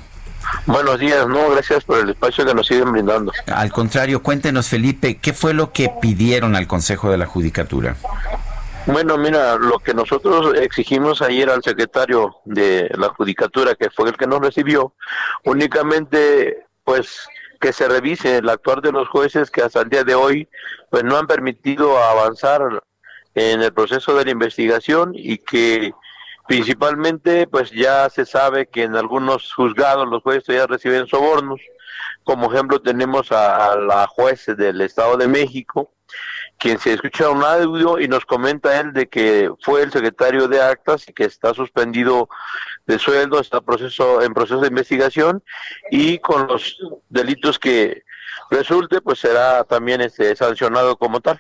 [0.66, 3.32] Buenos días, no, gracias por el espacio que nos siguen brindando.
[3.48, 7.96] Al contrario, cuéntenos Felipe, ¿qué fue lo que pidieron al Consejo de la Judicatura?
[8.88, 14.18] Bueno, mira, lo que nosotros exigimos ayer al secretario de la Judicatura, que fue el
[14.18, 14.94] que nos recibió,
[15.44, 17.28] únicamente pues
[17.60, 20.50] que se revise el actuar de los jueces que hasta el día de hoy
[20.90, 22.84] pues no han permitido avanzar
[23.36, 25.94] en el proceso de la investigación y que
[26.52, 31.62] Principalmente, pues ya se sabe que en algunos juzgados los jueces ya reciben sobornos.
[32.26, 35.94] Como ejemplo tenemos a, la juez del Estado de México,
[36.58, 40.62] quien se escucha un audio y nos comenta él de que fue el secretario de
[40.62, 42.28] actas y que está suspendido
[42.86, 45.42] de sueldo, está proceso, en proceso de investigación
[45.90, 46.78] y con los
[47.08, 48.04] delitos que
[48.50, 51.40] resulte, pues será también este, sancionado como tal.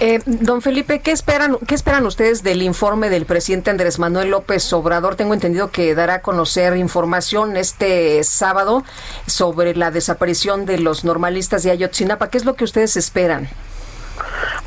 [0.00, 4.72] Eh, don Felipe, ¿qué esperan, ¿qué esperan ustedes del informe del presidente Andrés Manuel López
[4.72, 5.14] Obrador?
[5.14, 8.82] Tengo entendido que dará a conocer información este sábado
[9.26, 12.28] sobre la desaparición de los normalistas de Ayotzinapa.
[12.28, 13.48] ¿Qué es lo que ustedes esperan?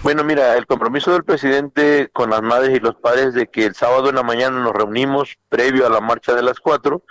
[0.01, 3.75] Bueno, mira, el compromiso del presidente con las madres y los padres de que el
[3.75, 7.03] sábado en la mañana nos reunimos previo a la marcha de las cuatro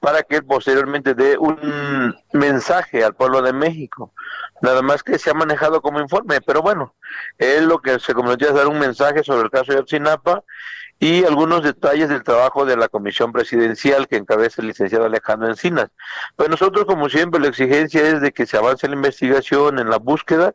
[0.00, 4.12] para que posteriormente dé un mensaje al pueblo de México.
[4.60, 6.94] Nada más que se ha manejado como informe, pero bueno,
[7.38, 10.42] él lo que se comprometió es dar un mensaje sobre el caso de Otsinapa
[11.00, 15.90] y algunos detalles del trabajo de la comisión presidencial que encabeza el licenciado Alejandro Encinas.
[16.34, 19.98] Pues nosotros, como siempre, la exigencia es de que se avance la investigación, en la
[19.98, 20.54] búsqueda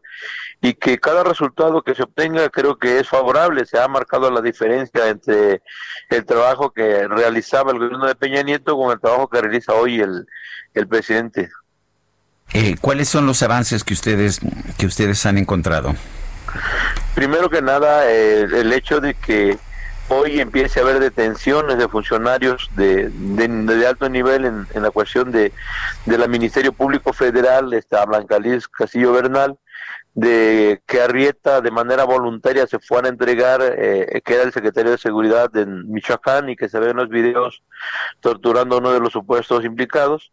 [0.61, 3.65] y que cada resultado que se obtenga creo que es favorable.
[3.65, 5.61] Se ha marcado la diferencia entre
[6.09, 10.01] el trabajo que realizaba el gobierno de Peña Nieto con el trabajo que realiza hoy
[10.01, 10.25] el,
[10.73, 11.49] el presidente.
[12.53, 14.39] Eh, ¿Cuáles son los avances que ustedes
[14.77, 15.95] que ustedes han encontrado?
[17.15, 19.57] Primero que nada, el hecho de que
[20.09, 25.51] hoy empiece a haber detenciones de funcionarios de, de, alto nivel en, la cuestión de,
[26.05, 29.57] la Ministerio Público Federal, está Blanca Liz Castillo Bernal,
[30.13, 34.91] de que Arrieta de manera voluntaria se fuera a entregar, eh, que era el secretario
[34.91, 37.63] de Seguridad de Michoacán y que se ve en los videos
[38.19, 40.31] torturando a uno de los supuestos implicados,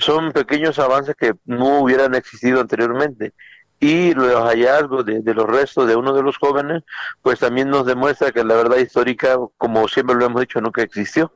[0.00, 3.32] son pequeños avances que no hubieran existido anteriormente
[3.80, 6.82] y los hallazgos de, los restos de uno de los jóvenes,
[7.22, 11.32] pues también nos demuestra que la verdad histórica, como siempre lo hemos dicho, nunca existió.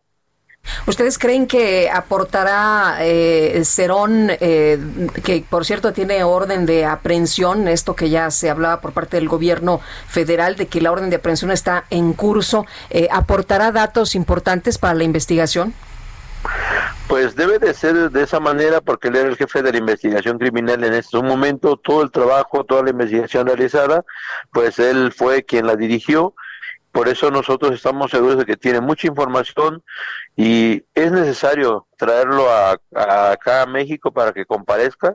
[0.87, 4.79] ¿Ustedes creen que aportará eh, Cerón, eh,
[5.23, 9.29] que por cierto tiene orden de aprehensión, esto que ya se hablaba por parte del
[9.29, 14.79] gobierno federal, de que la orden de aprehensión está en curso, eh, aportará datos importantes
[14.79, 15.75] para la investigación?
[17.07, 20.39] Pues debe de ser de esa manera porque él era el jefe de la investigación
[20.39, 24.05] criminal en este momento, todo el trabajo, toda la investigación realizada,
[24.53, 26.35] pues él fue quien la dirigió.
[26.93, 29.83] Por eso nosotros estamos seguros de que tiene mucha información
[30.37, 32.79] y es necesario traerlo a,
[33.33, 35.15] acá a México para que comparezca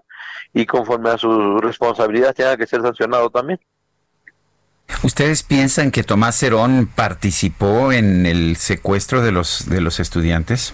[0.54, 3.60] y conforme a su responsabilidad tenga que ser sancionado también.
[5.04, 10.74] ¿Ustedes piensan que Tomás Herón participó en el secuestro de los de los estudiantes?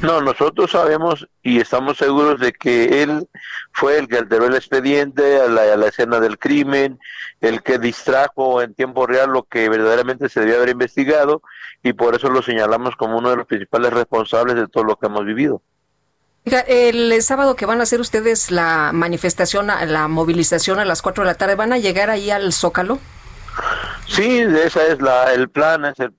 [0.00, 3.28] No, nosotros sabemos y estamos seguros de que él
[3.72, 6.98] fue el que alteró el expediente a la, escena del crimen,
[7.40, 11.42] el que distrajo en tiempo real lo que verdaderamente se debía haber investigado
[11.82, 15.06] y por eso lo señalamos como uno de los principales responsables de todo lo que
[15.06, 15.62] hemos vivido.
[16.44, 21.30] El sábado que van a hacer ustedes la manifestación, la movilización a las 4 de
[21.30, 22.98] la tarde, ¿van a llegar ahí al Zócalo?
[24.06, 26.12] Sí, ese es la, el plan, es el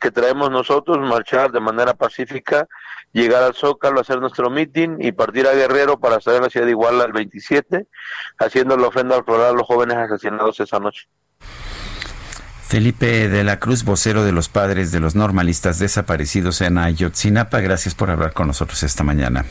[0.00, 2.66] que traemos nosotros, marchar de manera pacífica,
[3.12, 6.66] llegar al Zócalo, hacer nuestro meeting y partir a Guerrero para estar en la ciudad
[6.66, 7.86] de Iguala el 27,
[8.38, 11.08] haciendo la ofrenda al floral a los jóvenes asesinados esa noche.
[12.66, 17.94] Felipe de la Cruz, vocero de los padres de los normalistas desaparecidos en Ayotzinapa, gracias
[17.94, 19.44] por hablar con nosotros esta mañana.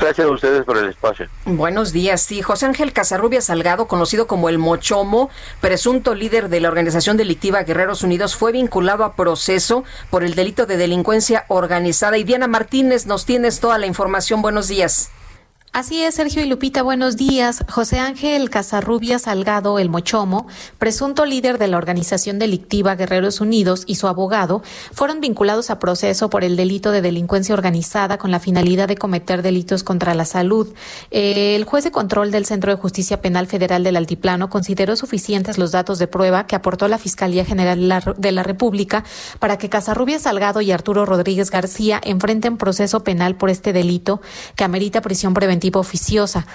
[0.00, 1.28] Gracias a ustedes por el espacio.
[1.44, 2.22] Buenos días.
[2.22, 5.30] Sí, José Ángel Casarrubia Salgado, conocido como el Mochomo,
[5.60, 10.66] presunto líder de la organización delictiva Guerreros Unidos, fue vinculado a proceso por el delito
[10.66, 12.18] de delincuencia organizada.
[12.18, 14.42] Y Diana Martínez, nos tienes toda la información.
[14.42, 15.10] Buenos días.
[15.76, 17.62] Así es, Sergio y Lupita, buenos días.
[17.68, 20.46] José Ángel Casarrubia Salgado, el Mochomo,
[20.78, 24.62] presunto líder de la organización delictiva Guerreros Unidos y su abogado,
[24.94, 29.42] fueron vinculados a proceso por el delito de delincuencia organizada con la finalidad de cometer
[29.42, 30.72] delitos contra la salud.
[31.10, 35.72] El juez de control del Centro de Justicia Penal Federal del Altiplano consideró suficientes los
[35.72, 39.04] datos de prueba que aportó la Fiscalía General de la República
[39.40, 44.22] para que Casarrubia Salgado y Arturo Rodríguez García enfrenten proceso penal por este delito
[44.54, 46.46] que amerita prisión preventiva oficiosa.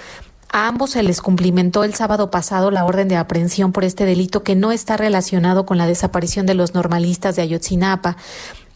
[0.50, 4.42] A ambos se les cumplimentó el sábado pasado la orden de aprehensión por este delito
[4.42, 8.16] que no está relacionado con la desaparición de los normalistas de Ayotzinapa.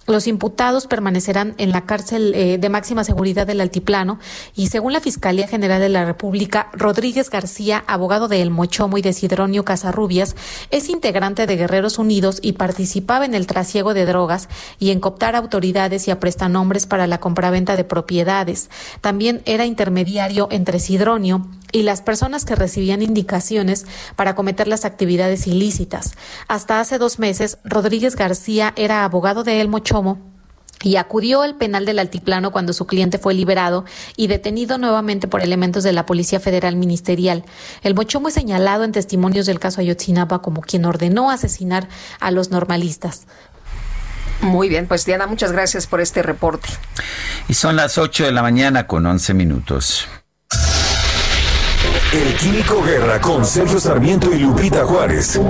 [0.07, 4.20] Los imputados permanecerán en la cárcel eh, de máxima seguridad del Altiplano
[4.54, 9.02] y según la Fiscalía General de la República, Rodríguez García, abogado de El Mochomo y
[9.02, 10.36] de Sidronio Casarrubias,
[10.70, 14.48] es integrante de Guerreros Unidos y participaba en el trasiego de drogas
[14.78, 18.70] y en cooptar autoridades y a prestanombres para la compraventa de propiedades.
[19.00, 25.48] También era intermediario entre Sidronio y las personas que recibían indicaciones para cometer las actividades
[25.48, 26.14] ilícitas.
[26.46, 29.95] Hasta hace dos meses, Rodríguez García era abogado de El Mochomo
[30.82, 33.84] y acudió al penal del Altiplano cuando su cliente fue liberado
[34.16, 37.44] y detenido nuevamente por elementos de la Policía Federal Ministerial.
[37.82, 41.88] El Mochomo es señalado en testimonios del caso Ayotzinapa como quien ordenó asesinar
[42.20, 43.26] a los normalistas.
[44.42, 46.68] Muy bien, pues Diana, muchas gracias por este reporte.
[47.49, 50.07] Y son las 8 de la mañana con 11 minutos.
[52.12, 55.40] El Químico Guerra con Sergio Sarmiento y Lupita Juárez.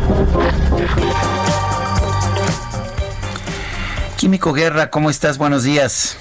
[4.27, 5.39] Químico Guerra, ¿cómo estás?
[5.39, 6.19] Buenos días.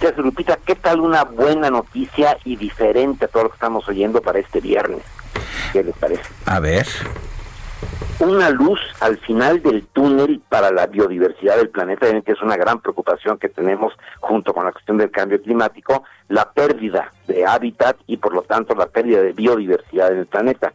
[0.00, 0.56] Gracias, Lupita.
[0.64, 4.60] ¿Qué tal una buena noticia y diferente a todo lo que estamos oyendo para este
[4.60, 5.02] viernes?
[5.72, 6.22] ¿Qué les parece?
[6.46, 6.86] A ver.
[8.20, 12.80] Una luz al final del túnel para la biodiversidad del planeta, que es una gran
[12.80, 18.18] preocupación que tenemos junto con la cuestión del cambio climático, la pérdida de hábitat y
[18.18, 20.72] por lo tanto la pérdida de biodiversidad en el planeta.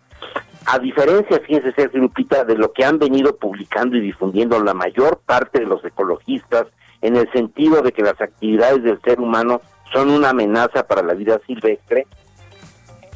[0.69, 5.21] A diferencia, fíjense, Sergio Lupita, de lo que han venido publicando y difundiendo la mayor
[5.25, 6.67] parte de los ecologistas,
[7.01, 9.61] en el sentido de que las actividades del ser humano
[9.93, 12.05] son una amenaza para la vida silvestre,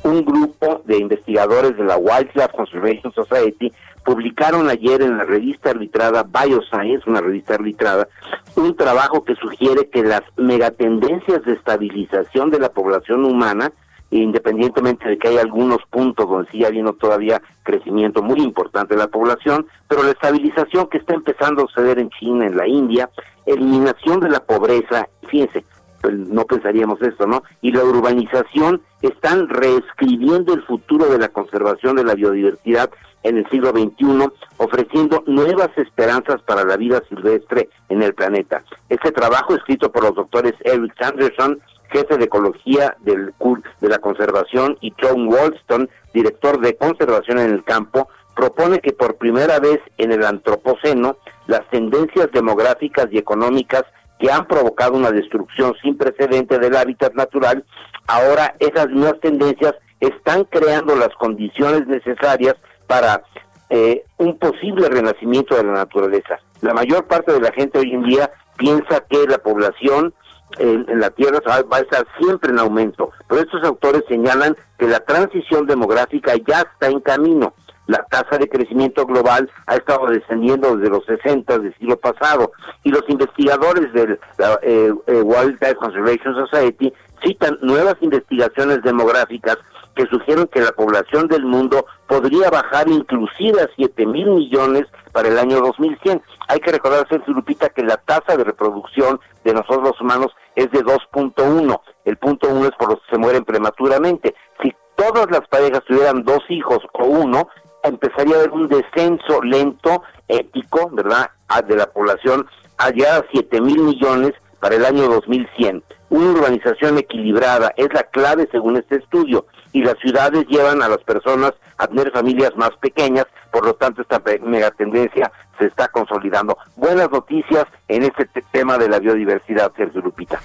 [0.03, 3.73] un grupo de investigadores de la Wildlife Conservation Society
[4.05, 8.07] publicaron ayer en la revista arbitrada Bioscience, una revista arbitrada,
[8.55, 13.73] un trabajo que sugiere que las megatendencias de estabilización de la población humana
[14.12, 19.07] independientemente de que hay algunos puntos donde sigue habiendo todavía crecimiento muy importante de la
[19.07, 23.09] población, pero la estabilización que está empezando a suceder en China, en la India,
[23.45, 25.64] eliminación de la pobreza, fíjense,
[26.01, 27.43] pues no pensaríamos esto, ¿no?
[27.62, 32.89] Y la urbanización están reescribiendo el futuro de la conservación de la biodiversidad
[33.24, 38.64] en el siglo XXI, ofreciendo nuevas esperanzas para la vida silvestre en el planeta.
[38.89, 41.59] Este trabajo, escrito por los doctores Eric Sanderson,
[41.91, 43.33] jefe de ecología del
[43.79, 49.15] de la conservación, y John Walston, director de conservación en el campo, propone que por
[49.15, 51.17] primera vez en el antropoceno
[51.47, 53.83] las tendencias demográficas y económicas
[54.19, 57.65] que han provocado una destrucción sin precedente del hábitat natural,
[58.07, 62.55] ahora esas nuevas tendencias están creando las condiciones necesarias
[62.87, 63.23] para
[63.69, 66.39] eh, un posible renacimiento de la naturaleza.
[66.61, 70.13] La mayor parte de la gente hoy en día piensa que la población
[70.59, 73.11] en, en la Tierra va, a estar siempre en aumento.
[73.27, 77.53] Pero estos autores señalan que la transición demográfica ya está en camino
[77.87, 82.51] la tasa de crecimiento global ha estado descendiendo desde los 60 del siglo pasado
[82.83, 84.19] y los investigadores del
[84.61, 89.57] eh, eh, World Life Conservation Society citan nuevas investigaciones demográficas
[89.95, 95.27] que sugieren que la población del mundo podría bajar inclusive a 7 mil millones para
[95.27, 96.21] el año 2100.
[96.47, 100.69] Hay que recordar, Sergio Lupita, que la tasa de reproducción de nosotros los humanos es
[100.71, 101.81] de 2.1.
[102.05, 104.35] El punto uno es por los que se mueren prematuramente.
[104.61, 107.47] Si todas las parejas tuvieran dos hijos o uno,
[107.83, 111.31] empezaría a haber un descenso lento, ético, ¿verdad?,
[111.67, 112.47] de la población
[112.77, 115.83] allá a 7 mil millones para el año 2100.
[116.09, 120.99] Una urbanización equilibrada es la clave según este estudio y las ciudades llevan a las
[120.99, 126.57] personas a tener familias más pequeñas, por lo tanto esta megatendencia se está consolidando.
[126.75, 130.39] Buenas noticias en este tema de la biodiversidad, Sergio Lupita.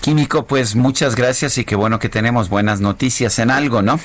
[0.00, 3.98] Químico, pues muchas gracias y qué bueno que tenemos buenas noticias en algo, ¿no?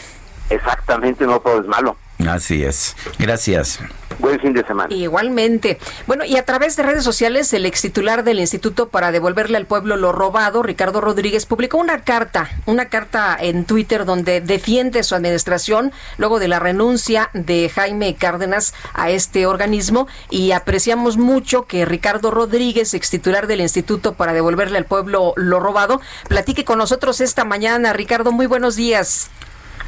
[0.50, 1.96] Exactamente, no todo es malo.
[2.28, 2.96] Así es.
[3.20, 3.80] Gracias.
[4.22, 4.94] Buen fin de semana.
[4.94, 5.80] Igualmente.
[6.06, 9.66] Bueno, y a través de redes sociales, el ex titular del Instituto para devolverle al
[9.66, 15.16] pueblo lo robado, Ricardo Rodríguez, publicó una carta, una carta en Twitter donde defiende su
[15.16, 21.86] administración luego de la renuncia de Jaime Cárdenas a este organismo y apreciamos mucho que
[21.86, 27.22] Ricardo Rodríguez, ex titular del Instituto para devolverle al pueblo lo robado, platique con nosotros
[27.22, 27.92] esta mañana.
[27.92, 29.32] Ricardo, muy buenos días.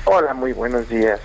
[0.06, 1.20] Hola, muy buenos días.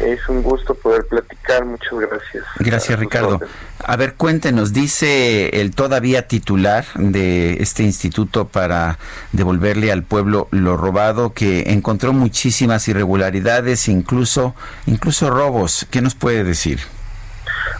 [0.00, 1.64] Es un gusto poder platicar.
[1.64, 2.44] Muchas gracias.
[2.58, 3.40] Gracias, Ricardo.
[3.84, 8.98] A ver, cuéntenos, dice el todavía titular de este instituto para
[9.32, 14.54] devolverle al pueblo lo robado, que encontró muchísimas irregularidades, incluso,
[14.86, 15.86] incluso robos.
[15.90, 16.80] ¿Qué nos puede decir?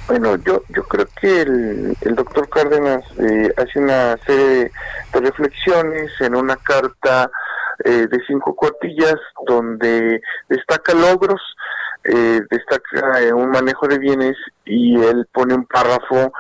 [0.07, 4.73] Bueno, yo, yo creo que el, el doctor Cárdenas eh, hace una serie
[5.13, 7.31] de reflexiones en una carta
[7.85, 9.17] eh, de cinco cuartillas
[9.47, 11.41] donde destaca logros,
[12.05, 16.33] eh, destaca eh, un manejo de bienes y él pone un párrafo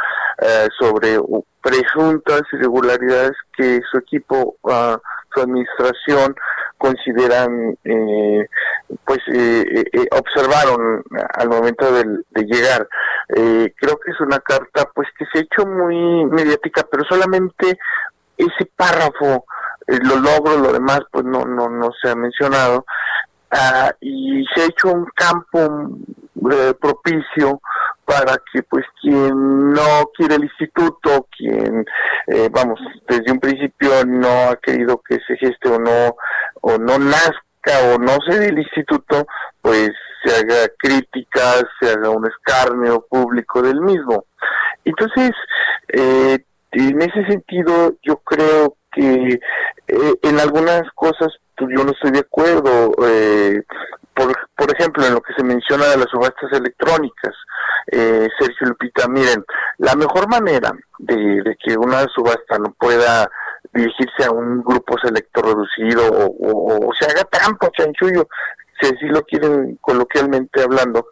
[0.78, 1.18] sobre
[1.60, 4.96] presuntas irregularidades que su equipo, uh,
[5.34, 6.34] su administración
[6.78, 7.76] consideran,
[9.04, 9.18] pues
[10.12, 11.02] observaron
[11.34, 12.88] al momento de, de llegar.
[13.28, 17.78] creo que es una carta pues que se ha hecho muy mediática, pero solamente
[18.38, 19.44] ese párrafo
[19.90, 22.84] eh, lo logro, lo demás pues no, no, no se ha mencionado.
[23.50, 25.58] Ah, y se ha hecho un campo
[26.52, 27.60] eh, propicio
[28.04, 31.84] para que pues quien no quiere el instituto, quien
[32.28, 32.78] eh, vamos
[33.08, 36.16] desde un principio no ha querido que se geste o no
[36.60, 39.26] o no nazca o no se dé el instituto,
[39.60, 39.90] pues
[40.22, 44.26] se haga críticas, se haga un escarnio público del mismo.
[44.84, 45.30] Entonces,
[45.88, 49.40] en ese sentido, yo creo que
[49.88, 52.92] eh, en algunas cosas pues, yo no estoy de acuerdo.
[53.06, 53.62] Eh,
[54.14, 57.34] por, por ejemplo, en lo que se menciona de las subastas electrónicas,
[57.86, 59.44] eh, Sergio Lupita, miren,
[59.78, 63.30] la mejor manera de, que una subasta no pueda
[63.72, 68.28] dirigirse a un grupo selecto reducido o, se haga trampa, chanchullo,
[68.80, 71.06] si así lo quieren coloquialmente hablando,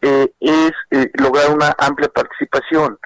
[0.00, 0.72] es
[1.14, 2.98] lograr una amplia participación.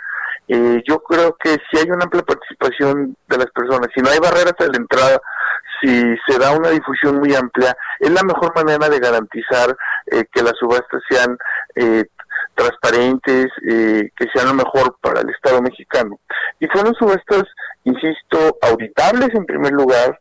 [0.48, 4.18] Eh, yo creo que si hay una amplia participación de las personas, si no hay
[4.18, 5.20] barreras a la entrada,
[5.80, 9.76] si se da una difusión muy amplia, es la mejor manera de garantizar
[10.06, 11.36] eh, que las subastas sean
[11.76, 12.04] eh,
[12.54, 16.18] transparentes, que sean lo mejor para el Estado mexicano.
[16.58, 17.44] Y fueron subastas,
[17.84, 20.18] insisto, auditables en primer lugar,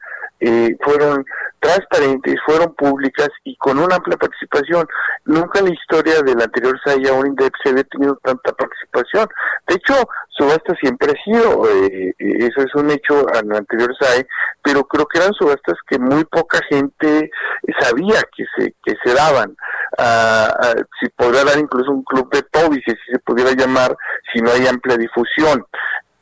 [0.82, 1.26] fueron
[1.60, 4.88] transparentes, fueron públicas y con una amplia participación.
[5.26, 9.28] Nunca en la historia del anterior SAIA un INDEP se había tenido tanta participación.
[9.68, 9.94] De hecho,
[10.30, 14.28] subastas siempre ha sido, eh, eso es un hecho el anterior SAE,
[14.64, 17.32] pero creo que eran subastas que muy poca gente
[17.80, 19.56] sabía que se, que se daban.
[19.98, 23.96] Ah, ah, si podría dar incluso un club de Toby, si se pudiera llamar,
[24.32, 25.66] si no hay amplia difusión.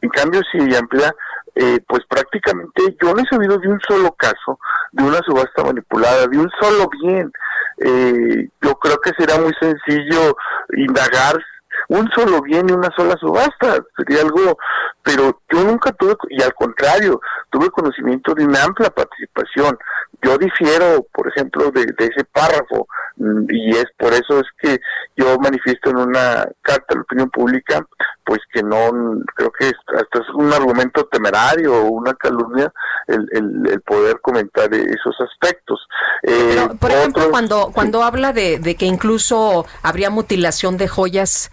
[0.05, 1.11] En cambio, si amplia,
[1.55, 4.59] eh, pues prácticamente yo no he sabido de un solo caso
[4.91, 7.31] de una subasta manipulada, de un solo bien.
[7.79, 10.37] Eh, yo creo que será muy sencillo
[10.77, 11.43] indagar
[11.89, 14.57] un solo bien y una sola subasta, sería algo,
[15.01, 17.19] pero yo nunca tuve, y al contrario,
[17.49, 19.75] tuve conocimiento de una amplia participación.
[20.21, 22.87] Yo difiero, por ejemplo, de, ese párrafo,
[23.17, 24.79] mm, y es por eso es que
[25.15, 27.85] yo manifiesto en una carta a la opinión pública,
[28.23, 32.71] pues que no, creo que hasta es un argumento temerario o una calumnia
[33.07, 35.79] el, el, poder comentar esos aspectos.
[36.23, 41.51] Eh, por ejemplo, cuando, cuando habla de, de que incluso habría mutilación de joyas,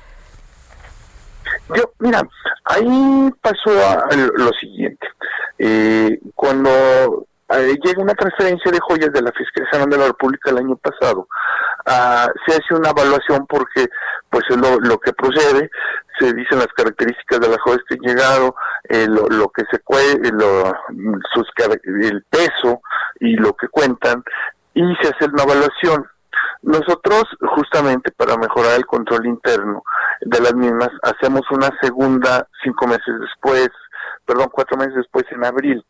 [1.74, 2.22] yo, mira,
[2.64, 3.70] ahí pasó
[4.36, 5.06] lo siguiente.
[5.59, 7.26] Eh, cuando
[7.58, 10.76] eh, llega una transferencia de joyas de la Fiscalía General de la República el año
[10.76, 11.28] pasado,
[11.86, 13.88] ah, se hace una evaluación porque
[14.30, 15.70] pues es lo, que procede,
[16.18, 18.54] se dicen las características de las joyas que han llegado,
[18.88, 20.72] eh, lo, que se cuece, lo,
[21.34, 21.46] sus,
[21.84, 22.80] el peso
[23.20, 24.24] y lo que cuentan,
[24.74, 26.06] y se hace una evaluación.
[26.62, 27.24] Nosotros,
[27.56, 29.82] justamente para mejorar el control interno
[30.20, 33.68] de las mismas, hacemos una segunda cinco meses después,
[34.27, 35.85] perdón, cuatro meses después en abril.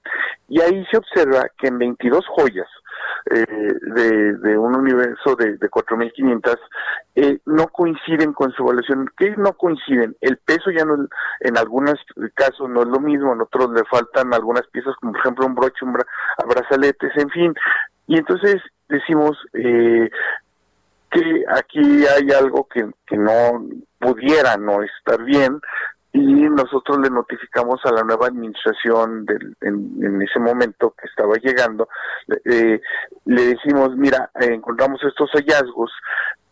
[0.49, 2.69] Y ahí se observa que en 22 joyas
[3.31, 6.59] eh, de, un universo de, de 4.500
[7.15, 9.09] eh, no coinciden con su evaluación.
[9.17, 10.17] ¿Qué no coinciden?
[10.21, 11.07] El peso ya no,
[11.41, 11.95] en algunos
[12.35, 15.55] casos no es lo mismo, en otros le faltan algunas piezas, como por ejemplo un
[15.55, 16.07] broche, un bra-
[16.49, 17.55] brazaletes, en fin.
[18.07, 18.57] Y entonces
[18.89, 20.11] decimos, eh,
[21.11, 23.63] que aquí hay algo que no
[23.99, 25.61] pudiera no estar bien
[26.13, 31.35] y nosotros le notificamos a la nueva administración del, en, en ese momento que estaba
[31.37, 31.89] llegando,
[32.45, 32.81] eh,
[33.25, 35.91] le decimos, mira, encontramos estos hallazgos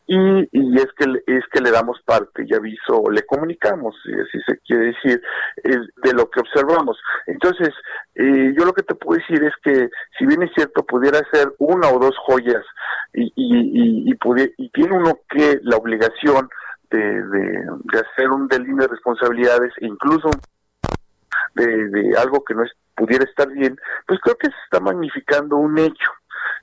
[0.07, 0.17] y,
[0.51, 4.87] y es que es que le damos parte y aviso, le comunicamos, si se quiere
[4.87, 5.23] decir,
[5.63, 6.99] de lo que observamos.
[7.27, 7.69] Entonces,
[8.17, 9.89] eh, yo lo que te puedo decir es que,
[10.19, 12.65] si bien es cierto, pudiera ser una o dos joyas
[13.13, 16.49] y, y, y, y, y tiene uno que la obligación
[16.91, 20.31] de, de, de hacer un delito de responsabilidades incluso
[21.55, 25.57] de, de algo que no es, pudiera estar bien, pues creo que se está magnificando
[25.57, 26.11] un hecho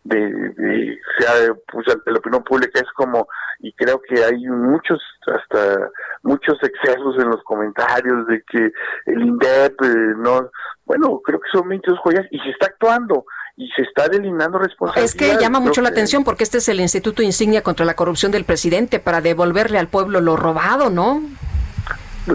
[0.03, 2.79] de, de sea pues ante la opinión pública.
[2.79, 3.27] Es como
[3.59, 5.89] y creo que hay muchos hasta
[6.23, 8.71] muchos excesos en los comentarios de que
[9.05, 10.51] el INDEP eh, no
[10.85, 13.25] bueno creo que son 22 joyas y se está actuando
[13.57, 16.79] y se está delineando responsabilidades Es que llama mucho la atención porque este es el
[16.79, 21.23] Instituto Insignia contra la Corrupción del Presidente para devolverle al pueblo lo robado, ¿no?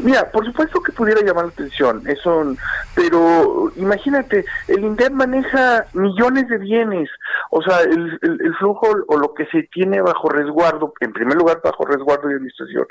[0.02, 2.55] Mira, por supuesto que pudiera llamar la atención, eso,
[2.94, 7.10] pero imagínate, el INDEP maneja millones de bienes,
[7.51, 11.60] o sea, el, el- flujo o lo que se tiene bajo resguardo, en primer lugar
[11.64, 12.86] bajo resguardo de administración,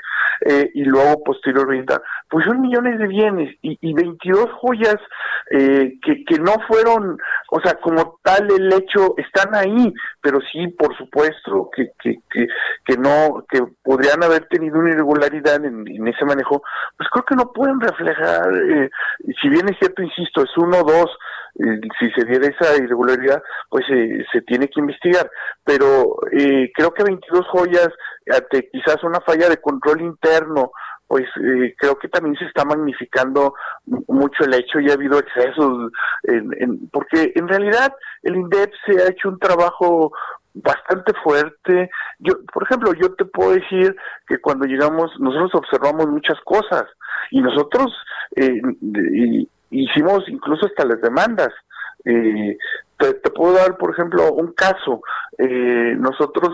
[0.46, 1.94] eh, y luego posteriormente,
[2.28, 4.96] pues son millones de bienes y, y 22 joyas
[5.50, 7.18] eh, que, que no fueron,
[7.50, 12.46] o sea, como tal el hecho, están ahí, pero sí, por supuesto, que, que, que,
[12.84, 16.62] que no, que podrían haber tenido una irregularidad en ese manejo,
[16.96, 18.90] pues creo que no pueden reflejar, eh,
[19.40, 21.10] si bien es cierto, insisto, es uno o dos,
[21.98, 25.30] si se diera esa irregularidad, pues eh, se tiene que investigar,
[25.64, 27.88] pero eh, creo que 22 joyas,
[28.72, 30.72] quizás una falla de control interno,
[31.06, 33.54] pues eh, creo que también se está magnificando
[34.08, 35.92] mucho el hecho y ha habido excesos,
[36.22, 37.92] en, en- porque en realidad
[38.22, 40.12] el INDEP se ha hecho un trabajo
[40.54, 41.90] bastante fuerte.
[42.18, 43.96] Yo, por ejemplo, yo te puedo decir
[44.26, 46.84] que cuando llegamos, nosotros observamos muchas cosas
[47.30, 47.92] y nosotros
[48.36, 51.48] eh, y- hicimos incluso hasta las demandas.
[52.04, 52.56] Eh,
[52.98, 55.02] te, puedo dar, por ejemplo, un caso.
[55.38, 56.50] Eh, nosotros,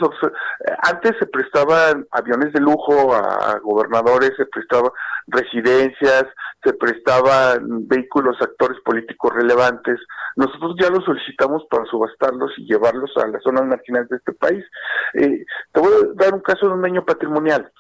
[0.83, 4.91] antes se prestaban aviones de lujo a, a gobernadores, se prestaban
[5.27, 6.25] residencias,
[6.65, 9.99] se prestaban vehículos a actores políticos relevantes.
[10.37, 14.65] Nosotros ya los solicitamos para subastarlos y llevarlos a las zonas marginales de este país.
[15.15, 17.71] Eh, te voy a dar un caso de un daño patrimonial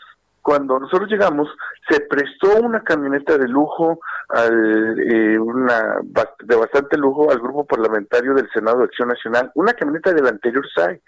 [0.42, 1.48] cuando nosotros llegamos,
[1.88, 5.96] se prestó una camioneta de lujo, al, eh, una
[6.40, 10.64] de bastante lujo al grupo parlamentario del Senado de Acción Nacional, una camioneta del anterior
[10.74, 11.00] SAI.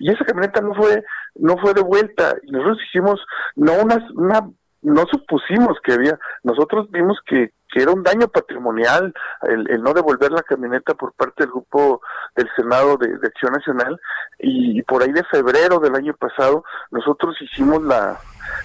[0.00, 1.04] Y esa camioneta no fue,
[1.36, 2.36] no fue devuelta.
[2.42, 3.20] Y nosotros hicimos,
[3.56, 4.48] no una, una
[4.82, 9.92] no supusimos que había, nosotros vimos que, que era un daño patrimonial el, el no
[9.92, 12.00] devolver la camioneta por parte del grupo
[12.36, 14.00] del Senado de, de Acción Nacional
[14.38, 18.18] y, por ahí de febrero del año pasado nosotros hicimos la,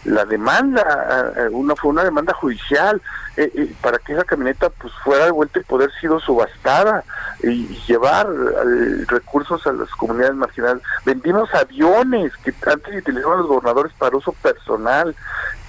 [0.05, 3.01] la demanda, una fue una demanda judicial
[3.35, 7.03] eh, eh, para que esa camioneta pues fuera devuelta y poder sido subastada
[7.41, 10.83] y, y llevar eh, recursos a las comunidades marginales.
[11.03, 15.15] Vendimos aviones que antes utilizaban los gobernadores para uso personal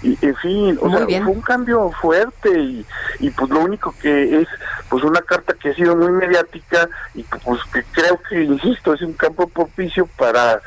[0.02, 2.86] y en fin, o sea, fue un cambio fuerte y,
[3.20, 4.48] y pues lo único que es
[4.90, 9.00] pues una carta que ha sido muy mediática y pues que creo que insisto es
[9.00, 10.60] un campo propicio para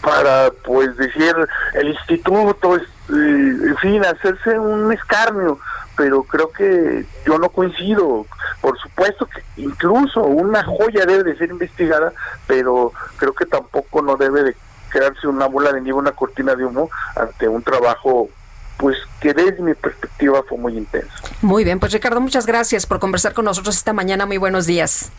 [0.00, 1.34] para pues decir
[1.74, 5.58] el instituto eh, en fin hacerse un escarnio
[5.96, 8.26] pero creo que yo no coincido.
[8.60, 12.12] Por supuesto que incluso una joya debe de ser investigada
[12.46, 14.56] pero creo que tampoco no debe de
[14.90, 18.28] crearse una bola de nieve una cortina de humo ante un trabajo
[18.76, 21.12] pues que desde mi perspectiva fue muy intenso.
[21.42, 24.26] Muy bien, pues Ricardo, muchas gracias por conversar con nosotros esta mañana.
[24.26, 25.10] Muy buenos días.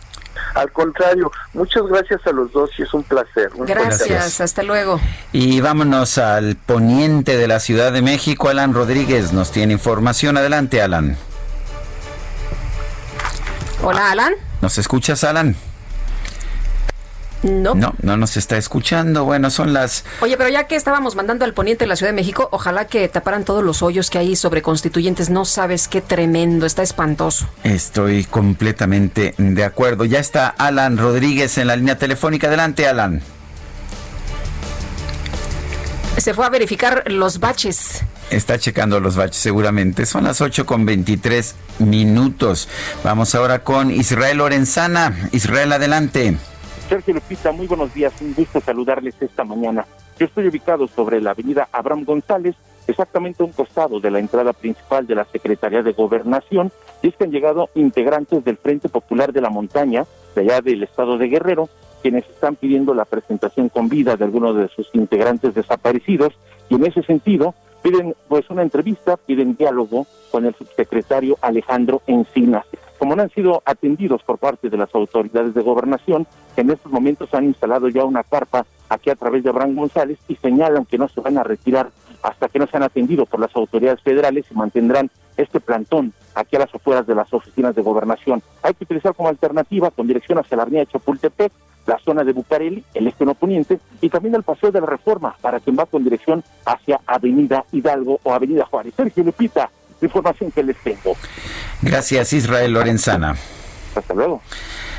[0.54, 3.50] Al contrario, muchas gracias a los dos y es un placer.
[3.56, 5.00] Un Gracias, hasta luego.
[5.32, 8.50] Y vámonos al poniente de la Ciudad de México.
[8.50, 10.38] Alan Rodríguez nos tiene información.
[10.38, 11.18] Adelante, Alan.
[13.84, 14.34] Hola, Alan.
[14.62, 15.56] ¿Nos escuchas, Alan?
[17.44, 17.76] No.
[17.76, 19.26] No, no nos está escuchando.
[19.26, 20.06] Bueno, son las...
[20.22, 23.08] Oye, pero ya que estábamos mandando al poniente de la Ciudad de México, ojalá que
[23.08, 25.30] taparan todos los hoyos que hay sobre constituyentes.
[25.30, 27.48] No sabes qué tremendo, está espantoso.
[27.64, 30.06] Estoy completamente de acuerdo.
[30.06, 32.48] Ya está Alan Rodríguez en la línea telefónica.
[32.48, 33.22] Adelante, Alan.
[36.18, 38.02] Se fue a verificar los baches.
[38.32, 40.06] Está checando los baches seguramente.
[40.06, 42.68] Son las 8 con 23 minutos.
[43.04, 45.30] Vamos ahora con Israel Lorenzana.
[45.32, 46.36] Israel, adelante.
[46.88, 49.86] Sergio Lupita, muy buenos días, un gusto saludarles esta mañana.
[50.18, 52.56] Yo estoy ubicado sobre la avenida Abraham González,
[52.88, 57.16] exactamente a un costado de la entrada principal de la Secretaría de Gobernación, y es
[57.18, 61.28] que han llegado integrantes del Frente Popular de la Montaña, de allá del estado de
[61.28, 61.68] Guerrero,
[62.02, 66.40] quienes están pidiendo la presentación con vida de algunos de sus integrantes desaparecidos,
[66.70, 67.54] y en ese sentido
[67.84, 72.66] piden pues una entrevista, piden diálogo con el subsecretario Alejandro Encinas.
[72.98, 76.26] Como no han sido atendidos por parte de las autoridades de gobernación,
[76.56, 80.36] en estos momentos han instalado ya una carpa aquí a través de Abraham González y
[80.36, 81.92] señalan que no se van a retirar
[82.24, 86.60] hasta que no sean atendidos por las autoridades federales y mantendrán este plantón aquí a
[86.60, 88.42] las afueras de las oficinas de gobernación.
[88.64, 91.52] Hay que utilizar como alternativa con dirección hacia la avenida Chapultepec,
[91.86, 95.36] la zona de Bucareli, el este no poniente y también el paseo de la Reforma
[95.40, 98.94] para quien va con dirección hacia Avenida Hidalgo o Avenida Juárez.
[98.96, 99.70] Sergio Lupita,
[100.06, 101.16] información que les tengo.
[101.82, 103.36] Gracias, Israel Lorenzana.
[103.96, 104.42] Hasta luego.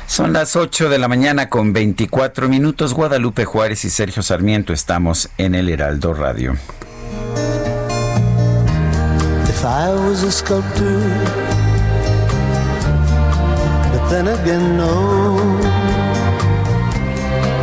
[0.09, 2.95] Son las 8 de la mañana con 24 minutos.
[2.95, 6.53] Guadalupe Juárez y Sergio Sarmiento estamos en el Heraldo Radio.
[9.47, 11.01] If I was a sculptor,
[13.91, 15.37] but then again, no.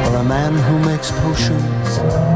[0.07, 2.36] Or a man who makes potions.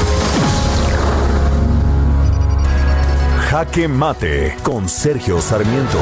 [3.51, 5.99] Jaque Mate con Sergio Sarmiento.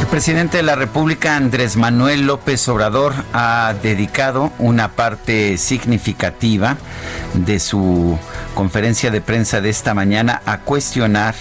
[0.00, 6.78] El presidente de la República, Andrés Manuel López Obrador, ha dedicado una parte significativa
[7.34, 8.18] de su
[8.54, 11.34] conferencia de prensa de esta mañana a cuestionar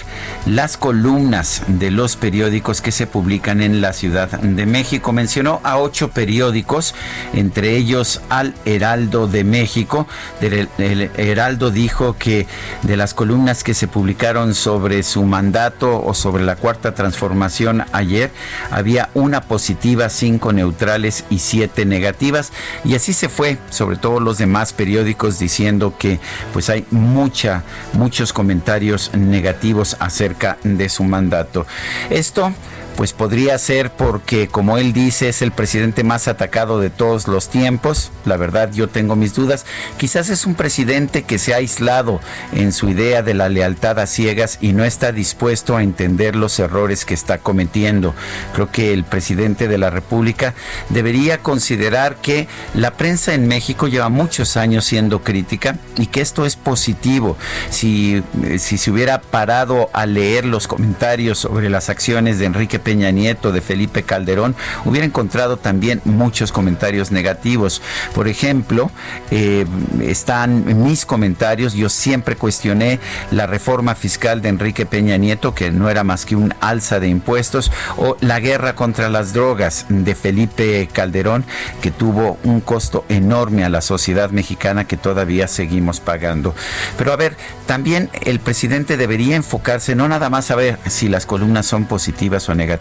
[0.45, 5.11] las columnas de los periódicos que se publican en la Ciudad de México.
[5.11, 6.93] Mencionó a ocho periódicos,
[7.33, 10.07] entre ellos al Heraldo de México.
[10.41, 10.69] El,
[11.17, 12.47] Heraldo dijo que
[12.83, 18.31] de las columnas que se publicaron sobre su mandato o sobre la cuarta transformación ayer,
[18.71, 22.51] había una positiva, cinco neutrales y siete negativas.
[22.83, 26.19] Y así se fue, sobre todo los demás periódicos, diciendo que
[26.53, 31.65] pues hay mucha, muchos comentarios negativos acerca de su mandato.
[32.09, 32.53] Esto
[32.99, 37.47] pues podría ser porque, como él dice, es el presidente más atacado de todos los
[37.47, 38.11] tiempos.
[38.25, 39.65] La verdad, yo tengo mis dudas.
[39.95, 42.19] Quizás es un presidente que se ha aislado
[42.51, 46.59] en su idea de la lealtad a ciegas y no está dispuesto a entender los
[46.59, 48.13] errores que está cometiendo.
[48.53, 50.53] Creo que el presidente de la República
[50.89, 56.45] debería considerar que la prensa en México lleva muchos años siendo crítica y que esto
[56.45, 57.37] es positivo.
[57.69, 58.21] Si,
[58.57, 63.51] si se hubiera parado a leer los comentarios sobre las acciones de Enrique Peña Nieto,
[63.51, 67.83] de Felipe Calderón, hubiera encontrado también muchos comentarios negativos.
[68.15, 68.89] Por ejemplo,
[69.29, 69.67] eh,
[70.01, 72.99] están mis comentarios, yo siempre cuestioné
[73.29, 77.09] la reforma fiscal de Enrique Peña Nieto, que no era más que un alza de
[77.09, 81.45] impuestos, o la guerra contra las drogas de Felipe Calderón,
[81.83, 86.55] que tuvo un costo enorme a la sociedad mexicana que todavía seguimos pagando.
[86.97, 87.37] Pero a ver,
[87.67, 92.49] también el presidente debería enfocarse no nada más a ver si las columnas son positivas
[92.49, 92.78] o negativas,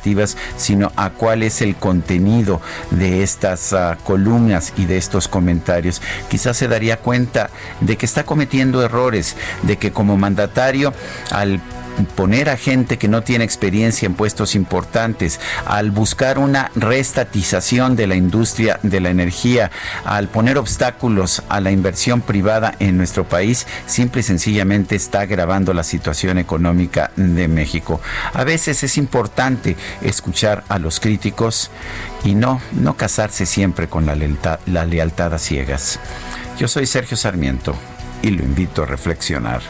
[0.56, 2.60] sino a cuál es el contenido
[2.90, 6.00] de estas uh, columnas y de estos comentarios.
[6.28, 7.50] Quizás se daría cuenta
[7.80, 10.92] de que está cometiendo errores, de que como mandatario
[11.30, 11.60] al
[12.06, 18.06] poner a gente que no tiene experiencia en puestos importantes, al buscar una restatización de
[18.06, 19.70] la industria de la energía,
[20.04, 25.74] al poner obstáculos a la inversión privada en nuestro país, simple y sencillamente está agravando
[25.74, 28.00] la situación económica de México.
[28.32, 31.70] A veces es importante escuchar a los críticos
[32.24, 35.98] y no, no casarse siempre con la lealtad, la lealtad a ciegas.
[36.58, 37.74] Yo soy Sergio Sarmiento
[38.22, 39.62] y lo invito a reflexionar.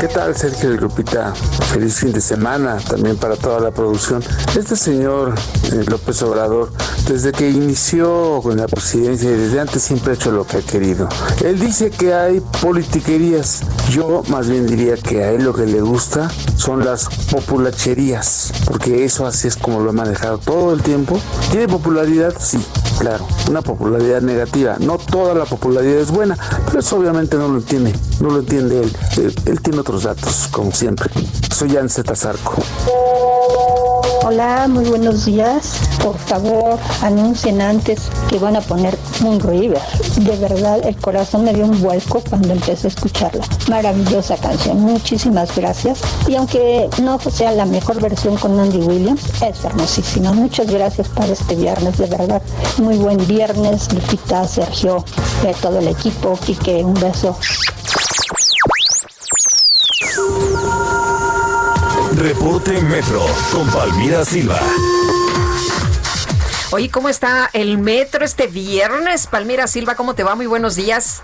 [0.00, 1.34] ¿Qué tal, Sergio y Lupita?
[1.72, 4.22] Feliz fin de semana también para toda la producción.
[4.56, 5.34] Este señor
[5.72, 6.70] eh, López Obrador,
[7.08, 10.60] desde que inició con la presidencia y desde antes siempre ha hecho lo que ha
[10.60, 11.08] querido.
[11.44, 13.62] Él dice que hay politiquerías.
[13.90, 19.04] Yo más bien diría que a él lo que le gusta son las populacherías, porque
[19.04, 21.20] eso así es como lo ha manejado todo el tiempo.
[21.50, 22.34] ¿Tiene popularidad?
[22.38, 22.64] Sí,
[23.00, 23.26] claro.
[23.50, 24.76] Una popularidad negativa.
[24.78, 27.92] No toda la popularidad es buena, pero eso obviamente no lo entiende.
[28.20, 28.96] No lo entiende él.
[29.16, 31.08] Él, él tiene otros datos, como siempre.
[31.50, 32.56] Soy Jan Zarco.
[34.22, 35.80] Hola, muy buenos días.
[36.04, 39.80] Por favor, anuncien antes que van a poner Moon River.
[40.16, 43.42] De verdad, el corazón me dio un vuelco cuando empecé a escucharla.
[43.70, 44.78] Maravillosa canción.
[44.78, 46.00] Muchísimas gracias.
[46.26, 50.34] Y aunque no sea la mejor versión con Andy Williams, es hermosísima.
[50.34, 52.42] Muchas gracias para este viernes, de verdad.
[52.76, 55.02] Muy buen viernes, Lupita, Sergio,
[55.42, 56.38] de todo el equipo.
[56.44, 57.38] Quique, un beso.
[62.18, 64.58] Reporte Metro con Palmira Silva.
[66.72, 69.28] Oye, ¿cómo está el metro este viernes?
[69.28, 70.34] Palmira Silva, ¿cómo te va?
[70.34, 71.22] Muy buenos días.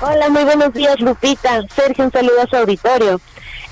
[0.00, 1.60] Hola, muy buenos días, Lupita.
[1.76, 3.20] Sergio, un saludo a su auditorio.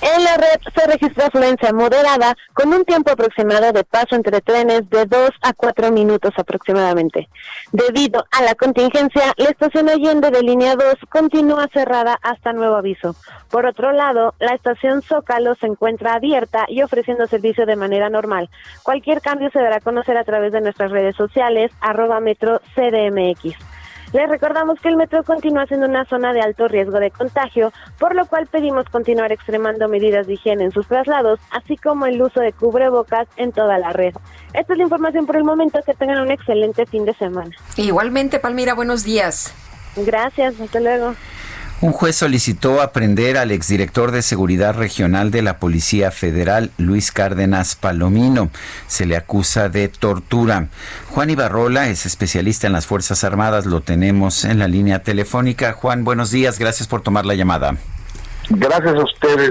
[0.02, 4.90] En la red se registra afluencia moderada con un tiempo aproximado de paso entre trenes
[4.90, 7.28] de 2 a 4 minutos aproximadamente.
[7.70, 13.14] Debido a la contingencia, la estación Allende de línea 2 continúa cerrada hasta nuevo aviso.
[13.48, 18.50] Por otro lado, la estación Zócalo se encuentra abierta y ofreciendo servicio de manera normal.
[18.82, 23.71] Cualquier cambio se dará a conocer a través de nuestras redes sociales, arroba metro CDMX.
[24.12, 28.14] Les recordamos que el metro continúa siendo una zona de alto riesgo de contagio, por
[28.14, 32.40] lo cual pedimos continuar extremando medidas de higiene en sus traslados, así como el uso
[32.40, 34.14] de cubrebocas en toda la red.
[34.52, 35.80] Esta es la información por el momento.
[35.84, 37.50] Que tengan un excelente fin de semana.
[37.76, 39.52] Igualmente, Palmira, buenos días.
[39.96, 41.14] Gracias, hasta luego.
[41.82, 47.74] Un juez solicitó aprender al exdirector de Seguridad Regional de la Policía Federal, Luis Cárdenas
[47.74, 48.50] Palomino.
[48.86, 50.68] Se le acusa de tortura.
[51.10, 53.66] Juan Ibarrola es especialista en las Fuerzas Armadas.
[53.66, 55.72] Lo tenemos en la línea telefónica.
[55.72, 56.60] Juan, buenos días.
[56.60, 57.74] Gracias por tomar la llamada.
[58.48, 59.50] Gracias a ustedes,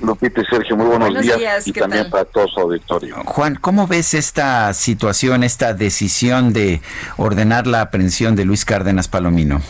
[0.00, 0.78] Lupita y Sergio.
[0.78, 3.16] Muy buenos, días, y también para todo su auditorio.
[3.26, 6.80] Juan, ¿cómo ves esta situación, esta decisión de
[7.18, 9.60] ordenar la aprehensión de Luis Cárdenas Palomino?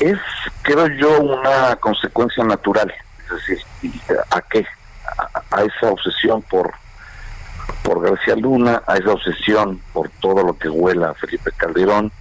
[0.00, 0.18] Es,
[0.62, 2.92] creo yo, una consecuencia natural.
[3.24, 4.66] Es decir, ¿a qué?
[5.50, 6.72] A, esa obsesión por,
[7.82, 12.12] por García Luna, a esa obsesión por todo lo que huela a Felipe Calderón.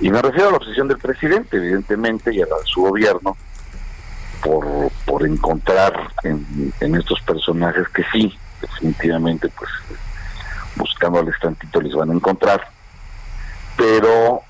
[0.00, 3.36] Y me refiero a la obsesión del presidente, evidentemente, y a la de su gobierno,
[4.42, 5.92] por, por encontrar
[6.22, 9.70] en, en estos personajes que sí, definitivamente, pues
[10.76, 12.66] buscándoles tantito les van a encontrar.
[13.76, 14.42] Pero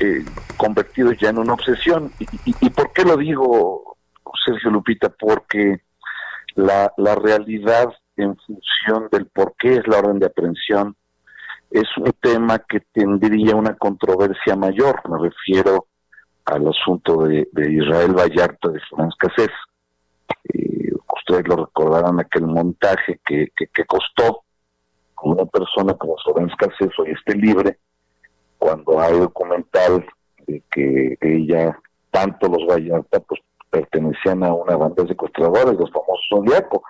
[0.00, 0.24] eh,
[0.56, 2.10] convertido ya en una obsesión.
[2.44, 3.96] ¿Y, por qué lo digo,
[4.44, 5.08] Sergio Lupita?
[5.08, 5.82] Porque
[6.54, 10.96] la, la realidad en función del por qué es la orden de aprehensión
[11.70, 15.00] es un tema que tendría una controversia mayor.
[15.08, 15.86] Me refiero
[16.44, 19.50] al asunto de, Israel Vallarta de Franz Cassés.
[20.52, 24.42] Eh, ustedes lo recordarán aquel montaje que, que, costó
[25.22, 27.78] una persona como Franz Cassés hoy esté libre
[28.64, 30.06] cuando hay documental
[30.46, 31.78] de que ella,
[32.10, 36.82] tanto los Vallarta, pues pertenecían a una banda de secuestradores, los famosos Zodiaco.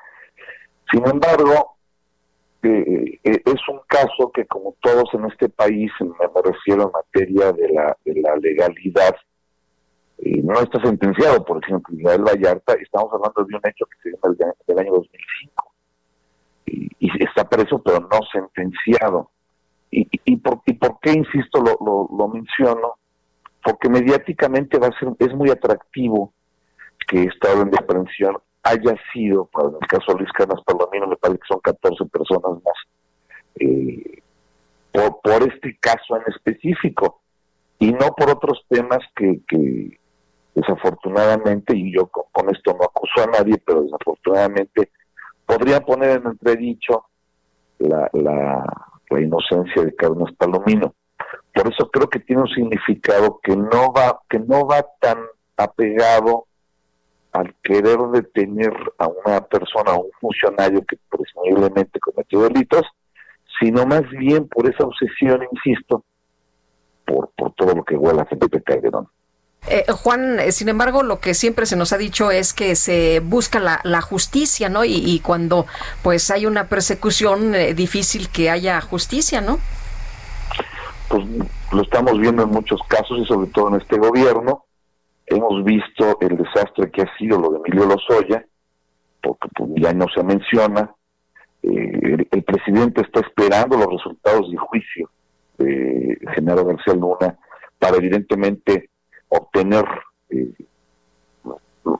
[0.88, 1.74] Sin embargo,
[2.62, 7.50] eh, eh, es un caso que como todos en este país, me, refiero en materia
[7.50, 9.16] de la, de la legalidad,
[10.18, 14.08] eh, no está sentenciado, por ejemplo, Israel Vallarta, estamos hablando de un hecho que se
[14.10, 15.72] dio en el, año 2005,
[16.66, 19.33] y, y está preso pero no sentenciado.
[19.96, 22.94] ¿Y, y, por, y por qué, insisto, lo, lo, menciono?
[23.62, 26.32] Porque mediáticamente va a ser, es muy atractivo
[27.06, 31.16] que esta orden de aprehensión haya sido, para el caso de Luis Canas Palomino, me
[31.16, 32.74] parece que son 14 personas más,
[33.60, 34.20] eh,
[34.90, 37.20] por, por este caso en específico,
[37.78, 39.96] y no por otros temas que, que
[40.56, 44.90] desafortunadamente, y yo con, esto no acuso a nadie, pero desafortunadamente
[45.46, 47.04] podría poner en entredicho
[47.78, 50.94] la, la la inocencia de Carlos Palomino.
[51.54, 55.18] Por eso creo que tiene un significado que no va, que no va tan
[55.56, 56.46] apegado
[57.32, 62.82] al querer detener a una persona, a un funcionario que presumiblemente cometió delitos,
[63.60, 66.04] sino más bien por esa obsesión, insisto,
[67.04, 69.08] por, por todo lo que huele a Felipe Calderón.
[69.68, 73.20] Eh, Juan, eh, sin embargo, lo que siempre se nos ha dicho es que se
[73.20, 74.84] busca la, justicia, ¿no?
[74.84, 75.66] Y, cuando
[76.02, 79.58] pues hay una persecución, eh, difícil que haya justicia, ¿no?
[81.08, 81.24] Pues
[81.72, 84.64] lo estamos viendo en muchos casos y sobre todo en este gobierno.
[85.26, 88.44] Hemos visto el desastre que ha sido lo de Emilio Lozoya
[89.22, 90.94] porque pues, ya no se menciona.
[91.62, 95.10] Eh, el, presidente está esperando los resultados del juicio
[95.56, 97.38] de Genaro García Luna
[97.78, 98.90] para evidentemente
[99.28, 99.84] obtener
[100.30, 100.52] eh,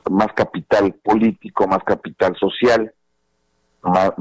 [0.09, 2.93] más capital político, más capital social,
[3.81, 4.13] más,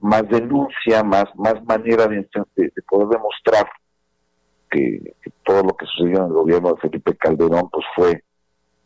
[0.00, 2.28] más, denuncia, más, más manera de,
[2.88, 3.68] poder demostrar
[4.70, 5.14] que,
[5.44, 8.24] todo lo que sucedió en el gobierno de Felipe Calderón pues fue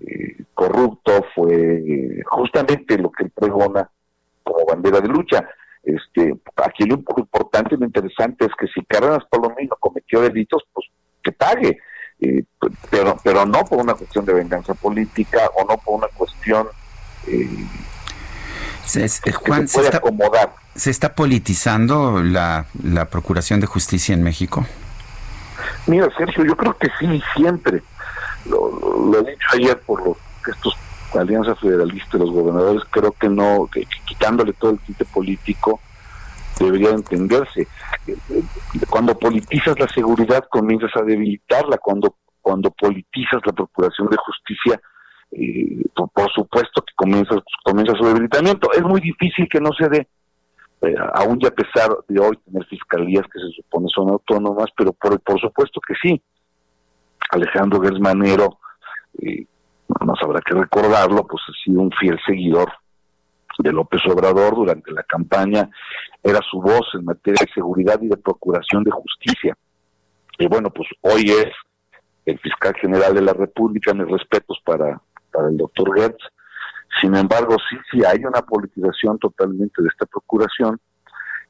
[0.00, 3.90] eh, corrupto, fue eh, justamente lo que él pregona
[4.42, 5.48] como bandera de lucha.
[5.82, 10.86] Este, aquí lo, importante y lo interesante es que si Cárdenas Palomino cometió delitos, pues
[11.22, 11.78] que pague,
[12.20, 12.44] eh,
[12.90, 16.66] pero, pero no por una cuestión de venganza política o no por una cuestión
[18.88, 20.54] se, Juan, se, está, acomodar.
[20.74, 24.66] ¿Se está politizando la, la Procuración de Justicia en México?
[25.86, 27.82] Mira, Sergio, yo creo que sí, siempre.
[28.46, 30.16] Lo, he dicho ayer por los,
[30.46, 30.74] estos
[31.14, 35.80] alianzas federalistas, los gobernadores, creo que no, que, quitándole todo el tinte político,
[36.58, 37.66] debería entenderse.
[38.90, 41.78] Cuando politizas la seguridad, comienzas a debilitarla.
[41.78, 44.80] Cuando, cuando politizas la procuración de justicia,
[45.32, 48.72] eh, por, supuesto que comienza, comienza su debilitamiento.
[48.72, 50.08] Es muy difícil que no se dé,
[50.82, 54.92] eh, aún ya a pesar de hoy tener fiscalías que se supone son autónomas, pero
[54.92, 56.22] por, por supuesto que sí.
[57.30, 58.58] Alejandro Gersmanero,
[59.20, 59.44] eh,
[60.00, 62.72] más habrá que recordarlo, pues ha sido un fiel seguidor
[63.58, 65.68] de López Obrador durante la campaña,
[66.22, 69.56] era su voz en materia de seguridad y de procuración de justicia.
[70.38, 71.52] Y bueno, pues hoy es
[72.24, 75.00] el fiscal general de la República, mis respetos para,
[75.32, 76.22] para el doctor Gertz.
[77.00, 80.78] Sin embargo, sí, sí hay una politización totalmente de esta procuración.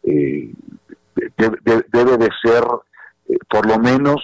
[0.03, 0.53] Eh,
[1.37, 2.65] debe, de ser,
[3.29, 4.23] eh, por lo menos,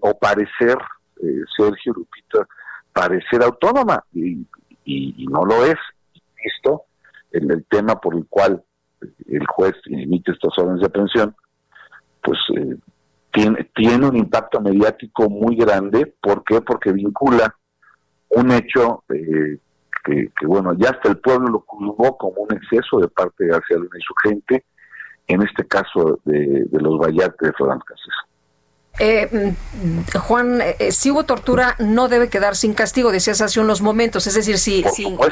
[0.00, 0.76] o parecer,
[1.22, 2.46] eh, Sergio Lupita,
[2.92, 4.46] parecer autónoma, y,
[4.84, 5.78] y, no lo es.
[6.44, 6.84] Esto,
[7.32, 8.62] en el tema por el cual
[9.26, 11.34] el juez emite estas órdenes de aprehensión,
[12.22, 12.38] pues
[13.32, 16.14] tiene, tiene un impacto mediático muy grande.
[16.20, 16.60] ¿Por qué?
[16.60, 17.54] Porque vincula
[18.28, 19.58] un hecho eh,
[20.04, 23.76] que, bueno, ya hasta el pueblo lo juzgó como un exceso de parte de García
[23.76, 24.64] Luna y su gente,
[25.28, 27.80] en este caso de, los Vallartes de Florán
[28.98, 33.80] eh, mm, Juan, eh, si hubo tortura, no debe quedar sin castigo, decías hace unos
[33.80, 34.26] momentos.
[34.26, 34.84] Es decir, si,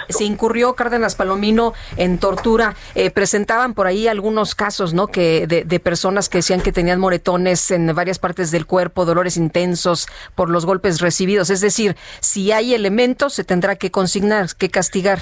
[0.09, 5.09] si, incurrió Cárdenas Palomino en tortura, eh, presentaban por ahí algunos casos, ¿no?
[5.09, 9.37] Que de, de, personas que decían que tenían moretones en varias partes del cuerpo, dolores
[9.37, 11.51] intensos por los golpes recibidos.
[11.51, 15.19] Es decir, si hay elementos, se tendrá que consignar, que castigar.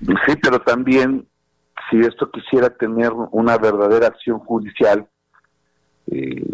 [0.00, 1.26] Sí, pero también,
[1.90, 5.08] si esto quisiera tener una verdadera acción judicial,
[6.10, 6.44] eh,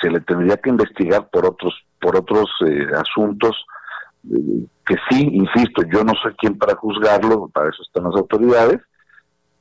[0.00, 3.56] se le tendría que investigar por otros por otros eh, asuntos
[4.32, 8.80] eh, que sí, insisto, yo no soy quien para juzgarlo, para eso están las autoridades,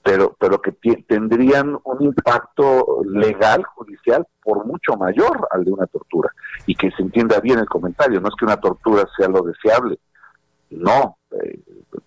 [0.03, 0.72] pero pero que
[1.07, 6.30] tendrían un impacto legal, judicial, por mucho mayor al de una tortura.
[6.68, 9.99] Y que se entienda bien el comentario, no es que una tortura sea lo deseable,
[10.69, 11.60] no, eh,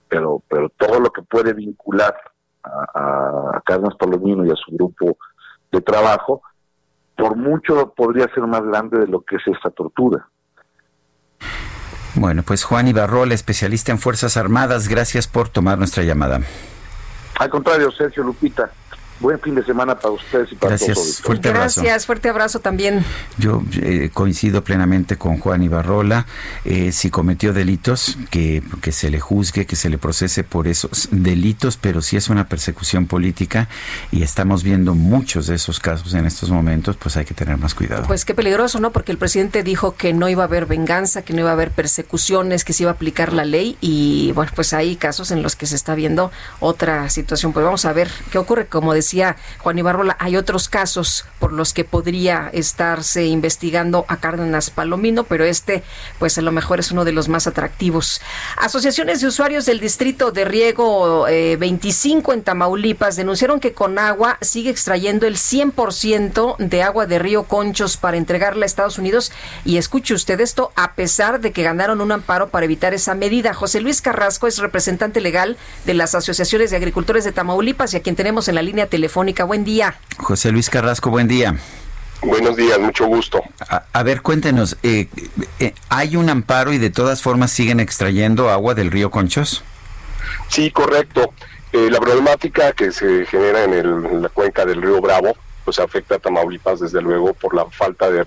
[0.09, 2.15] pero, pero todo lo que puede vincular
[2.63, 5.17] a, a Carlos Palomino y a su grupo
[5.73, 6.43] de trabajo,
[7.19, 10.29] por mucho podría ser más grande de lo que es esta tortura.
[12.15, 16.41] Bueno, pues Juan Ibarrola, especialista en Fuerzas Armadas, gracias por tomar nuestra llamada.
[17.39, 18.71] Al contrario, Sergio Lupita,
[19.21, 21.21] buen fin de semana para ustedes y para Gracias, todos.
[21.21, 21.83] Fuerte abrazo.
[21.83, 23.05] Gracias, fuerte abrazo también.
[23.39, 26.27] Yo eh, coincido plenamente con Juan Ibarrola.
[26.65, 31.09] Eh, si cometió delitos, que, que se le juzgue, que se le procese por esos
[31.11, 33.69] delitos, pero si es una persecución política
[34.13, 37.75] y estamos viendo muchos de esos casos en estos momentos, pues hay que tener más
[37.75, 38.05] cuidado.
[38.07, 38.93] Pues qué peligroso, ¿no?
[38.93, 41.71] Porque el presidente dijo que no iba a haber venganza, que no iba a haber
[41.71, 45.57] persecuciones, que se iba a aplicar la ley y bueno, pues hay casos en los
[45.57, 46.31] que se está viendo
[46.61, 47.53] otra situación.
[47.53, 48.67] Pues vamos a ver qué ocurre.
[48.67, 54.19] Como decía, decía Juan Ibarrola, hay otros casos por los que podría estarse investigando a
[54.19, 55.83] Cárdenas Palomino, pero este,
[56.19, 58.21] pues a lo mejor es uno de los más atractivos.
[58.59, 64.69] Asociaciones de usuarios del distrito de riego 25 eh, en Tamaulipas denunciaron que Conagua sigue
[64.69, 69.33] extrayendo el 100% de agua de Río Conchos para entregarla a Estados Unidos.
[69.65, 73.55] Y escuche usted esto, a pesar de que ganaron un amparo para evitar esa medida.
[73.55, 75.57] José Luis Carrasco es representante legal
[75.87, 78.98] de las asociaciones de agricultores de Tamaulipas y a quien tenemos en la línea telefónica.
[79.47, 79.95] Buen día.
[80.17, 81.57] José Luis Carrasco, buen día.
[82.23, 83.41] Buenos días, mucho gusto.
[83.93, 85.07] A, ver, cuéntenos, eh,
[85.61, 89.63] eh, ¿hay un amparo y de todas formas siguen extrayendo agua del río Conchos?
[90.49, 91.33] Sí, correcto.
[91.73, 96.19] Eh, la problemática que se genera en, la cuenca del río Bravo, pues afecta a
[96.19, 98.27] Tamaulipas desde luego por la falta de,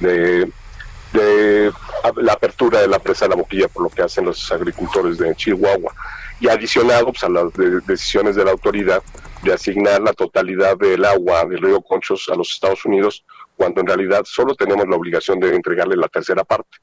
[0.00, 1.72] de
[2.16, 5.34] la apertura de la presa de la boquilla por lo que hacen los agricultores de
[5.34, 5.92] Chihuahua
[6.40, 7.52] y adicionado pues, a las
[7.86, 9.02] decisiones de la autoridad
[9.42, 13.24] de asignar la totalidad del agua del río Conchos a los Estados Unidos
[13.56, 16.78] cuando en realidad solo tenemos la obligación de entregarle la tercera parte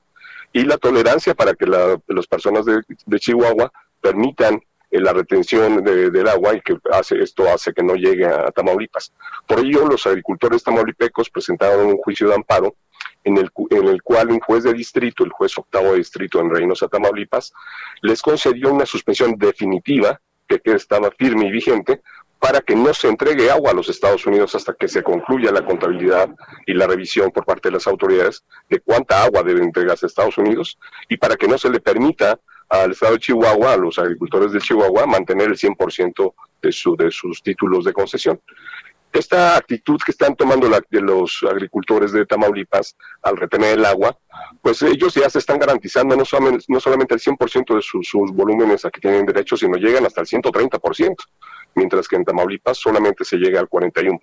[0.56, 6.56] y la tolerancia para que las personas de, Chihuahua permitan eh, la retención del agua
[6.56, 6.77] y que
[7.19, 9.11] esto hace que no llegue a Tamaulipas.
[9.45, 12.76] Por ello, los agricultores tamaulipecos presentaron un juicio de amparo
[13.26, 16.49] en el, en el cual un juez de distrito, el juez octavo de distrito en
[16.49, 17.52] Reynosa, Tamaulipas,
[18.02, 22.02] les concedió una suspensión definitiva, que, estaba firme y vigente,
[22.45, 25.65] para que no se entregue agua a los Estados Unidos hasta que se concluya la
[25.65, 26.30] contabilidad
[26.67, 30.38] y la revisión por parte de las autoridades de cuánta agua debe entregarse a Estados
[30.38, 30.77] Unidos
[31.09, 32.39] y para que no se le permita
[32.69, 37.09] al Estado de Chihuahua, a los agricultores de Chihuahua, mantener el 100% de, su, de
[37.09, 38.39] sus títulos de concesión.
[39.11, 44.15] Esta actitud que están tomando los agricultores de Tamaulipas al retener el agua,
[44.61, 48.85] pues ellos ya se están garantizando no solamente, no solamente el 100% de sus, volúmenes
[48.85, 51.15] a que tienen derecho, sino llegan hasta el 130%,
[51.76, 54.19] mientras que en Tamaulipas solamente se llega al 41%.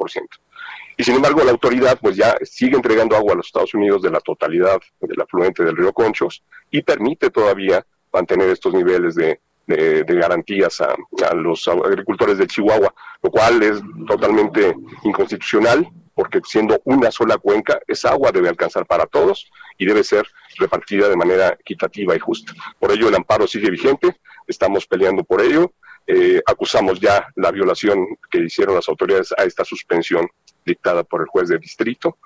[0.97, 4.11] Y sin embargo, la autoridad pues ya sigue entregando agua a los Estados Unidos de
[4.11, 10.05] la totalidad del afluente del río Conchos y permite todavía mantener estos niveles de, de,
[10.15, 10.95] garantías a,
[11.35, 14.75] los agricultores de Chihuahua, lo cual es totalmente
[15.05, 20.27] inconstitucional porque siendo una sola cuenca, esa agua debe alcanzar para todos y debe ser
[20.59, 22.53] repartida de manera equitativa y justa.
[22.79, 24.17] Por ello el amparo sigue vigente,
[24.47, 25.73] estamos peleando por ello,
[26.07, 30.29] eh, acusamos ya la violación que hicieron las autoridades a esta suspensión
[30.65, 32.19] dictada por el juez de distrito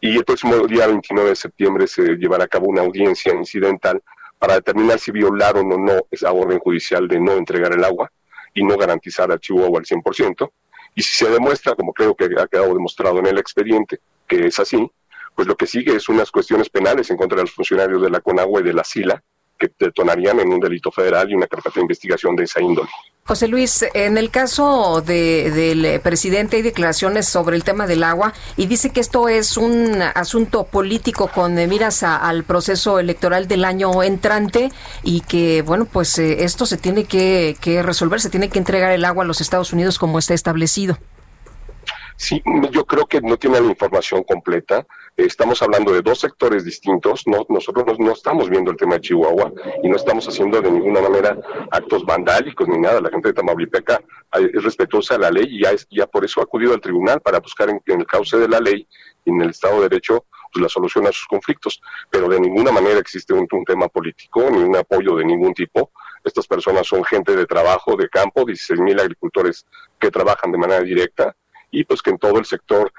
[0.00, 4.02] y el próximo día 29 de septiembre se llevará a cabo una audiencia incidental
[4.36, 8.10] para determinar si violaron o no esa orden judicial de no entregar el agua
[8.52, 10.50] y no garantizar al Chihuahua al 100%.
[10.96, 14.58] Y si se demuestra, como creo que ha quedado demostrado en el expediente, que es
[14.58, 14.90] así,
[15.36, 18.20] pues lo que sigue es unas cuestiones penales en contra de los funcionarios de la
[18.20, 19.22] CONAGUA y de la SILA,
[19.56, 22.90] que detonarían en un delito federal y una carpeta de investigación de esa índole.
[23.24, 28.66] José Luis, en el caso del presidente hay declaraciones sobre el tema del agua y
[28.66, 34.72] dice que esto es un asunto político con miras al proceso electoral del año entrante
[35.04, 38.90] y que, bueno, pues eh, esto se tiene que, que resolver, se tiene que entregar
[38.90, 40.98] el agua a los Estados Unidos como está establecido.
[42.16, 44.86] Sí, yo creo que no tiene la información completa.
[45.16, 47.26] Estamos hablando de dos sectores distintos.
[47.26, 49.52] No, nosotros no, estamos viendo el tema de Chihuahua
[49.82, 51.38] y no estamos haciendo de ninguna manera
[51.70, 53.00] actos vandálicos ni nada.
[53.00, 54.02] La gente de Tamaulipeca
[54.32, 57.40] es respetuosa de la ley y ya, ya por eso ha acudido al tribunal para
[57.40, 58.88] buscar en, el cauce de la ley
[59.24, 61.82] y en el Estado de Derecho pues, la solución a sus conflictos.
[62.08, 65.90] Pero de ninguna manera existe un tema político ni un apoyo de ningún tipo.
[66.24, 69.66] Estas personas son gente de trabajo, de campo, 16 mil agricultores
[69.98, 71.36] que trabajan de manera directa
[71.72, 72.92] y pues que en todo el sector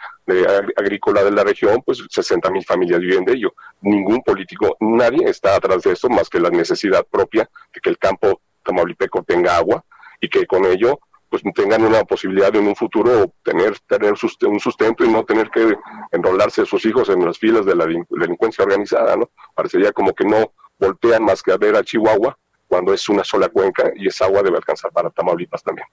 [0.76, 3.54] agrícola de la región, pues 60 mil familias viven de ello.
[3.82, 7.98] Ningún político, nadie está atrás de esto más que la necesidad propia de que el
[7.98, 9.86] campo tamaulipeco tenga agua
[10.20, 14.60] y que con ello pues tengan una posibilidad de en un futuro tener, tener un
[14.60, 15.76] sustento y no tener que
[16.12, 19.32] enrolarse a sus hijos en las filas de la delincuencia organizada, ¿no?
[19.56, 22.38] Parecería como que no voltean más que a ver a Chihuahua
[22.68, 25.88] cuando es una sola cuenca y esa agua debe alcanzar para Tamaulipas también.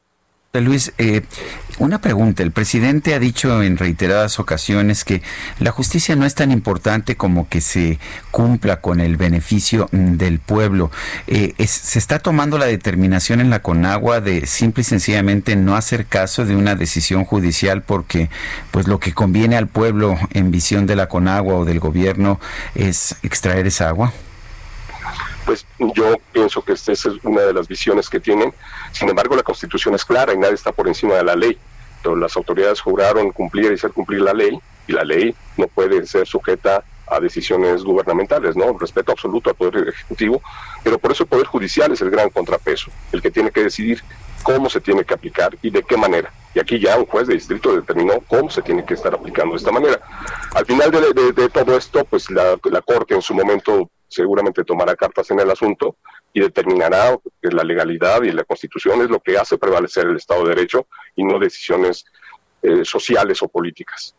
[0.59, 1.23] Luis, eh,
[1.79, 2.43] una pregunta.
[2.43, 5.23] El presidente ha dicho en reiteradas ocasiones que
[5.61, 8.01] la justicia no es tan importante como que se
[8.33, 10.91] cumpla con el beneficio mm, del pueblo.
[11.29, 16.07] Eh, ¿Se está tomando la determinación en la Conagua de simple y sencillamente no hacer
[16.07, 18.29] caso de una decisión judicial porque
[18.73, 22.41] pues lo que conviene al pueblo en visión de la Conagua o del gobierno
[22.75, 24.13] es extraer esa agua?
[25.51, 25.67] Pues
[25.97, 28.55] yo pienso que esta es una de las visiones que tienen.
[28.93, 31.59] Sin embargo, la Constitución es clara y nadie está por encima de la ley.
[32.05, 34.57] Las autoridades juraron cumplir y hacer cumplir la ley
[34.87, 38.79] y la ley no puede ser sujeta a decisiones gubernamentales, ¿no?
[38.79, 40.41] Respeto absoluto al Poder Ejecutivo,
[40.85, 44.05] pero por eso el Poder Judicial es el gran contrapeso, el que tiene que decidir
[44.45, 46.33] cómo se tiene que aplicar y de qué manera.
[46.55, 49.59] Y aquí ya un juez de distrito determinó cómo se tiene que estar aplicando de
[49.59, 50.01] esta manera.
[50.55, 55.41] Al final de, todo esto, pues la Corte en su momento seguramente tomará cartas en
[55.41, 55.97] el asunto
[56.33, 60.45] y determinará que la legalidad y la constitución es lo que hace prevalecer el Estado
[60.45, 62.05] de Derecho y no decisiones
[62.63, 64.15] eh, sociales o políticas.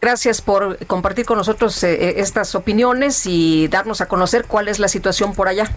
[0.00, 4.78] Gracias por compartir con nosotros eh, eh, estas opiniones y darnos a conocer cuál es
[4.78, 5.70] la situación por allá.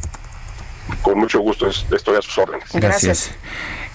[1.01, 2.69] Con mucho gusto, estoy a sus órdenes.
[2.73, 3.31] Gracias.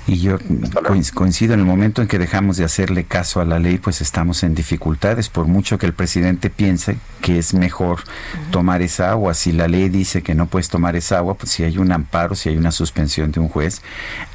[0.09, 3.59] Y yo coinc- coincido en el momento en que dejamos de hacerle caso a la
[3.59, 8.01] ley, pues estamos en dificultades, por mucho que el presidente piense que es mejor
[8.51, 9.35] tomar esa agua.
[9.35, 12.35] Si la ley dice que no puedes tomar esa agua, pues si hay un amparo,
[12.35, 13.83] si hay una suspensión de un juez,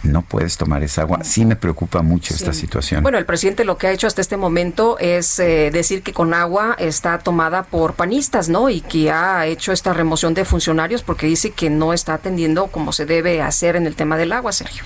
[0.04, 1.24] no puedes tomar esa agua.
[1.24, 3.02] Sí me preocupa mucho esta situación.
[3.02, 6.36] Bueno, el presidente lo que ha hecho hasta este momento es eh, decir que con
[6.36, 8.70] agua está tomada por panistas, ¿no?
[8.70, 12.94] Y que ha hecho esta remoción de funcionarios porque dice que no está atendiendo como
[12.94, 14.84] se debe hacer en el tema del agua, Sergio.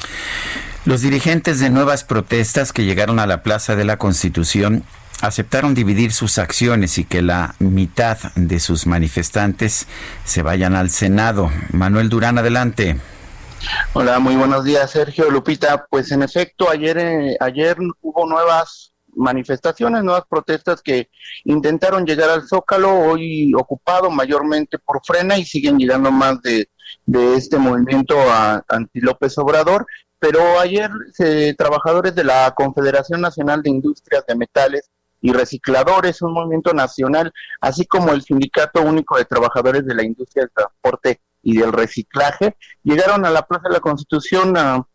[0.87, 4.85] Los dirigentes de nuevas protestas que llegaron a la Plaza de la Constitución
[5.19, 9.85] aceptaron dividir sus acciones y que la mitad de sus manifestantes
[10.23, 11.51] se vayan al Senado.
[11.73, 12.95] Manuel Durán, adelante.
[13.91, 15.85] Hola, muy buenos días, Sergio Lupita.
[15.89, 21.09] Pues en efecto, ayer eh, ayer hubo nuevas manifestaciones, nuevas protestas que
[21.43, 26.69] intentaron llegar al Zócalo, hoy ocupado mayormente por Frena y siguen llegando más de,
[27.05, 29.85] de este movimiento a, anti López Obrador.
[30.19, 30.89] Pero ayer
[31.19, 34.89] eh, trabajadores de la Confederación Nacional de Industrias de Metales
[35.21, 37.31] y Recicladores, un movimiento nacional,
[37.61, 42.55] así como el Sindicato Único de Trabajadores de la Industria del Transporte y del Reciclaje,
[42.83, 44.85] llegaron a la Plaza de la Constitución a,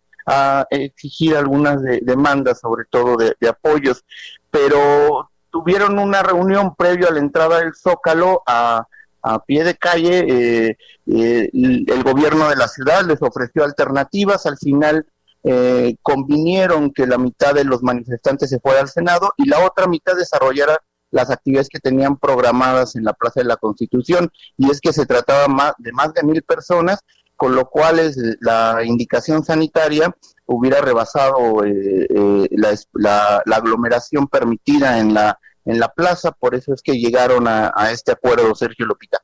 [0.70, 4.04] exigir algunas de- demandas, sobre todo de, de apoyos,
[4.52, 8.86] pero tuvieron una reunión previo a la entrada del Zócalo a,
[9.22, 10.24] a pie de calle.
[10.28, 10.76] eh,
[11.06, 15.04] eh, el gobierno de la ciudad les ofreció alternativas, al final
[15.44, 19.86] eh, convinieron que la mitad de los manifestantes se fuera al Senado y la otra
[19.86, 20.78] mitad desarrollara
[21.10, 25.04] las actividades que tenían programadas en la Plaza de la Constitución, y es que se
[25.04, 27.00] trataba de más de mil personas,
[27.36, 30.16] con lo cual es, la indicación sanitaria
[30.46, 36.54] hubiera rebasado eh, eh, la, la- la aglomeración permitida en la, en la plaza, por
[36.54, 39.18] eso es que llegaron a, a este acuerdo, Sergio Lopita.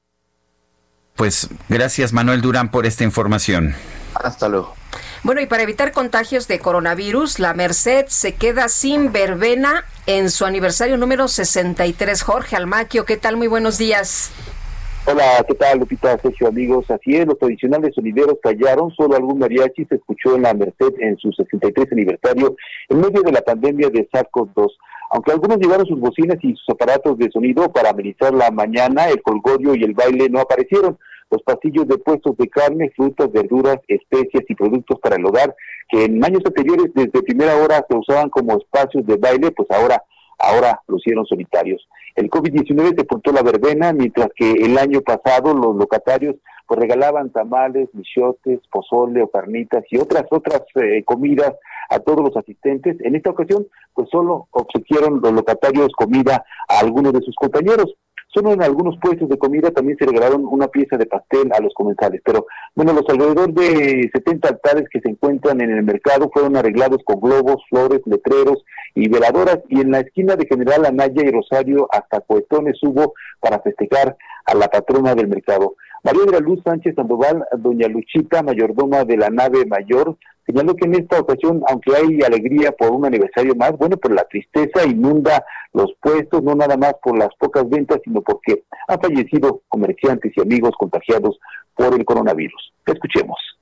[1.16, 3.74] Pues gracias Manuel Durán por esta información.
[4.14, 4.74] Hasta luego.
[5.24, 10.44] Bueno, y para evitar contagios de coronavirus, la Merced se queda sin verbena en su
[10.44, 12.22] aniversario número 63.
[12.22, 13.36] Jorge Almaquio, ¿qué tal?
[13.36, 14.32] Muy buenos días.
[15.06, 16.88] Hola, ¿qué tal, Lupita, Sergio, amigos?
[16.90, 21.16] Así es, los tradicionales sonideros callaron, solo algún mariachi se escuchó en la Merced en
[21.16, 22.54] su 63 aniversario
[22.88, 24.68] en medio de la pandemia de SARS-CoV-2.
[25.10, 29.20] Aunque algunos llevaron sus bocinas y sus aparatos de sonido para amenizar la mañana, el
[29.22, 30.98] colgorio y el baile no aparecieron.
[31.30, 35.54] Los pasillos de puestos de carne, frutas, verduras, especias y productos para el hogar,
[35.88, 40.02] que en años anteriores desde primera hora se usaban como espacios de baile, pues ahora
[40.38, 41.86] ahora lucieron solitarios.
[42.14, 46.36] El COVID-19 sepultó la verbena, mientras que el año pasado los locatarios
[46.66, 51.54] pues regalaban tamales, michotes, pozole o carnitas y otras otras eh, comidas
[51.88, 52.96] a todos los asistentes.
[53.00, 57.94] En esta ocasión, pues solo obsequiaron los locatarios comida a algunos de sus compañeros.
[58.34, 61.72] Solo en algunos puestos de comida también se regalaron una pieza de pastel a los
[61.74, 62.20] comensales.
[62.24, 67.02] Pero bueno, los alrededor de 70 altares que se encuentran en el mercado fueron arreglados
[67.04, 68.64] con globos, flores, letreros
[68.94, 69.60] y veladoras.
[69.68, 74.54] Y en la esquina de General Anaya y Rosario hasta cohetones hubo para festejar a
[74.54, 75.76] la patrona del mercado.
[76.04, 80.16] María de la Luz Sánchez Sandoval, doña Luchita, mayordoma de la nave mayor,
[80.46, 84.24] señaló que en esta ocasión, aunque hay alegría por un aniversario más, bueno, pues la
[84.24, 89.62] tristeza inunda los puestos, no nada más por las pocas ventas, sino porque han fallecido
[89.68, 91.38] comerciantes y amigos contagiados
[91.74, 92.72] por el coronavirus.
[92.86, 93.57] Escuchemos.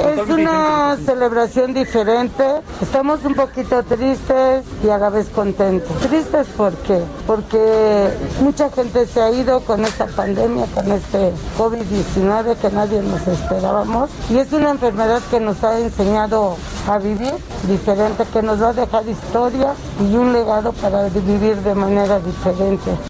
[0.00, 2.44] Es una celebración diferente.
[2.80, 5.94] Estamos un poquito tristes y a la vez contentos.
[5.98, 7.02] Tristes ¿por qué?
[7.26, 8.08] Porque
[8.40, 14.10] mucha gente se ha ido con esta pandemia, con este COVID-19 que nadie nos esperábamos.
[14.30, 16.56] Y es una enfermedad que nos ha enseñado
[16.88, 17.34] a vivir
[17.68, 23.09] diferente, que nos va a dejar historia y un legado para vivir de manera diferente.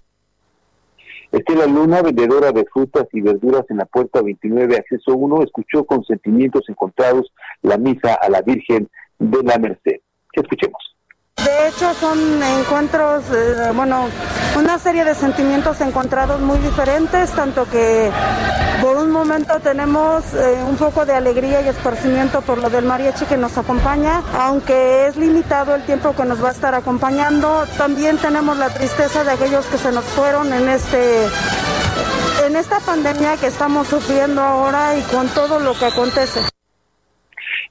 [1.31, 6.03] Estela Luna, vendedora de frutas y verduras en la puerta 29, acceso 1, escuchó con
[6.03, 7.31] sentimientos encontrados
[7.61, 10.01] la misa a la Virgen de la Merced.
[10.33, 10.90] Escuchemos.
[11.45, 14.07] De hecho, son encuentros, eh, bueno,
[14.57, 18.11] una serie de sentimientos encontrados muy diferentes, tanto que
[18.81, 23.25] por un momento tenemos eh, un poco de alegría y esparcimiento por lo del mariachi
[23.25, 28.17] que nos acompaña, aunque es limitado el tiempo que nos va a estar acompañando, también
[28.17, 31.25] tenemos la tristeza de aquellos que se nos fueron en este
[32.45, 36.41] en esta pandemia que estamos sufriendo ahora y con todo lo que acontece.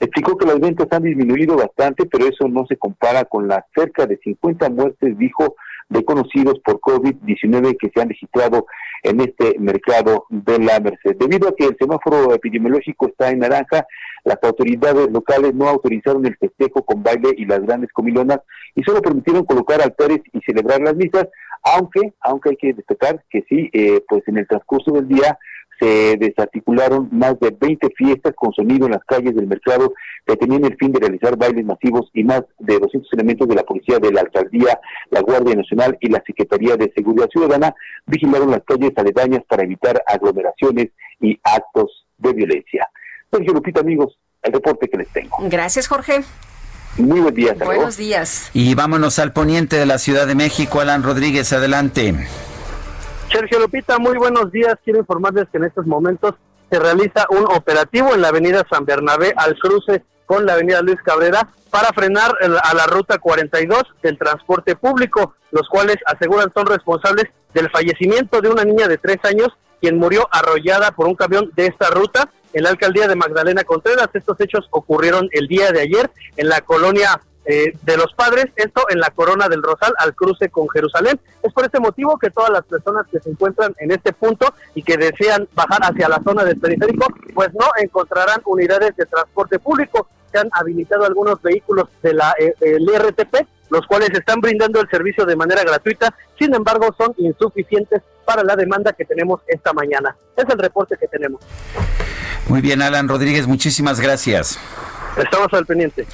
[0.01, 4.07] Explicó que las ventas han disminuido bastante, pero eso no se compara con las cerca
[4.07, 5.57] de 50 muertes, dijo,
[5.91, 8.67] de conocidos por COVID-19 que se han registrado
[9.03, 11.17] en este mercado de la Merced.
[11.19, 13.87] Debido a que el semáforo epidemiológico está en naranja,
[14.25, 18.41] las autoridades locales no autorizaron el festejo con baile y las grandes comilonas
[18.75, 21.27] y solo permitieron colocar altares y celebrar las misas,
[21.63, 25.39] aunque, aunque hay que destacar que sí, eh, pues en el transcurso del día
[25.81, 29.95] se desarticularon más de 20 fiestas con sonido en las calles del mercado
[30.27, 33.63] que tenían el fin de realizar bailes masivos y más de 200 elementos de la
[33.63, 34.79] policía de la alcaldía,
[35.11, 37.75] la Guardia Nacional y la Secretaría de Seguridad Ciudadana
[38.07, 40.91] vigilaron las calles aledañas para evitar aglomeraciones
[41.21, 42.87] y actos de violencia.
[43.33, 45.37] Sergio Lupita, amigos, el reporte que les tengo.
[45.41, 46.21] Gracias, Jorge.
[46.99, 47.55] Muy buen día.
[47.65, 48.51] Buenos días.
[48.53, 52.15] Y vámonos al poniente de la Ciudad de México, Alan Rodríguez, adelante.
[53.31, 54.75] Sergio Lupita, muy buenos días.
[54.83, 56.35] Quiero informarles que en estos momentos
[56.69, 60.99] se realiza un operativo en la avenida San Bernabé al cruce con la avenida Luis
[61.05, 67.27] Cabrera para frenar a la ruta 42 del transporte público, los cuales aseguran son responsables
[67.55, 69.49] del fallecimiento de una niña de tres años
[69.81, 74.09] quien murió arrollada por un camión de esta ruta en la alcaldía de Magdalena Contreras.
[74.13, 78.83] Estos hechos ocurrieron el día de ayer en la colonia eh, de los padres, esto
[78.91, 81.19] en la Corona del Rosal al cruce con Jerusalén.
[81.43, 84.83] Es por este motivo que todas las personas que se encuentran en este punto y
[84.83, 90.09] que desean bajar hacia la zona del periférico, pues no encontrarán unidades de transporte público.
[90.31, 94.89] Se han habilitado algunos vehículos de la eh, el RTP, los cuales están brindando el
[94.89, 100.15] servicio de manera gratuita, sin embargo son insuficientes para la demanda que tenemos esta mañana.
[100.37, 101.41] Es el reporte que tenemos.
[102.49, 104.59] Muy bien, Alan Rodríguez, muchísimas gracias.
[105.17, 106.07] Estamos al pendiente.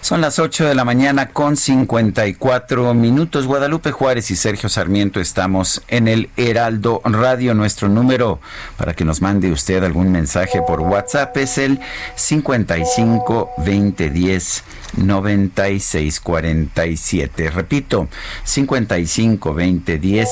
[0.00, 3.46] Son las 8 de la mañana con 54 minutos.
[3.46, 7.54] Guadalupe Juárez y Sergio Sarmiento estamos en el Heraldo Radio.
[7.54, 8.40] Nuestro número
[8.76, 11.78] para que nos mande usted algún mensaje por WhatsApp es el
[12.14, 14.64] 55 20 10
[14.96, 17.50] 96 47.
[17.50, 18.08] Repito,
[18.44, 20.28] 55 20 10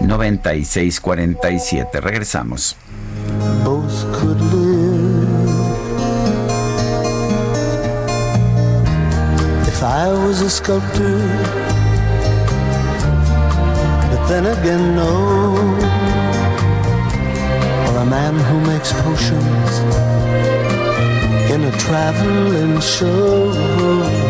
[0.00, 2.00] 96 47.
[2.00, 2.76] Regresamos.
[9.80, 11.18] If I was a sculptor.
[14.10, 15.12] But then again, no.
[17.86, 19.72] Or a man who makes potions
[21.50, 24.29] in a traveling show.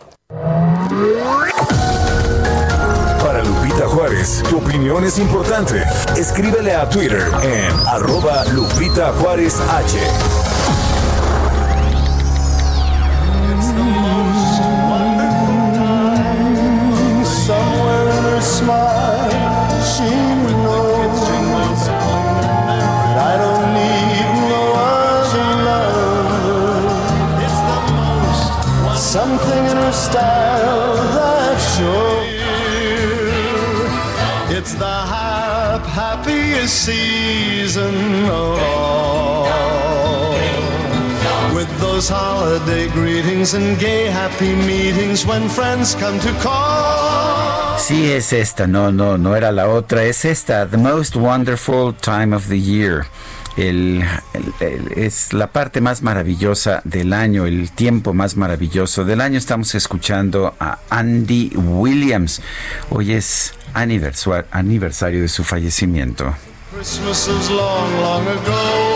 [3.22, 5.84] Para Lupita Juárez, tu opinión es importante.
[6.16, 9.98] Escríbele a Twitter en arroba Lupita Juárez H.
[18.46, 20.10] smile, she
[21.88, 24.64] that I don't need no
[24.94, 26.14] other lover.
[28.96, 32.26] Something in her style that shows
[34.58, 37.96] it's the hap- happiest season
[38.26, 38.85] of all.
[41.96, 47.78] Those holiday greetings and gay happy meetings when friends come to call.
[47.80, 52.36] Sí, es esta, no, no, no era la otra, es esta, The Most Wonderful Time
[52.36, 53.06] of the Year.
[53.56, 54.04] El,
[54.34, 59.38] el- el- es la parte más maravillosa del año, el tiempo más maravilloso del año.
[59.38, 62.42] Estamos escuchando a Andy Williams.
[62.90, 66.36] Hoy es aniversu- aniversario de su fallecimiento.
[66.76, 68.95] Christmas is long, long ago.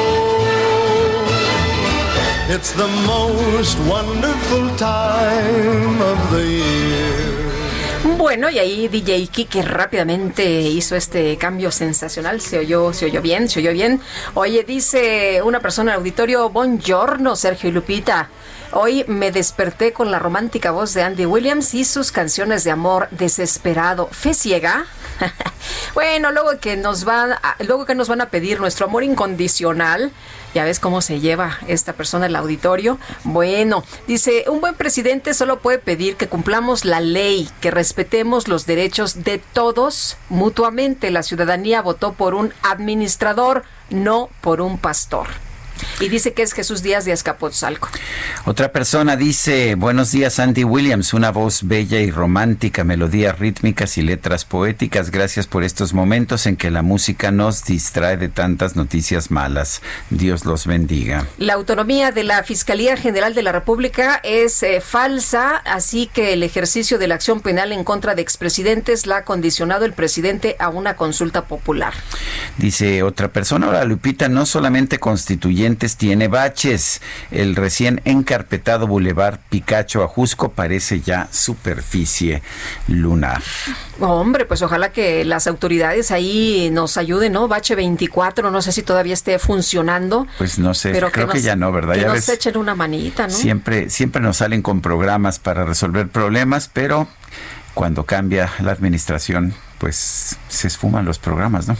[2.51, 8.17] It's the most wonderful time of the year.
[8.17, 12.41] Bueno, y ahí DJ Kike rápidamente hizo este cambio sensacional.
[12.41, 14.01] Se oyó, se oyó bien, se oyó bien.
[14.33, 18.29] Oye, dice una persona en auditorio, Buongiorno, Sergio y Lupita.
[18.71, 23.09] Hoy me desperté con la romántica voz de Andy Williams y sus canciones de amor
[23.11, 24.07] desesperado.
[24.11, 24.85] ¿Fe ciega?
[25.93, 30.11] bueno, luego que nos van a, luego que nos van a pedir nuestro amor incondicional,
[30.53, 32.97] ya ves cómo se lleva esta persona el auditorio.
[33.23, 38.65] Bueno, dice, un buen presidente solo puede pedir que cumplamos la ley, que respetemos los
[38.65, 41.11] derechos de todos mutuamente.
[41.11, 45.27] La ciudadanía votó por un administrador, no por un pastor.
[45.99, 47.89] Y dice que es Jesús Díaz de Azcapotzalco.
[48.45, 54.01] Otra persona dice, buenos días Andy Williams, una voz bella y romántica, melodías rítmicas y
[54.01, 55.11] letras poéticas.
[55.11, 59.81] Gracias por estos momentos en que la música nos distrae de tantas noticias malas.
[60.09, 61.27] Dios los bendiga.
[61.37, 66.43] La autonomía de la Fiscalía General de la República es eh, falsa, así que el
[66.43, 70.69] ejercicio de la acción penal en contra de expresidentes la ha condicionado el presidente a
[70.69, 71.93] una consulta popular.
[72.59, 77.01] Dice otra persona, ahora Lupita, no solamente constituyente, tiene baches.
[77.31, 82.43] El recién encarpetado Boulevard Picacho Ajusco parece ya superficie
[82.89, 83.41] lunar.
[84.01, 87.47] Hombre, pues ojalá que las autoridades ahí nos ayuden, ¿no?
[87.47, 90.27] Bache 24, no sé si todavía esté funcionando.
[90.37, 91.93] Pues no sé, creo que, ya no, ¿verdad?
[91.93, 93.33] Que ya nos echen una manita, ¿no?
[93.33, 97.07] Siempre, siempre nos salen con programas para resolver problemas, pero
[97.73, 101.77] cuando cambia la administración, pues se esfuman los programas, ¿no?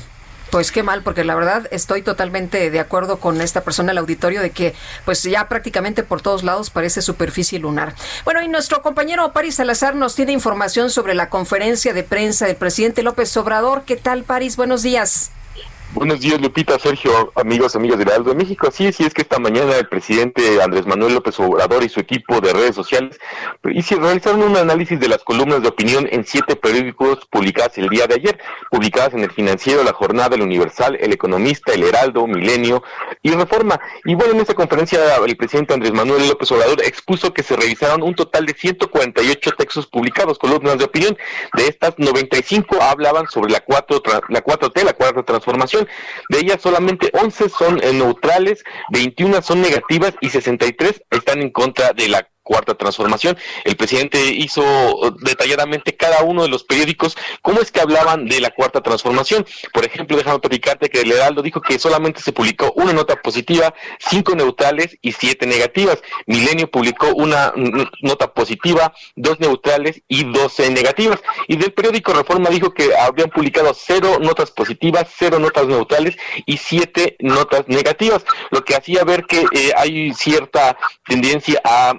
[0.51, 4.41] Pues qué mal, porque la verdad estoy totalmente de acuerdo con esta persona el auditorio
[4.41, 4.73] de que
[5.05, 7.93] pues ya prácticamente por todos lados parece superficie lunar.
[8.25, 12.55] Bueno, y nuestro compañero Paris Salazar nos tiene información sobre la conferencia de prensa del
[12.55, 13.83] presidente López Obrador.
[13.85, 14.55] ¿Qué tal, Paris?
[14.55, 15.31] Buenos días.
[15.91, 18.69] Buenos días, Lupita, Sergio, amigos, amigas de Heraldo de México.
[18.71, 22.39] Sí, sí, es que esta mañana el presidente Andrés Manuel López Obrador y su equipo
[22.41, 23.17] de redes sociales
[23.63, 28.13] realizaron un análisis de las columnas de opinión en siete periódicos publicadas el día de
[28.13, 28.39] ayer,
[28.69, 32.83] publicadas en el Financiero, La Jornada, El Universal, El Economista, El Heraldo, Milenio
[33.23, 33.79] y Reforma.
[34.05, 38.03] Y bueno, en esta conferencia el presidente Andrés Manuel López Obrador expuso que se revisaron
[38.03, 41.17] un total de 148 textos publicados, columnas de opinión.
[41.53, 45.78] De estas, 95 hablaban sobre la 4, la 4T, la cuarta transformación
[46.29, 51.93] de ellas solamente 11 son eh, neutrales, 21 son negativas y 63 están en contra
[51.93, 53.37] de la cuarta transformación.
[53.63, 54.63] El presidente hizo
[55.21, 59.45] detalladamente cada uno de los periódicos cómo es que hablaban de la cuarta transformación.
[59.71, 63.75] Por ejemplo, déjame platicarte que el Heraldo dijo que solamente se publicó una nota positiva,
[63.99, 66.01] cinco neutrales y siete negativas.
[66.25, 67.53] Milenio publicó una
[68.01, 71.19] nota positiva, dos neutrales y doce negativas.
[71.47, 76.17] Y del periódico Reforma dijo que habrían publicado cero notas positivas, cero notas neutrales
[76.47, 81.93] y siete notas negativas, lo que hacía ver que eh, hay cierta tendencia a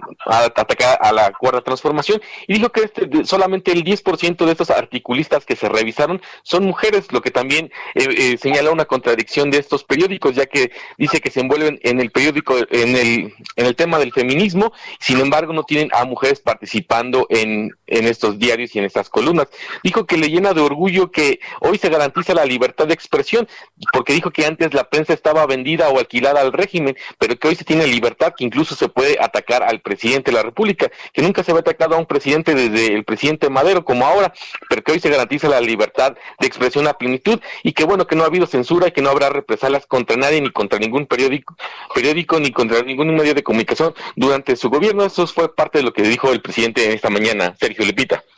[0.45, 5.45] atacar a la cuarta transformación y dijo que este, solamente el 10% de estos articulistas
[5.45, 9.85] que se revisaron son mujeres, lo que también eh, eh, señala una contradicción de estos
[9.85, 13.99] periódicos, ya que dice que se envuelven en el periódico, en el, en el tema
[13.99, 18.85] del feminismo, sin embargo no tienen a mujeres participando en, en estos diarios y en
[18.87, 19.49] estas columnas.
[19.83, 23.49] Dijo que le llena de orgullo que hoy se garantiza la libertad de expresión,
[23.93, 27.57] porque dijo que antes la prensa estaba vendida o alquilada al régimen, pero que hoy
[27.57, 31.43] se tiene libertad, que incluso se puede atacar al presidente de la República, que nunca
[31.43, 34.33] se había atacado a un presidente desde el presidente Madero como ahora,
[34.69, 38.17] pero que hoy se garantiza la libertad de expresión a plenitud y que bueno que
[38.17, 41.57] no ha habido censura y que no habrá represalias contra nadie ni contra ningún periódico,
[41.95, 45.05] periódico ni contra ningún medio de comunicación durante su gobierno.
[45.05, 47.80] Eso fue parte de lo que dijo el presidente esta mañana, Sergio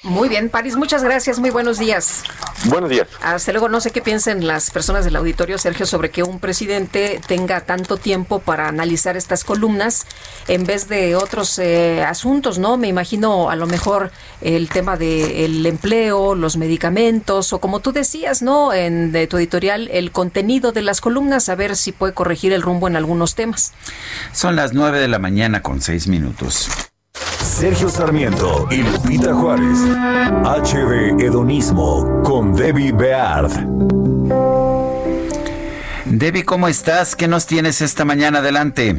[0.02, 2.24] Muy bien, París, muchas gracias, muy buenos días.
[2.64, 3.09] Buenos días.
[3.23, 7.20] Hasta luego, no sé qué piensen las personas del auditorio, Sergio, sobre que un presidente
[7.27, 10.06] tenga tanto tiempo para analizar estas columnas
[10.48, 12.77] en vez de otros eh, asuntos, ¿no?
[12.77, 18.43] Me imagino a lo mejor el tema del empleo, los medicamentos o como tú decías,
[18.43, 18.73] ¿no?
[18.73, 22.62] En de tu editorial, el contenido de las columnas, a ver si puede corregir el
[22.62, 23.73] rumbo en algunos temas.
[24.32, 26.69] Son las nueve de la mañana con seis minutos.
[27.43, 29.78] Sergio Sarmiento y Lupita Juárez.
[30.44, 33.51] HD Hedonismo con Debbie Beard.
[36.05, 37.16] Debbie, ¿cómo estás?
[37.16, 38.97] ¿Qué nos tienes esta mañana adelante?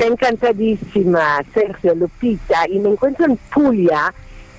[0.00, 4.12] Encantadísima, Sergio Lupita, y me encuentro en Puglia,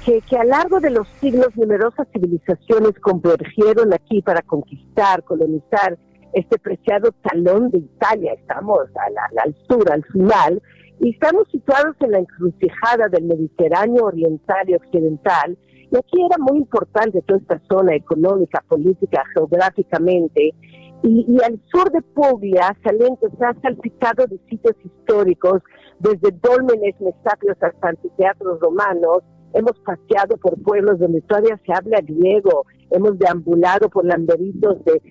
[0.06, 5.98] que, que a lo largo de los siglos numerosas civilizaciones convergieron aquí para conquistar, colonizar
[6.32, 8.34] este preciado talón de Italia.
[8.34, 10.62] Estamos a la, a la altura, al final,
[11.00, 15.58] y estamos situados en la encrucijada del Mediterráneo oriental y occidental,
[15.92, 20.54] y aquí era muy importante toda esta zona económica, política, geográficamente,
[21.04, 25.62] y, al sur de Puglia, Salento ha salpicado de sitios históricos,
[26.00, 29.20] desde dólmenes mestapios hasta anfiteatros romanos,
[29.54, 35.02] hemos paseado por pueblos donde todavía se habla griego, hemos deambulado por landeritos de,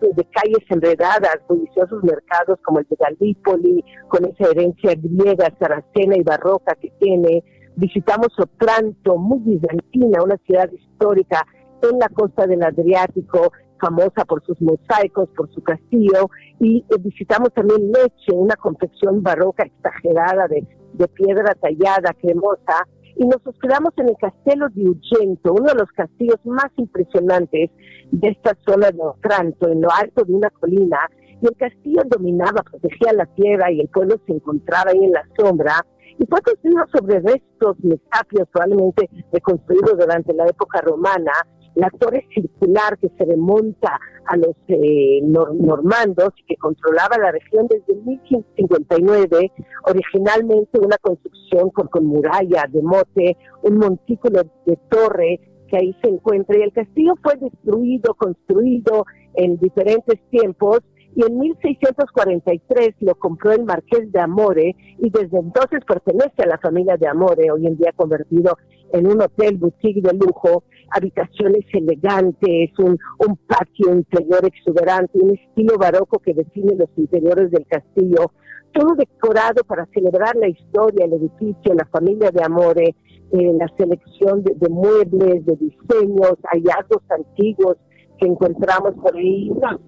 [0.00, 6.22] de calles enredadas, bulliciosos mercados como el de Galípoli, con esa herencia griega, saracena y
[6.22, 7.44] barroca que tiene.
[7.76, 11.46] Visitamos Otranto, muy bizantina, una ciudad histórica
[11.82, 17.52] en la costa del Adriático, famosa por sus mosaicos, por su castillo, y eh, visitamos
[17.52, 24.10] también Leche, una confección barroca exagerada de, de piedra tallada, cremosa, y nos hospedamos en
[24.10, 27.70] el Castelo de Ugento, uno de los castillos más impresionantes
[28.10, 30.98] de esta zona de Otranto, en lo alto de una colina,
[31.40, 35.26] y el castillo dominaba, protegía la tierra y el pueblo se encontraba ahí en la
[35.38, 35.84] sombra,
[36.18, 41.32] y fue construido sobre restos mesapios probablemente reconstruidos durante la época romana,
[41.76, 47.68] la torre circular que se remonta a los eh, normandos y que controlaba la región
[47.68, 49.52] desde 1559,
[49.84, 56.08] originalmente una construcción con, con muralla de mote, un montículo de torre que ahí se
[56.10, 56.58] encuentra.
[56.58, 59.04] Y el castillo fue destruido, construido
[59.34, 60.80] en diferentes tiempos
[61.16, 66.58] y en 1643 lo compró el marqués de Amore y desde entonces pertenece a la
[66.58, 68.58] familia de Amore, hoy en día convertido
[68.92, 75.78] en un hotel boutique de lujo, habitaciones elegantes, un, un patio interior exuberante, un estilo
[75.78, 78.32] barroco que define los interiores del castillo,
[78.72, 82.94] todo decorado para celebrar la historia, el edificio, la familia de Amore,
[83.32, 87.78] eh, la selección de, de muebles, de diseños, hallazgos antiguos,
[88.18, 89.78] que encontramos por ahí una,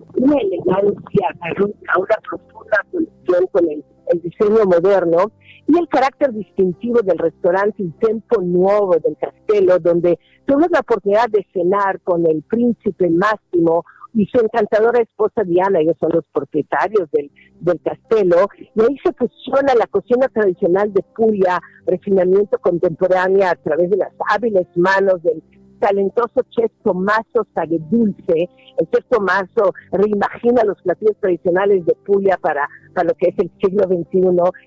[0.40, 1.28] elegancia
[1.96, 3.84] una profunda conexión con el,
[4.22, 5.32] diseño moderno
[5.66, 11.28] y el carácter distintivo del restaurante El Tempo Nuevo del Castelo, donde tuvimos la oportunidad
[11.28, 13.84] de cenar con el príncipe Máximo
[14.14, 17.30] y su encantadora esposa Diana, ellos son los propietarios del,
[17.60, 23.90] del castelo, y ahí se fusiona la cocina tradicional de Puglia, refinamiento contemporáneo a través
[23.90, 25.42] de las hábiles manos del
[25.78, 27.46] talentoso chef Tomaso
[27.90, 28.48] Dulce.
[28.78, 33.50] El chef Tomaso reimagina los platillos tradicionales de Puglia para, para lo que es el
[33.60, 34.18] siglo XXI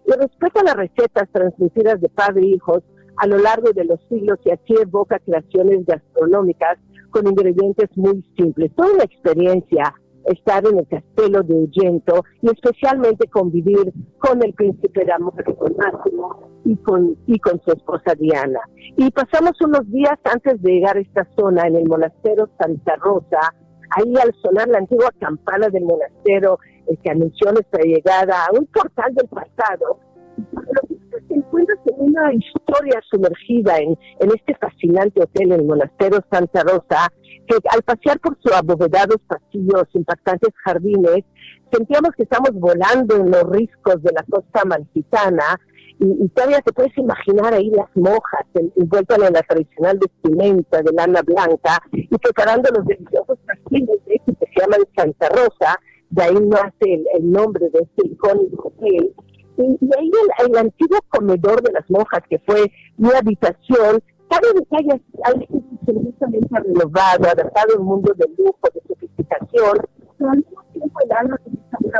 [0.08, 2.84] y respeta las recetas transmitidas de padre e hijos
[3.18, 6.78] a lo largo de los siglos y así evoca creaciones gastronómicas
[7.12, 8.72] con ingredientes muy simples.
[8.76, 9.94] Toda una experiencia
[10.26, 15.76] estar en el castelo de Ugento y especialmente convivir con el príncipe de amor, con
[15.78, 18.60] Máximo y con, y con su esposa Diana.
[18.98, 23.54] Y pasamos unos días antes de llegar a esta zona en el monasterio Santa Rosa,
[23.98, 28.66] ahí al sonar la antigua campana del monasterio el que anunció nuestra llegada a un
[28.68, 30.00] portal del pasado,
[31.32, 37.12] se encuentra en una historia sumergida en, en este fascinante hotel, el monasterio Santa Rosa,
[37.48, 41.24] que al pasear por sus abovedados pasillos, impactantes jardines,
[41.72, 45.60] sentíamos que estamos volando en los riscos de la costa malfitana
[46.00, 48.46] y, todavía te puedes imaginar ahí las mojas
[48.76, 54.34] envueltas en la tradicional vestimenta de lana blanca y preparando los deliciosos pastillas de que
[54.34, 55.80] se llaman Santa Rosa,
[56.10, 59.14] de ahí nace el, nombre de este icónico hotel.
[59.62, 60.12] Y, ahí
[60.46, 67.76] el, antiguo comedor de las monjas, que fue mi habitación, cada detalle absolutamente renovado, adaptado
[67.78, 69.78] al mundo del lujo, de sofisticación,
[70.18, 71.38] pero al mismo tiempo el alma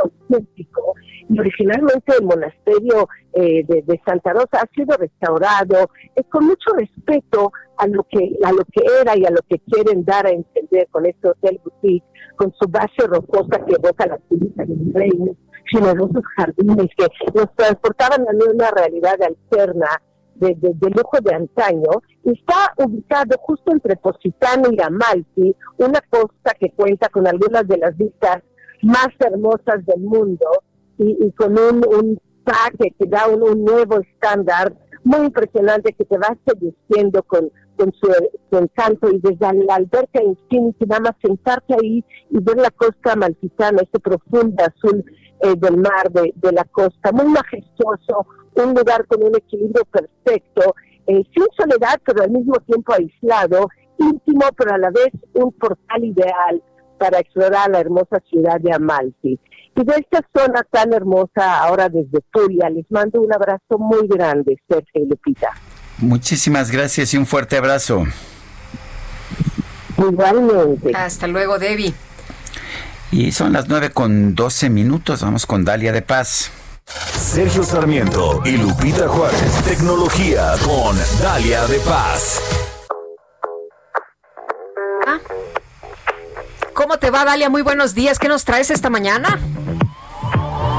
[0.02, 0.94] auténtico.
[1.28, 7.52] Y originalmente el monasterio eh, de, Santa Rosa ha sido restaurado eh, con mucho respeto
[7.78, 10.88] a lo que a lo que era y a lo que quieren dar a entender
[10.90, 12.04] con este hotel boutique,
[12.36, 15.36] con su base rocosa que evoca la cultura del reino,
[15.70, 19.88] generosos jardines que nos transportaban a una realidad alterna
[20.34, 26.70] de, de, lujo de antaño, está ubicado justo entre Positano y Amalfi, una costa que
[26.70, 28.42] cuenta con algunas de las vistas
[28.82, 30.46] más hermosas del mundo
[30.98, 32.20] y, con un, un
[32.78, 34.74] que da un, nuevo estándar
[35.04, 38.12] muy impresionante que te va seduciendo con, con su,
[38.56, 43.82] encanto y desde la alberca Infinity, nada más sentarte ahí y ver la costa amalfitana,
[43.82, 45.04] este profundo azul
[45.42, 50.74] eh, del mar de, de la costa, muy majestuoso, un lugar con un equilibrio perfecto,
[51.06, 56.04] eh, sin soledad, pero al mismo tiempo aislado, íntimo, pero a la vez un portal
[56.04, 56.62] ideal
[56.98, 59.38] para explorar la hermosa ciudad de Amalfi.
[59.74, 64.56] Y de esta zona tan hermosa, ahora desde Turia, les mando un abrazo muy grande,
[64.68, 65.48] Sergio y Lupita.
[65.98, 68.04] Muchísimas gracias y un fuerte abrazo.
[69.98, 70.92] Igualmente.
[70.94, 71.94] Hasta luego, Debbie.
[73.12, 75.20] Y son las nueve con doce minutos.
[75.20, 76.50] Vamos con Dalia de Paz.
[76.86, 79.52] Sergio Sarmiento y Lupita Juárez.
[79.64, 82.40] Tecnología con Dalia de Paz.
[85.06, 85.18] Ah.
[86.72, 87.50] ¿Cómo te va, Dalia?
[87.50, 88.18] Muy buenos días.
[88.18, 89.38] ¿Qué nos traes esta mañana?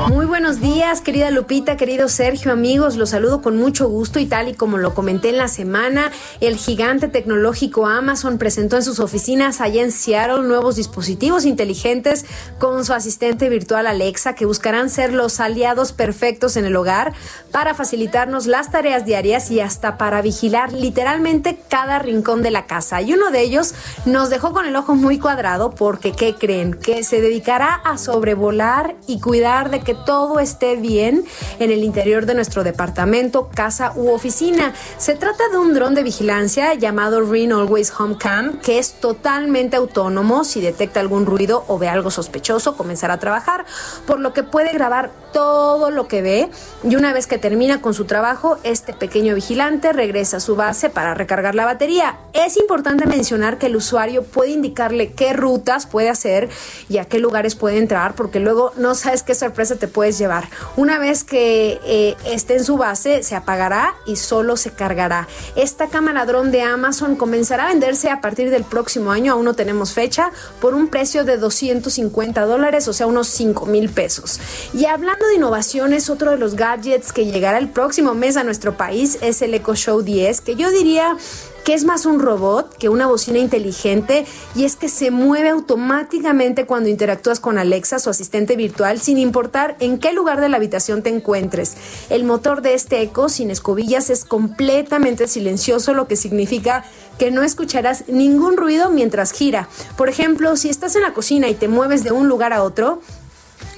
[0.09, 4.49] Muy buenos días, querida Lupita, querido Sergio, amigos, los saludo con mucho gusto y tal
[4.49, 6.11] y como lo comenté en la semana,
[6.41, 12.25] el gigante tecnológico Amazon presentó en sus oficinas allá en Seattle nuevos dispositivos inteligentes
[12.59, 17.13] con su asistente virtual Alexa que buscarán ser los aliados perfectos en el hogar
[17.51, 23.01] para facilitarnos las tareas diarias y hasta para vigilar literalmente cada rincón de la casa.
[23.01, 23.73] Y uno de ellos
[24.05, 26.73] nos dejó con el ojo muy cuadrado porque, ¿qué creen?
[26.73, 31.23] Que se dedicará a sobrevolar y cuidar de que todo esté bien
[31.59, 34.73] en el interior de nuestro departamento, casa u oficina.
[34.97, 39.75] Se trata de un dron de vigilancia llamado Ring Always Home Cam que es totalmente
[39.75, 40.43] autónomo.
[40.43, 43.65] Si detecta algún ruido o ve algo sospechoso, comenzará a trabajar,
[44.07, 46.49] por lo que puede grabar todo lo que ve
[46.83, 50.89] y una vez que termina con su trabajo, este pequeño vigilante regresa a su base
[50.89, 52.17] para recargar la batería.
[52.33, 56.49] Es importante mencionar que el usuario puede indicarle qué rutas puede hacer
[56.89, 60.49] y a qué lugares puede entrar, porque luego no sabes qué sorpresa te puedes llevar.
[60.75, 65.27] Una vez que eh, esté en su base, se apagará y solo se cargará.
[65.55, 69.53] Esta cámara dron de Amazon comenzará a venderse a partir del próximo año, aún no
[69.53, 74.39] tenemos fecha, por un precio de 250 dólares, o sea, unos 5 mil pesos.
[74.73, 78.77] Y hablando de innovaciones, otro de los gadgets que llegará el próximo mes a nuestro
[78.77, 81.17] país es el Echo Show 10, que yo diría
[81.63, 84.25] que es más un robot que una bocina inteligente
[84.55, 89.75] y es que se mueve automáticamente cuando interactúas con Alexa, su asistente virtual, sin importar
[89.79, 91.75] en qué lugar de la habitación te encuentres.
[92.09, 96.85] El motor de este eco sin escobillas es completamente silencioso, lo que significa
[97.17, 99.69] que no escucharás ningún ruido mientras gira.
[99.97, 103.01] Por ejemplo, si estás en la cocina y te mueves de un lugar a otro,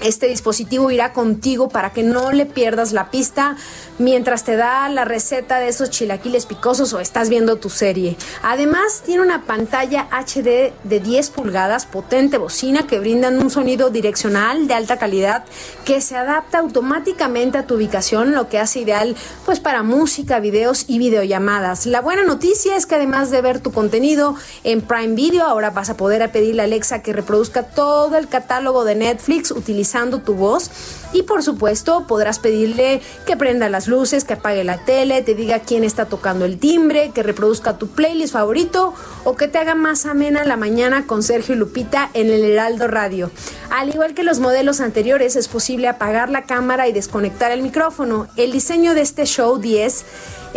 [0.01, 3.55] este dispositivo irá contigo para que no le pierdas la pista
[3.97, 8.17] mientras te da la receta de esos chilaquiles picosos o estás viendo tu serie.
[8.43, 14.67] Además, tiene una pantalla HD de 10 pulgadas, potente bocina que brindan un sonido direccional
[14.67, 15.45] de alta calidad
[15.85, 19.15] que se adapta automáticamente a tu ubicación, lo que hace ideal
[19.45, 21.85] pues para música, videos y videollamadas.
[21.85, 25.89] La buena noticia es que además de ver tu contenido en Prime Video, ahora vas
[25.89, 29.84] a poder pedirle a Alexa que reproduzca todo el catálogo de Netflix utilizando
[30.23, 30.69] tu voz
[31.13, 35.59] y por supuesto podrás pedirle que prenda las luces, que apague la tele, te diga
[35.59, 38.93] quién está tocando el timbre, que reproduzca tu playlist favorito
[39.23, 42.87] o que te haga más amena la mañana con Sergio y Lupita en el Heraldo
[42.87, 43.31] Radio.
[43.69, 48.27] Al igual que los modelos anteriores, es posible apagar la cámara y desconectar el micrófono.
[48.35, 50.05] El diseño de este show 10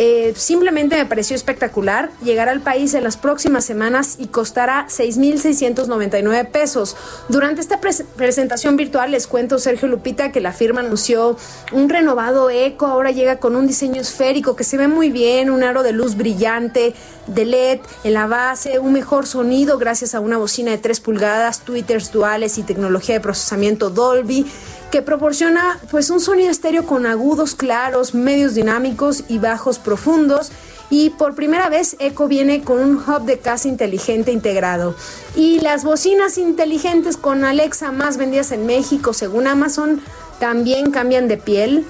[0.00, 2.10] eh, simplemente me pareció espectacular.
[2.22, 6.96] Llegará al país en las próximas semanas y costará 6.699 pesos.
[7.28, 11.36] Durante esta presentación virtual les cuento, Sergio Lupita, que la firma anunció
[11.72, 12.86] un renovado eco.
[12.86, 16.16] Ahora llega con un diseño esférico que se ve muy bien, un aro de luz
[16.16, 16.94] brillante,
[17.26, 21.60] de LED en la base, un mejor sonido gracias a una bocina de 3 pulgadas,
[21.60, 24.46] tweeters duales y tecnología de procesamiento Dolby
[24.90, 30.50] que proporciona pues un sonido estéreo con agudos claros, medios dinámicos y bajos profundos.
[30.90, 34.94] Y por primera vez Echo viene con un hub de casa inteligente integrado.
[35.36, 40.00] Y las bocinas inteligentes con Alexa más vendidas en México según Amazon
[40.38, 41.84] también cambian de piel.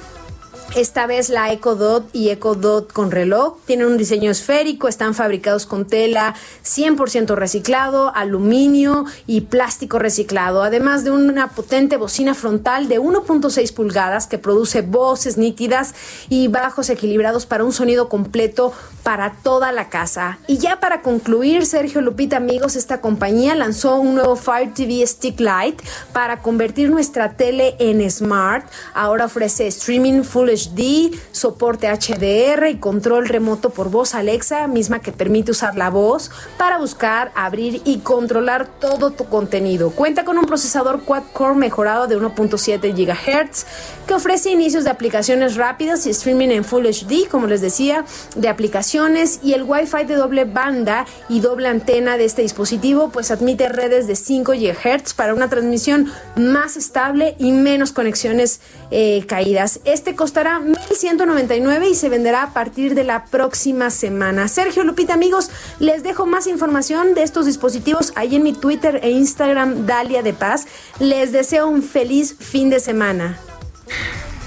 [0.77, 5.15] Esta vez la Echo Dot y Echo Dot con reloj tienen un diseño esférico, están
[5.15, 12.87] fabricados con tela 100% reciclado, aluminio y plástico reciclado, además de una potente bocina frontal
[12.87, 15.95] de 1.6 pulgadas que produce voces nítidas
[16.29, 20.39] y bajos equilibrados para un sonido completo para toda la casa.
[20.49, 25.41] Y ya para concluir, Sergio Lupita, amigos, esta compañía lanzó un nuevo Fire TV Stick
[25.41, 25.81] Light
[26.13, 28.67] para convertir nuestra tele en smart.
[28.93, 35.13] Ahora ofrece streaming Full HD, soporte HDR y control remoto por voz Alexa, misma que
[35.13, 39.91] permite usar la voz para buscar, abrir y controlar todo tu contenido.
[39.91, 43.67] Cuenta con un procesador quad-core mejorado de 1.7 GHz
[44.07, 48.05] que ofrece inicios de aplicaciones rápidas y streaming en Full HD, como les decía,
[48.37, 53.31] de aplicaciones y el Wi-Fi de doble banda y doble antena de este dispositivo pues
[53.31, 58.61] admite redes de 5 GHz para una transmisión más estable y menos conexiones
[58.91, 59.81] eh, caídas.
[59.85, 64.49] Este costará 1.199 y se venderá a partir de la próxima semana.
[64.49, 69.11] Sergio Lupita, amigos, les dejo más información de estos dispositivos ahí en mi Twitter e
[69.11, 70.67] Instagram, Dalia de Paz.
[70.99, 73.39] Les deseo un feliz fin de semana.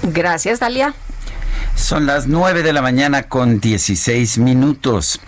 [0.02, 0.94] Gracias, Dalia.
[1.76, 5.20] Son las 9 de la mañana con 16 minutos.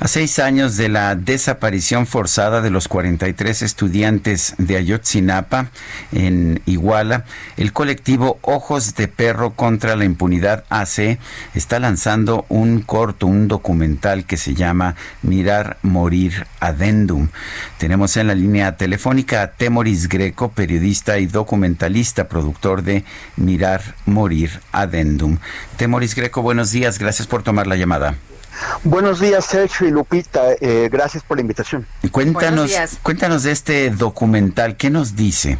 [0.00, 5.68] A seis años de la desaparición forzada de los 43 estudiantes de Ayotzinapa
[6.10, 7.24] en Iguala,
[7.56, 11.18] el colectivo Ojos de Perro contra la Impunidad AC
[11.54, 17.28] está lanzando un corto, un documental que se llama Mirar, Morir, Adendum.
[17.78, 23.04] Tenemos en la línea telefónica a Temoris Greco, periodista y documentalista, productor de
[23.36, 25.38] Mirar, Morir, Adendum.
[25.76, 28.16] Temoris Greco, buenos días, gracias por tomar la llamada.
[28.82, 30.52] Buenos días, Sergio y Lupita.
[30.60, 31.86] Eh, gracias por la invitación.
[32.10, 32.70] Cuéntanos,
[33.02, 34.76] cuéntanos de este documental.
[34.76, 35.58] ¿Qué nos dice?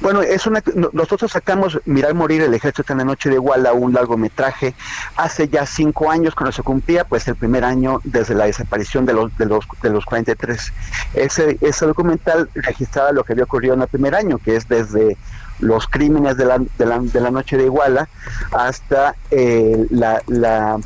[0.00, 0.62] Bueno, es una,
[0.92, 4.74] nosotros sacamos Mirar Morir el Ejército en la Noche de Iguala, un largometraje,
[5.16, 9.14] hace ya cinco años cuando se cumplía, pues el primer año desde la desaparición de
[9.14, 10.72] los, de los, de los 43.
[11.14, 15.16] Ese, ese documental registraba lo que había ocurrido en el primer año, que es desde
[15.58, 18.08] los crímenes de la, de la, de la noche de Iguala
[18.52, 20.78] hasta eh, la, la,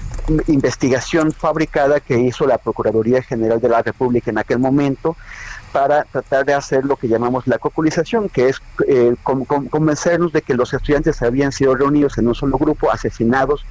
[0.46, 5.16] investigación fabricada que hizo la Procuraduría General de la República en aquel momento
[5.72, 10.54] para tratar de hacer lo que llamamos la coculización, que es eh, convencernos de que
[10.54, 13.64] los estudiantes habían sido reunidos en un solo grupo, asesinados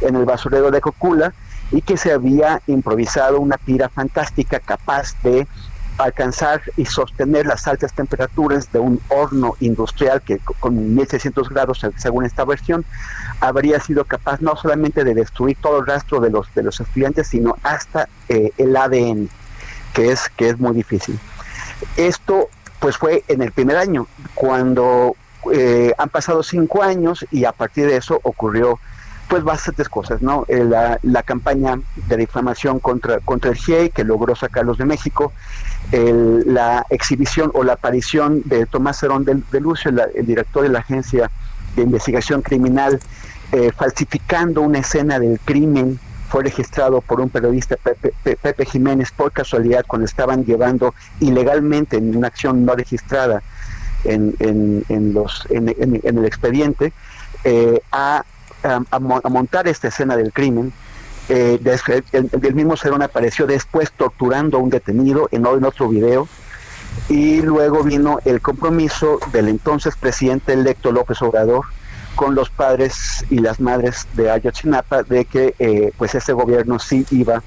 [0.00, 1.32] en el basurero de Cocula,
[1.70, 5.46] y que se había improvisado una tira fantástica capaz de
[5.98, 12.24] alcanzar y sostener las altas temperaturas de un horno industrial que con 1600 grados según
[12.24, 12.84] esta versión
[13.40, 17.28] habría sido capaz no solamente de destruir todo el rastro de los de los estudiantes
[17.28, 19.28] sino hasta eh, el ADN
[19.94, 21.18] que es que es muy difícil.
[21.96, 22.48] Esto
[22.78, 25.16] pues fue en el primer año cuando
[25.52, 28.78] eh, han pasado cinco años y a partir de eso ocurrió
[29.28, 30.44] pues bastantes cosas, ¿no?
[30.48, 31.78] Eh, la, la, campaña
[32.08, 35.32] de difamación contra, contra el GIEI que logró sacarlos de México,
[35.92, 41.30] la exhibición o la aparición de Tomás Herón de, Lucio, el director de la Agencia
[41.76, 42.98] de Investigación Criminal,
[43.52, 49.84] eh, falsificando una escena del crimen, fue registrado por un periodista, Pepe, Jiménez, por casualidad,
[49.86, 53.42] cuando estaban llevando ilegalmente en una acción no registrada
[54.02, 56.92] en, en, los, en, el expediente,
[57.44, 58.24] eh, a,
[58.66, 58.98] a,
[59.28, 60.72] montar esta escena del crimen
[61.28, 61.58] eh,
[62.12, 66.28] el, mismo Cerón apareció después torturando a un detenido en, otro video.
[67.08, 71.64] Y luego vino el compromiso del entonces presidente electo López Obrador
[72.14, 77.04] con los padres y las madres de Ayotzinapa de que eh, pues ese gobierno sí
[77.10, 77.42] iba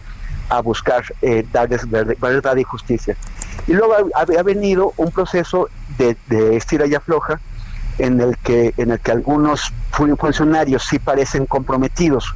[0.50, 3.16] a buscar eh, darles verdad y justicia.
[3.66, 7.40] Y luego ha, venido un proceso de, de estira y afloja
[8.00, 12.34] en el que en el que algunos funcionarios sí parecen comprometidos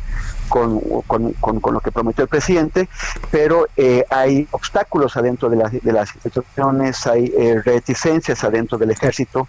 [0.49, 2.87] con, con, lo que prometió el presidente,
[3.31, 9.47] pero eh, hay obstáculos adentro de, de las instituciones, hay eh, reticencias adentro del ejército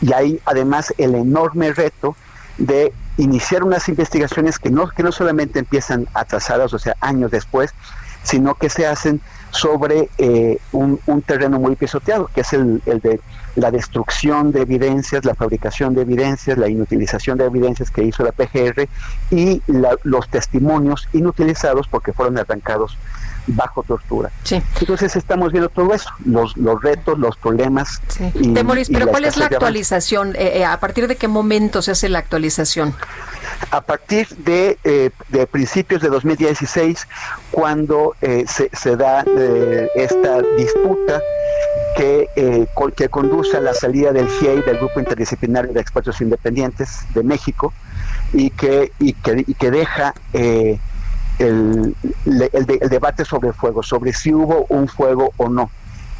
[0.00, 2.16] y hay además el enorme reto
[2.56, 7.74] de iniciar unas investigaciones que no, que no solamente empiezan atrasadas, o sea, años después,
[8.22, 9.20] sino que se hacen
[9.50, 13.20] sobre eh, un, terreno muy pisoteado, que es el, de
[13.60, 18.32] la destrucción de evidencias, la fabricación de evidencias, la inutilización de evidencias que hizo la
[18.32, 18.88] PGR
[19.30, 19.62] y
[20.02, 22.96] los testimonios inutilizados porque fueron arrancados
[23.48, 24.30] bajo tortura.
[24.80, 28.00] Entonces estamos viendo todo eso, los, los retos, los problemas.
[28.90, 30.34] pero ¿cuál es la actualización?
[30.36, 32.94] Eh, eh, ¿A partir de qué momento se hace la actualización?
[33.70, 37.06] a partir de, eh, de principios de 2016,
[37.50, 39.24] cuando eh, se, se, da
[39.94, 41.20] esta disputa
[41.96, 42.66] que,
[42.96, 47.72] que conduce a la salida del GIEI, del Grupo Interdisciplinario de Expertos Independientes de México,
[48.32, 50.80] y que, y que, y que deja el,
[51.38, 51.96] el,
[52.52, 55.70] el debate sobre el fuego, sobre si hubo un fuego o no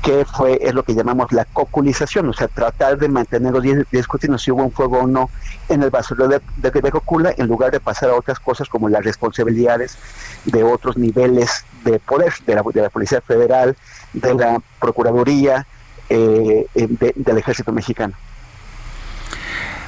[0.03, 4.39] que fue, es lo que llamamos la coculización, o sea, tratar de mantener los discutiendo
[4.39, 5.29] si hubo un fuego o no
[5.69, 8.89] en el basurero de, de, de Cocula, en lugar de pasar a otras cosas como
[8.89, 9.99] las responsabilidades
[10.45, 13.77] de otros niveles de poder, de la, de la Policía Federal,
[14.12, 15.66] de la Procuraduría,
[16.09, 18.15] eh, del Ejército Mexicano.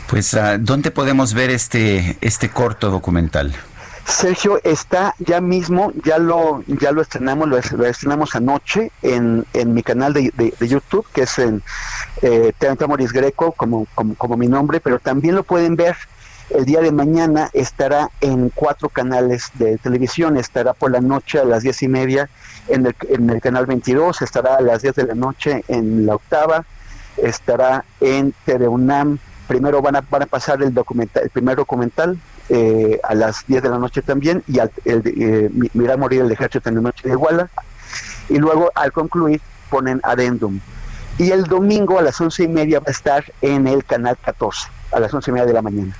[0.07, 3.55] Pues, ah, ¿dónde podemos ver este, este corto documental?
[4.11, 9.83] Sergio está ya mismo, ya lo, ya lo estrenamos, lo, estrenamos anoche en, en mi
[9.83, 11.63] canal de, de, YouTube, que es en
[12.23, 12.53] eh,
[12.87, 15.97] Moris Greco, como, como, mi nombre, pero también lo pueden ver.
[16.51, 21.45] El día de mañana estará en cuatro canales de televisión, estará por la noche a
[21.45, 22.29] las diez y media
[22.67, 26.17] en el, en el canal 22, estará a las 10 de la noche en la
[26.17, 26.65] octava,
[27.17, 32.19] estará en TV UNAM, primero van a, van a pasar el documental, el primer documental
[32.51, 36.33] eh, a las 10 de la noche también, y al, el, eh, Mirar Morir el
[36.33, 37.49] Ejército en la noche de Iguala,
[38.29, 39.41] y luego al concluir
[39.71, 40.61] ponen Adendum.
[41.17, 44.69] Y el domingo a las once y media va a estar en el canal 14,
[44.93, 45.97] a las once y media de la mañana.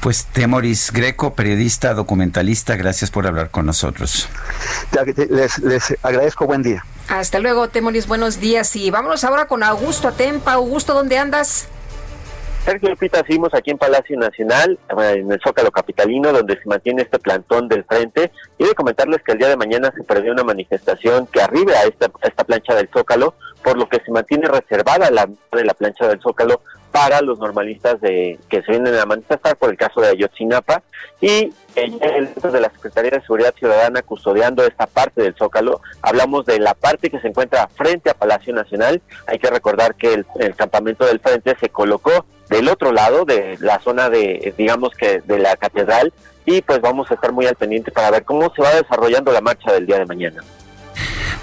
[0.00, 4.28] Pues Temoris Greco, periodista, documentalista, gracias por hablar con nosotros.
[5.30, 6.84] Les, les agradezco, buen día.
[7.08, 8.76] Hasta luego, Temoris, buenos días.
[8.76, 10.52] Y vámonos ahora con Augusto Atempa.
[10.52, 11.68] Augusto, ¿dónde andas?
[12.66, 17.20] Sergio Lupita, seguimos aquí en Palacio Nacional, en el Zócalo Capitalino, donde se mantiene este
[17.20, 18.32] plantón del frente.
[18.58, 21.84] Y de comentarles que el día de mañana se perdió una manifestación que arriba a
[21.84, 26.08] esta, esta plancha del Zócalo, por lo que se mantiene reservada la de la plancha
[26.08, 26.60] del Zócalo
[26.90, 30.82] para los normalistas de que se vienen a manifestar por el caso de Ayotzinapa
[31.20, 35.82] y el de la Secretaría de Seguridad Ciudadana custodiando esta parte del Zócalo.
[36.02, 39.02] Hablamos de la parte que se encuentra frente a Palacio Nacional.
[39.28, 43.56] Hay que recordar que el, el campamento del frente se colocó del otro lado de
[43.60, 46.12] la zona de, digamos que de la catedral
[46.44, 49.40] y pues vamos a estar muy al pendiente para ver cómo se va desarrollando la
[49.40, 50.42] marcha del día de mañana.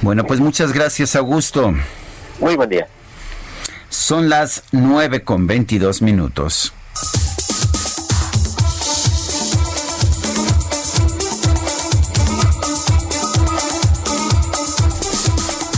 [0.02, 1.74] Bueno, pues muchas gracias, Augusto.
[2.40, 2.88] Muy buen día.
[3.90, 6.74] Son las 9 con 22 minutos.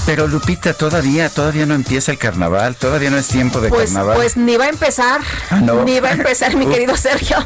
[0.05, 4.15] Pero Lupita, todavía, todavía no empieza el carnaval, todavía no es tiempo de Pues, carnaval.
[4.17, 5.19] pues ni va a empezar,
[5.49, 5.83] Ah, no.
[5.83, 7.37] ni va a empezar, mi querido Sergio.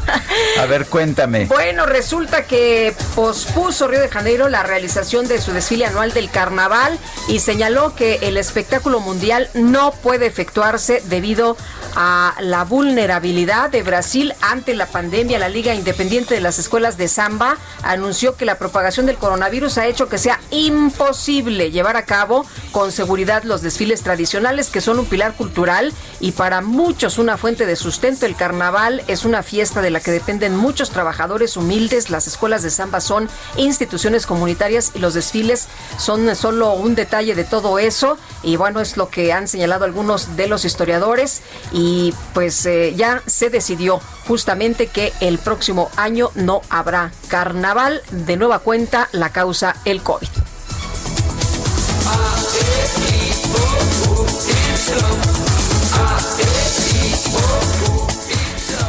[0.58, 1.46] A ver, cuéntame.
[1.46, 6.98] Bueno, resulta que pospuso Río de Janeiro la realización de su desfile anual del carnaval
[7.28, 11.56] y señaló que el espectáculo mundial no puede efectuarse debido
[11.96, 15.38] a la vulnerabilidad de Brasil ante la pandemia.
[15.38, 19.86] La Liga Independiente de las Escuelas de Samba anunció que la propagación del coronavirus ha
[19.86, 25.06] hecho que sea imposible llevar a cabo con seguridad los desfiles tradicionales que son un
[25.06, 28.26] pilar cultural y para muchos una fuente de sustento.
[28.26, 32.10] El carnaval es una fiesta de la que dependen muchos trabajadores humildes.
[32.10, 35.68] Las escuelas de samba son instituciones comunitarias y los desfiles
[35.98, 38.18] son solo un detalle de todo eso.
[38.42, 41.42] Y bueno, es lo que han señalado algunos de los historiadores.
[41.72, 48.02] Y pues eh, ya se decidió justamente que el próximo año no habrá carnaval.
[48.10, 50.28] De nueva cuenta, la causa el COVID.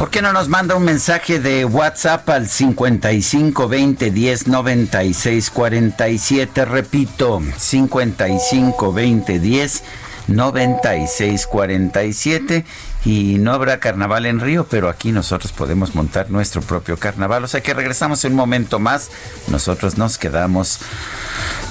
[0.02, 6.66] ¿Por qué no nos manda un mensaje de WhatsApp al 55 20 10 96 47?
[6.66, 9.84] Repito, 55 20 10
[10.28, 12.66] 96 47.
[13.04, 17.44] Y no habrá carnaval en Río, pero aquí nosotros podemos montar nuestro propio carnaval.
[17.44, 19.10] O sea que regresamos en un momento más.
[19.48, 20.80] Nosotros nos quedamos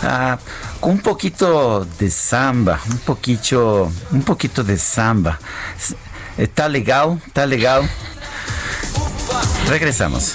[0.03, 0.39] ah,
[0.81, 5.39] con un poquito de samba, un poquito, un poquito de samba.
[6.37, 7.89] Está legal, está legal.
[9.69, 10.35] Regresamos.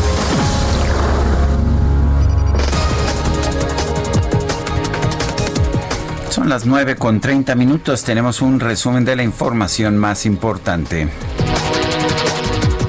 [6.41, 8.03] Son las 9 con 30 minutos.
[8.03, 11.07] Tenemos un resumen de la información más importante.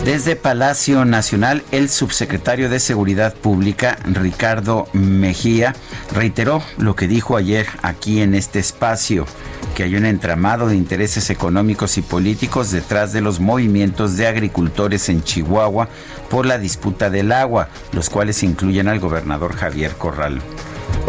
[0.06, 5.76] Desde Palacio Nacional, el subsecretario de Seguridad Pública, Ricardo Mejía,
[6.14, 9.26] reiteró lo que dijo ayer aquí en este espacio,
[9.74, 15.10] que hay un entramado de intereses económicos y políticos detrás de los movimientos de agricultores
[15.10, 15.90] en Chihuahua
[16.30, 20.40] por la disputa del agua, los cuales incluyen al gobernador Javier Corral.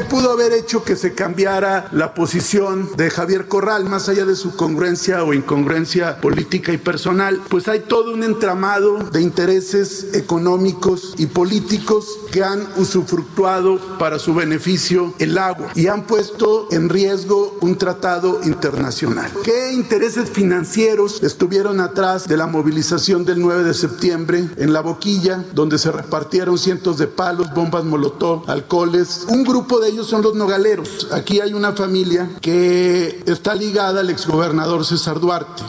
[0.09, 4.55] Pudo haber hecho que se cambiara la posición de Javier Corral, más allá de su
[4.55, 11.27] congruencia o incongruencia política y personal, pues hay todo un entramado de intereses económicos y
[11.27, 17.77] políticos que han usufructuado para su beneficio el agua y han puesto en riesgo un
[17.77, 19.31] tratado internacional.
[19.43, 25.43] ¿Qué intereses financieros estuvieron atrás de la movilización del 9 de septiembre en La Boquilla,
[25.53, 29.25] donde se repartieron cientos de palos, bombas molotov, alcoholes?
[29.29, 31.07] Un grupo de ellos son los nogaleros.
[31.11, 35.63] Aquí hay una familia que está ligada al exgobernador César Duarte.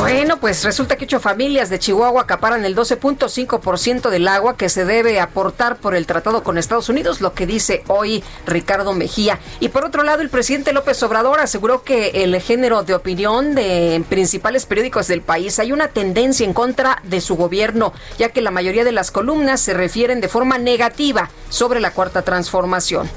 [0.00, 4.86] Bueno, pues resulta que ocho familias de Chihuahua acaparan el 12.5% del agua que se
[4.86, 9.38] debe aportar por el tratado con Estados Unidos, lo que dice hoy Ricardo Mejía.
[9.60, 14.02] Y por otro lado, el presidente López Obrador aseguró que el género de opinión de
[14.08, 18.50] principales periódicos del país hay una tendencia en contra de su gobierno, ya que la
[18.50, 23.10] mayoría de las columnas se refieren de forma negativa sobre la cuarta transformación.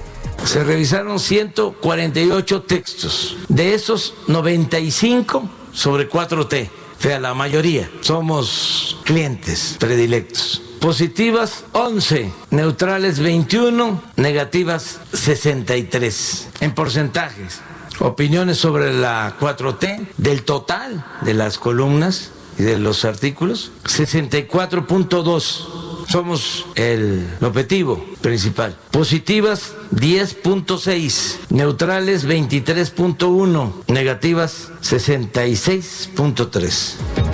[0.44, 3.38] Se revisaron 148 textos.
[3.48, 6.70] De esos, 95 sobre 4T.
[6.98, 10.62] O sea, la mayoría somos clientes predilectos.
[10.80, 16.50] Positivas 11, neutrales 21, negativas 63.
[16.62, 17.60] En porcentajes,
[18.00, 25.73] opiniones sobre la 4T del total de las columnas y de los artículos, 64.2
[26.08, 28.78] somos el objetivo principal.
[28.92, 37.33] Positivas 10.6, neutrales 23.1, negativas 66.3.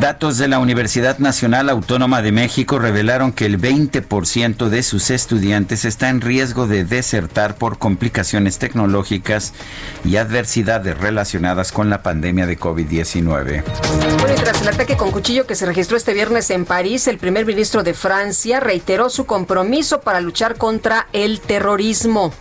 [0.00, 5.84] Datos de la Universidad Nacional Autónoma de México revelaron que el 20% de sus estudiantes
[5.84, 9.54] está en riesgo de desertar por complicaciones tecnológicas
[10.04, 13.64] y adversidades relacionadas con la pandemia de COVID-19.
[14.20, 17.44] Bueno, tras el ataque con cuchillo que se registró este viernes en París, el primer
[17.44, 22.32] ministro de Francia reiteró su compromiso para luchar contra el terrorismo.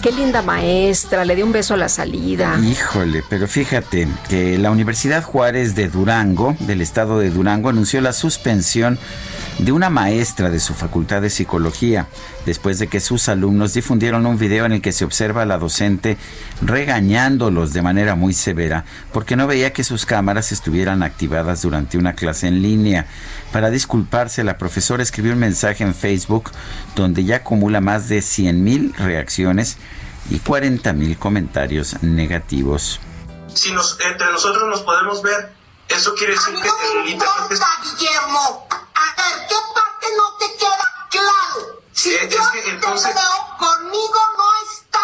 [0.00, 2.58] Qué linda maestra, le dio un beso a la salida.
[2.62, 8.12] Híjole, pero fíjate que la Universidad Juárez de Durango, del estado de Durango, anunció la
[8.12, 8.98] suspensión
[9.64, 12.06] de una maestra de su facultad de psicología,
[12.46, 15.58] después de que sus alumnos difundieron un video en el que se observa a la
[15.58, 16.16] docente
[16.62, 22.14] regañándolos de manera muy severa porque no veía que sus cámaras estuvieran activadas durante una
[22.14, 23.06] clase en línea.
[23.52, 26.50] Para disculparse, la profesora escribió un mensaje en Facebook
[26.96, 29.76] donde ya acumula más de 100.000 reacciones
[30.30, 33.00] y 40.000 comentarios negativos.
[33.52, 35.59] Si entre nosotros nos podemos ver,
[35.90, 36.68] eso quiere decir que
[37.00, 37.60] el internet es...
[37.98, 38.66] Guillermo.
[38.70, 41.80] A ver, ¿qué parte no te queda claro?
[41.92, 45.02] Si Eh, es yo que te entonces- veo, conmigo no estás.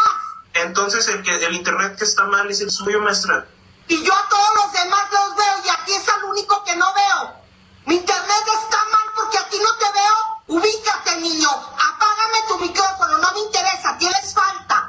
[0.55, 3.47] Entonces el, que, el internet que está mal es el suyo, maestra.
[3.89, 6.75] Y yo a todos los demás los veo y a ti es al único que
[6.77, 7.35] no veo.
[7.87, 10.59] Mi internet está mal porque a ti no te veo.
[10.59, 11.49] Ubícate, niño.
[11.51, 13.19] Apágame tu micrófono.
[13.19, 13.97] No me interesa.
[13.99, 14.89] Tienes falta.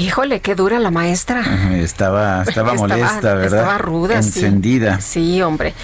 [0.00, 1.42] Híjole, qué dura la maestra.
[1.74, 3.60] Estaba, estaba molesta, ¿verdad?
[3.60, 4.14] Estaba ruda.
[4.16, 4.98] Encendida.
[5.00, 5.74] Sí, hombre.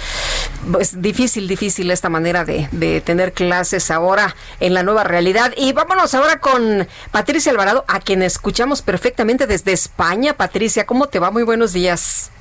[0.71, 5.51] Pues difícil, difícil esta manera de, de tener clases ahora en la nueva realidad.
[5.55, 10.33] Y vámonos ahora con Patricia Alvarado, a quien escuchamos perfectamente desde España.
[10.33, 11.29] Patricia, ¿cómo te va?
[11.29, 12.31] Muy buenos días.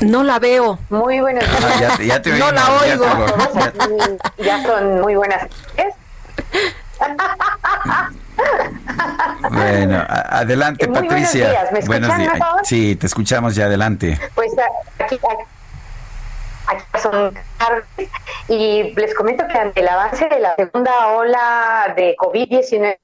[0.00, 0.78] No la veo.
[0.88, 1.64] Muy buenos días.
[1.64, 3.04] Ah, ya te- ya te No oímos, la ya te oigo.
[3.94, 4.16] oigo.
[4.38, 5.48] Ya son muy buenas.
[9.50, 11.50] Bueno, adelante, Muy buenos Patricia.
[11.50, 11.72] días.
[11.72, 12.32] ¿Me escuchan Buenos días.
[12.34, 12.60] mejor?
[12.64, 14.18] Sí, te escuchamos ya, adelante.
[14.34, 14.52] Pues
[14.98, 15.36] aquí, aquí,
[16.66, 18.10] aquí son tardes
[18.48, 22.98] y les comento que ante el avance de la segunda ola de COVID-19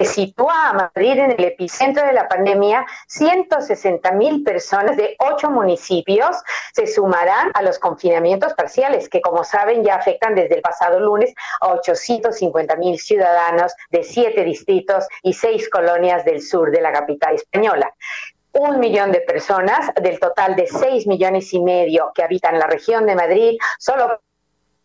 [0.00, 5.50] que sitúa a Madrid en el epicentro de la pandemia, 160 mil personas de ocho
[5.50, 6.38] municipios
[6.72, 11.34] se sumarán a los confinamientos parciales, que como saben ya afectan desde el pasado lunes
[11.60, 17.34] a 850 mil ciudadanos de siete distritos y seis colonias del sur de la capital
[17.34, 17.92] española.
[18.52, 23.04] Un millón de personas del total de seis millones y medio que habitan la región
[23.04, 24.18] de Madrid solo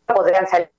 [0.06, 0.75] podrán salir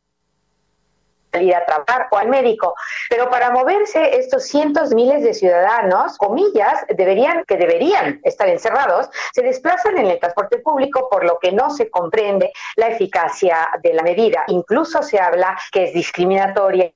[1.36, 2.74] salir a trabajar o al médico.
[3.10, 9.08] Pero para moverse estos cientos de miles de ciudadanos, comillas, deberían, que deberían estar encerrados,
[9.32, 13.92] se desplazan en el transporte público, por lo que no se comprende la eficacia de
[13.92, 14.44] la medida.
[14.48, 16.92] Incluso se habla que es discriminatoria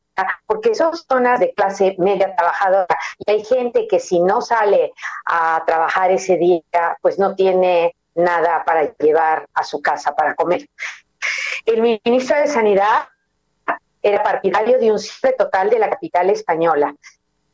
[0.46, 4.92] porque son zonas de clase media trabajadora y hay gente que si no sale
[5.24, 10.68] a trabajar ese día, pues no tiene nada para llevar a su casa para comer.
[11.64, 13.08] El ministro de Sanidad
[14.02, 16.94] era partidario de un cierre total de la capital española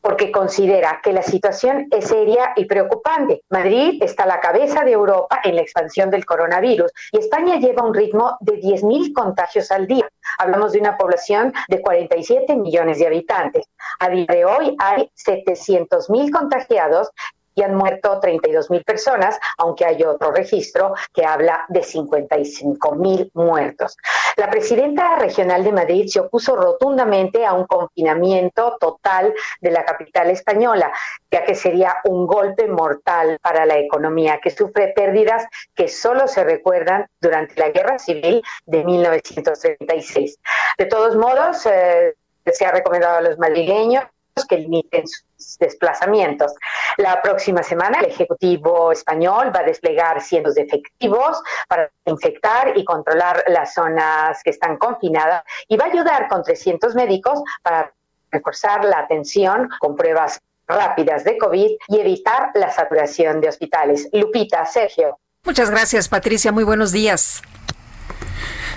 [0.07, 3.41] porque considera que la situación es seria y preocupante.
[3.49, 7.83] Madrid está a la cabeza de Europa en la expansión del coronavirus y España lleva
[7.83, 10.07] un ritmo de 10.000 contagios al día.
[10.37, 13.65] Hablamos de una población de 47 millones de habitantes.
[13.99, 17.09] A día de hoy hay 700.000 contagiados
[17.57, 23.31] y han muerto 32 mil personas, aunque hay otro registro que habla de 55 mil
[23.33, 23.97] muertos.
[24.35, 30.29] La presidenta regional de Madrid se opuso rotundamente a un confinamiento total de la capital
[30.29, 30.93] española,
[31.31, 36.43] ya que sería un golpe mortal para la economía, que sufre pérdidas que solo se
[36.43, 40.39] recuerdan durante la Guerra Civil de 1936.
[40.77, 42.13] De todos modos, eh,
[42.45, 44.03] se ha recomendado a los madrileños
[44.45, 45.26] que limiten sus
[45.59, 46.53] desplazamientos.
[46.97, 52.83] La próxima semana el Ejecutivo español va a desplegar cientos de efectivos para infectar y
[52.83, 57.93] controlar las zonas que están confinadas y va a ayudar con 300 médicos para
[58.31, 64.09] reforzar la atención con pruebas rápidas de COVID y evitar la saturación de hospitales.
[64.11, 65.17] Lupita, Sergio.
[65.45, 66.51] Muchas gracias, Patricia.
[66.51, 67.41] Muy buenos días.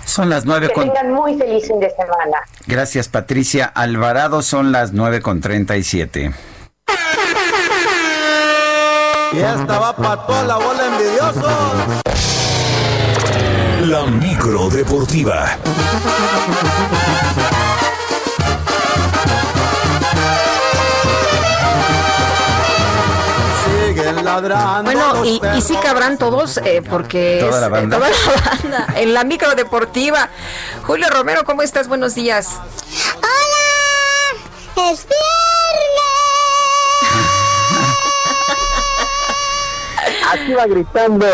[0.05, 0.85] Son las nueve Que con...
[0.85, 2.39] tengan muy feliz fin de semana.
[2.66, 4.43] Gracias, Patricia Alvarado.
[4.43, 6.32] Son las nueve con treinta y siete.
[9.32, 11.48] Y esta va para toda la bola envidioso.
[13.86, 15.57] La micro deportiva.
[23.65, 24.82] Siguen ladrando.
[24.90, 27.97] Bueno, y, y sí cabrán todos, eh, porque ¿Toda es la eh, banda?
[27.98, 30.28] toda la banda en la micro deportiva.
[30.85, 31.89] Julio Romero, ¿cómo estás?
[31.89, 32.48] Buenos días.
[33.16, 34.90] ¡Hola!
[34.90, 35.49] ¡Es viernes!
[40.32, 41.27] Aquí va gritando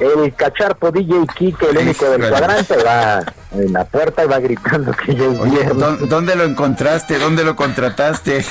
[0.00, 3.22] el cacharpo DJ Kike, el único del cuadrante, va
[3.52, 5.76] en la puerta y va gritando que ya es Oye, viernes.
[5.76, 7.18] ¿dó- ¿dónde lo encontraste?
[7.18, 8.44] ¿Dónde lo contrataste?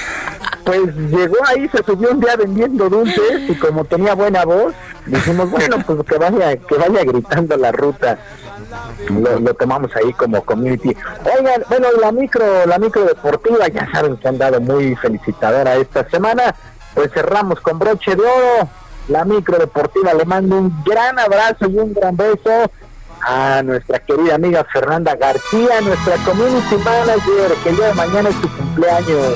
[0.64, 4.74] Pues llegó ahí, se subió un día vendiendo dulces y como tenía buena voz,
[5.06, 8.18] dijimos, bueno, pues que vaya, que vaya gritando la ruta.
[9.10, 10.96] Lo, lo tomamos ahí como community.
[11.38, 16.10] Oigan, bueno, la micro, la micro deportiva, ya saben que han dado muy felicitadora esta
[16.10, 16.56] semana.
[16.96, 18.70] Pues cerramos con broche de oro.
[19.10, 22.72] La micro deportiva le mando un gran abrazo y un gran beso
[23.22, 28.36] a nuestra querida amiga Fernanda García, nuestra community manager, que el día de mañana es
[28.36, 29.34] su cumpleaños.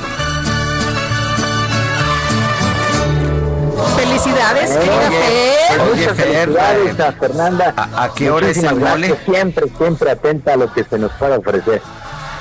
[3.96, 5.80] Felicidades, querida Fer.
[5.80, 7.74] Oye, Muchas Fer, felicidades a Fernanda.
[7.76, 9.18] ¿A- a qué hora es el mole?
[9.24, 11.82] Siempre, siempre atenta a lo que se nos pueda ofrecer.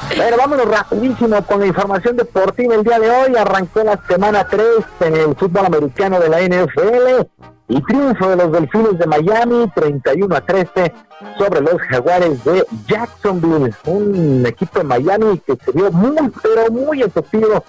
[0.09, 3.35] Pero vámonos rapidísimo con la información deportiva el día de hoy.
[3.35, 4.65] Arrancó la semana 3
[5.01, 7.27] en el fútbol americano de la NFL
[7.69, 10.93] y triunfo de los Delfines de Miami 31 a 13
[11.37, 13.73] sobre los Jaguares de Jacksonville.
[13.85, 17.63] Un equipo de Miami que se vio muy, pero muy efectivo,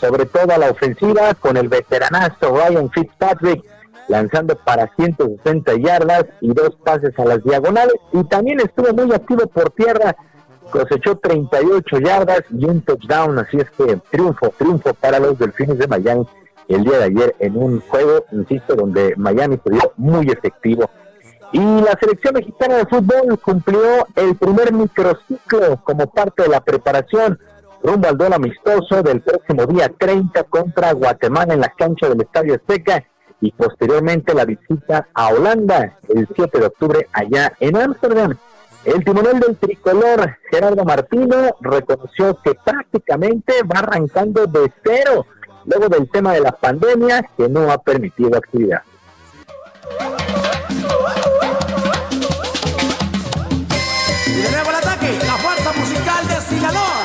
[0.00, 3.64] sobre todo la ofensiva, con el veteranazo Ryan Fitzpatrick
[4.08, 9.46] lanzando para 160 yardas y dos pases a las diagonales y también estuvo muy activo
[9.46, 10.14] por tierra
[10.70, 15.86] cosechó 38 yardas y un touchdown, así es que triunfo, triunfo para los Delfines de
[15.86, 16.26] Miami
[16.68, 20.88] el día de ayer en un juego, insisto, donde Miami se vio muy efectivo.
[21.52, 27.38] Y la selección mexicana de fútbol cumplió el primer microciclo como parte de la preparación
[27.82, 32.54] rumbo al duelo amistoso del próximo día 30 contra Guatemala en la cancha del Estadio
[32.54, 33.04] Azteca
[33.40, 38.36] y posteriormente la visita a Holanda el 7 de octubre allá en Ámsterdam.
[38.84, 45.26] El timonel del tricolor, Gerardo Martino, reconoció que prácticamente va arrancando de cero
[45.64, 48.82] luego del tema de la pandemia que no ha permitido actividad.
[54.26, 57.04] Y de nuevo el ataque, la fuerza musical de Sinaloa.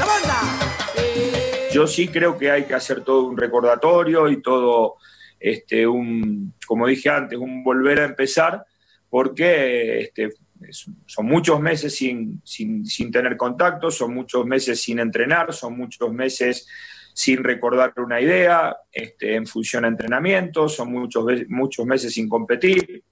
[0.00, 1.70] La banda.
[1.72, 4.96] Yo sí creo que hay que hacer todo un recordatorio y todo,
[5.38, 8.64] este, un, como dije antes, un volver a empezar,
[9.08, 10.30] porque este,
[10.70, 16.12] son muchos meses sin, sin, sin tener contacto, son muchos meses sin entrenar, son muchos
[16.12, 16.66] meses
[17.14, 23.04] sin recordar una idea, este, en función a entrenamiento, son muchos, muchos meses sin competir.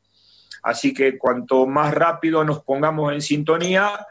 [0.63, 4.07] Así que cuanto más rápido nos pongamos en sintonía,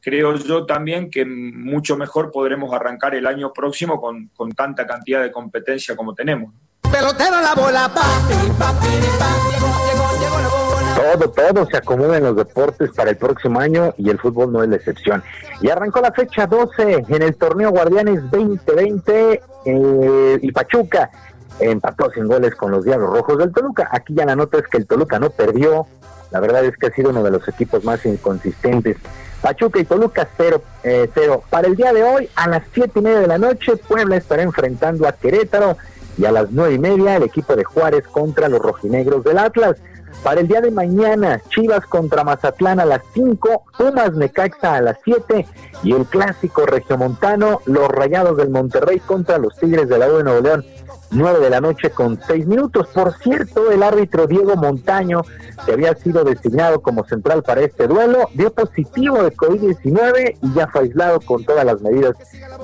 [0.00, 5.22] creo yo también que mucho mejor podremos arrancar el año próximo con, con tanta cantidad
[5.22, 6.54] de competencia como tenemos.
[6.90, 8.88] Pelotero la bola, papi, papi,
[9.18, 10.69] papi, llegó, llegó, llegó.
[11.00, 14.62] Todo, todo se acomoda en los deportes para el próximo año y el fútbol no
[14.62, 15.22] es la excepción.
[15.62, 21.10] Y arrancó la fecha 12 en el torneo Guardianes 2020 eh, y Pachuca
[21.58, 23.88] empató sin goles con los Diablos Rojos del Toluca.
[23.90, 25.86] Aquí ya la nota es que el Toluca no perdió.
[26.30, 28.98] La verdad es que ha sido uno de los equipos más inconsistentes.
[29.40, 31.42] Pachuca y Toluca 0 cero.
[31.48, 34.42] Para el día de hoy, a las siete y media de la noche, Puebla estará
[34.42, 35.78] enfrentando a Querétaro
[36.18, 39.76] y a las nueve y media el equipo de Juárez contra los rojinegros del Atlas.
[40.22, 44.98] Para el día de mañana, Chivas contra Mazatlán a las 5, Pumas Necaxa a las
[45.02, 45.46] 7
[45.82, 50.24] y el clásico regiomontano, los Rayados del Monterrey contra los Tigres de la U de
[50.24, 50.64] Nuevo León
[51.12, 52.88] 9 de la noche con 6 minutos.
[52.88, 55.22] Por cierto, el árbitro Diego Montaño,
[55.64, 60.68] que había sido designado como central para este duelo, dio positivo de COVID-19 y ya
[60.68, 62.14] fue aislado con todas las medidas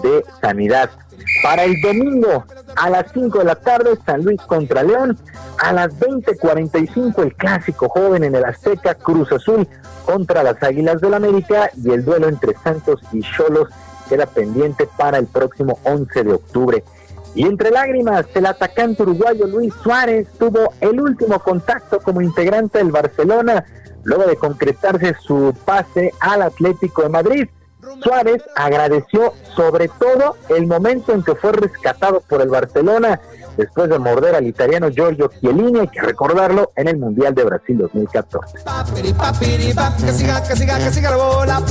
[0.03, 0.91] de sanidad.
[1.43, 2.45] Para el domingo
[2.77, 5.19] a las 5 de la tarde, San Luis contra León.
[5.59, 9.67] A las 20:45, el clásico joven en el Azteca, Cruz Azul
[10.05, 11.71] contra las Águilas del América.
[11.83, 13.69] Y el duelo entre Santos y Cholos
[14.09, 16.85] queda pendiente para el próximo 11 de octubre.
[17.35, 22.91] Y entre lágrimas, el atacante uruguayo Luis Suárez tuvo el último contacto como integrante del
[22.91, 23.65] Barcelona
[24.05, 27.49] luego de concretarse su pase al Atlético de Madrid.
[28.03, 33.21] Suárez agradeció sobre todo el momento en que fue rescatado por el Barcelona
[33.57, 37.79] después de morder al italiano Giorgio Chiellini, hay que recordarlo, en el Mundial de Brasil
[37.79, 38.59] 2014.
[39.97, 41.63] Que siga, que siga, que siga la bola,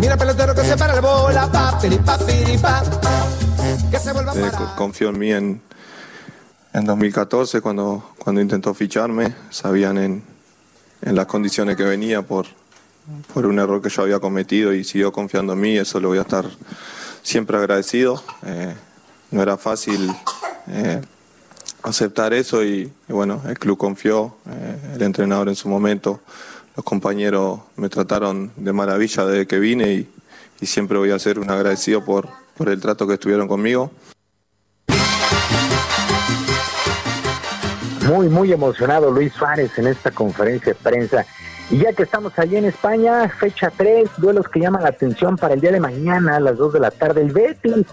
[0.00, 1.48] Mira pelotero que se para la bola,
[3.90, 5.62] Que se vuelva Eh, co- confió en mí en,
[6.72, 9.32] en 2014 cuando, cuando intentó ficharme.
[9.50, 10.24] Sabían en,
[11.02, 12.46] en las condiciones que venía por,
[13.32, 15.76] por un error que yo había cometido y siguió confiando en mí.
[15.76, 16.46] Eso lo voy a estar
[17.22, 18.22] siempre agradecido.
[18.46, 18.74] Eh,
[19.30, 20.12] no era fácil
[20.68, 21.00] eh,
[21.82, 26.20] aceptar eso y, bueno, el club confió, eh, el entrenador en su momento,
[26.76, 30.10] los compañeros me trataron de maravilla desde que vine y,
[30.60, 33.90] y siempre voy a ser un agradecido por, por el trato que estuvieron conmigo.
[38.06, 41.24] Muy, muy emocionado Luis Suárez en esta conferencia de prensa.
[41.72, 45.54] Y ya que estamos allí en España, fecha 3, duelos que llaman la atención para
[45.54, 47.22] el día de mañana a las 2 de la tarde.
[47.22, 47.86] El Betis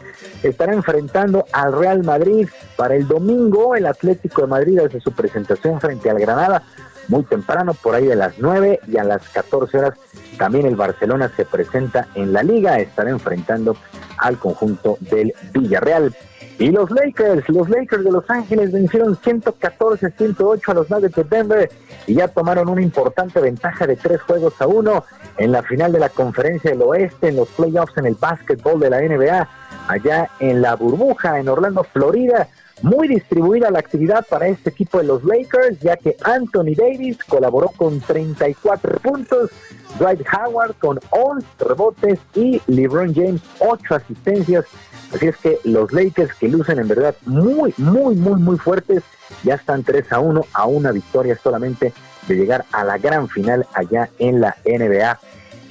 [0.43, 2.49] estará enfrentando al Real Madrid.
[2.75, 6.61] Para el domingo, el Atlético de Madrid hace su presentación frente al Granada
[7.07, 9.93] muy temprano, por ahí de las 9 y a las 14 horas
[10.37, 13.75] también el Barcelona se presenta en la liga, estará enfrentando
[14.17, 16.13] al conjunto del Villarreal.
[16.59, 21.71] Y los Lakers, los Lakers de Los Ángeles vencieron 114-108 a los Nuggets de Denver
[22.05, 25.05] y ya tomaron una importante ventaja de tres juegos a uno
[25.37, 28.89] en la final de la Conferencia del Oeste, en los playoffs en el básquetbol de
[28.89, 29.49] la NBA,
[29.87, 32.49] allá en la burbuja, en Orlando, Florida.
[32.81, 37.69] Muy distribuida la actividad para este equipo de los Lakers, ya que Anthony Davis colaboró
[37.69, 39.49] con 34 puntos,
[39.97, 44.65] Dwight Howard con 11 rebotes y LeBron James 8 asistencias.
[45.13, 49.03] Así es que los Lakers que lucen en verdad muy, muy, muy, muy fuertes,
[49.43, 51.93] ya están 3 a 1 a una victoria solamente
[52.27, 55.19] de llegar a la gran final allá en la NBA.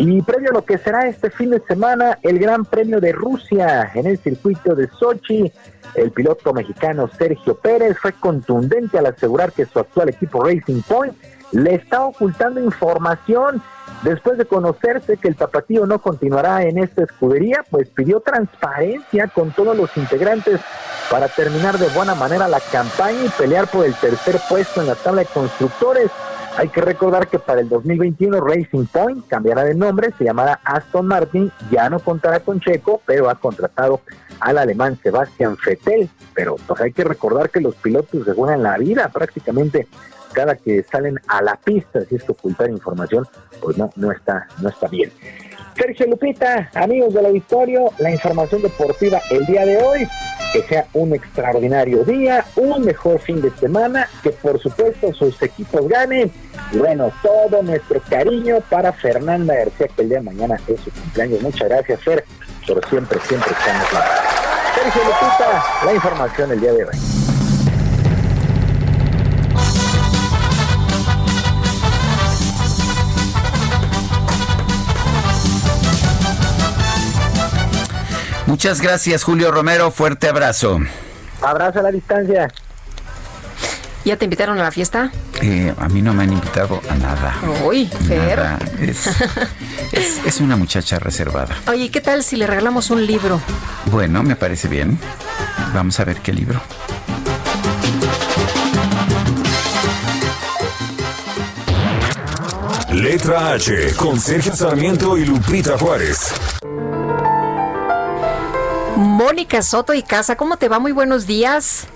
[0.01, 3.91] Y previo a lo que será este fin de semana, el Gran Premio de Rusia
[3.95, 5.53] en el circuito de Sochi,
[5.95, 11.17] el piloto mexicano Sergio Pérez fue contundente al asegurar que su actual equipo Racing Point
[11.53, 13.63] le está ocultando información.
[14.03, 19.51] Después de conocerse que el tapatío no continuará en esta escudería, pues pidió transparencia con
[19.51, 20.61] todos los integrantes
[21.11, 24.95] para terminar de buena manera la campaña y pelear por el tercer puesto en la
[24.95, 26.11] tabla de constructores.
[26.57, 31.07] Hay que recordar que para el 2021 Racing Point cambiará de nombre, se llamará Aston
[31.07, 34.01] Martin, ya no contará con Checo, pero ha contratado
[34.41, 36.09] al alemán Sebastian Vettel.
[36.35, 39.87] Pero pues hay que recordar que los pilotos se juegan la vida prácticamente
[40.33, 43.27] cada que salen a la pista, si es que ocultar información,
[43.61, 45.13] pues no, no está, no está bien.
[45.79, 50.09] Sergio Lupita, amigos del auditorio, la información deportiva el día de hoy.
[50.53, 55.87] Que sea un extraordinario día, un mejor fin de semana, que por supuesto sus equipos
[55.87, 56.33] ganen.
[56.73, 60.91] Y bueno, todo nuestro cariño para Fernanda García, que el día de mañana es su
[60.91, 61.43] cumpleaños.
[61.43, 62.25] Muchas gracias, Fer,
[62.67, 63.89] por siempre, siempre estamos
[64.75, 67.38] Sergio Lupita, la información el día de hoy.
[78.49, 79.91] Muchas gracias, Julio Romero.
[79.91, 80.81] Fuerte abrazo.
[81.43, 82.49] Abrazo a la distancia.
[84.07, 85.11] ¿Ya te invitaron a la fiesta?
[85.43, 87.37] Eh, a mí no me han invitado a nada.
[87.63, 88.39] Uy, Fer.
[88.39, 88.59] Nada.
[88.81, 89.07] Es,
[89.93, 91.55] es- es una muchacha reservada.
[91.69, 93.39] Oye, ¿qué tal si le regalamos un libro?
[93.93, 94.99] Bueno, me parece bien.
[95.75, 96.59] Vamos a ver qué libro.
[102.93, 106.33] Letra H con Sergio Sarmiento y Lupita Juárez.
[109.29, 110.79] Mónica Soto y Casa, ¿cómo te va?
[110.79, 111.87] Muy buenos días.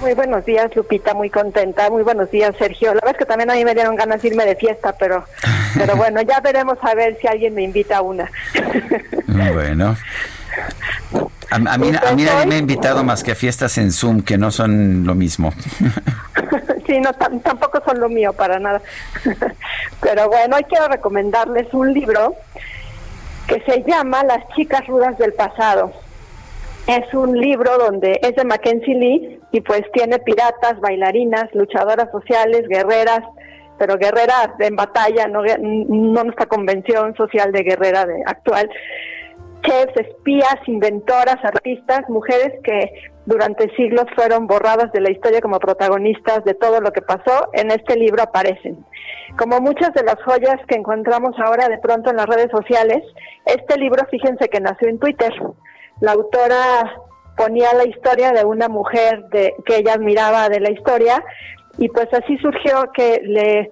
[0.00, 1.90] Muy buenos días, Lupita, muy contenta.
[1.90, 2.90] Muy buenos días, Sergio.
[2.90, 5.24] La verdad es que también a mí me dieron ganas de irme de fiesta, pero,
[5.76, 8.30] pero bueno, ya veremos a ver si alguien me invita a una.
[9.52, 9.96] Bueno.
[11.50, 14.22] A, a mí, a mí nadie me ha invitado más que a fiestas en Zoom,
[14.22, 15.52] que no son lo mismo.
[16.86, 18.82] Sí, no, tam- tampoco son lo mío para nada.
[20.00, 22.34] Pero bueno, hoy quiero recomendarles un libro
[23.46, 25.92] que se llama Las chicas rudas del pasado.
[26.90, 32.66] Es un libro donde es de Mackenzie Lee y pues tiene piratas, bailarinas, luchadoras sociales,
[32.68, 33.20] guerreras,
[33.78, 38.68] pero guerreras en batalla, no, nuestra convención social de guerrera de, actual.
[39.62, 42.90] Chefs, espías, inventoras, artistas, mujeres que
[43.24, 47.70] durante siglos fueron borradas de la historia como protagonistas de todo lo que pasó, en
[47.70, 48.84] este libro aparecen.
[49.38, 53.04] Como muchas de las joyas que encontramos ahora de pronto en las redes sociales,
[53.46, 55.32] este libro, fíjense que nació en Twitter.
[56.00, 57.02] La autora
[57.36, 61.24] ponía la historia de una mujer de, que ella admiraba de la historia
[61.78, 63.70] y pues así surgió que le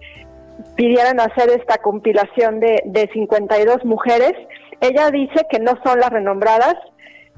[0.76, 4.34] pidieran hacer esta compilación de, de 52 mujeres
[4.80, 6.74] ella dice que no son las renombradas,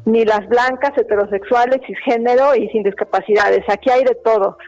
[0.05, 3.65] ni las blancas, heterosexuales, cisgénero y sin discapacidades.
[3.69, 4.59] Aquí hay de todo.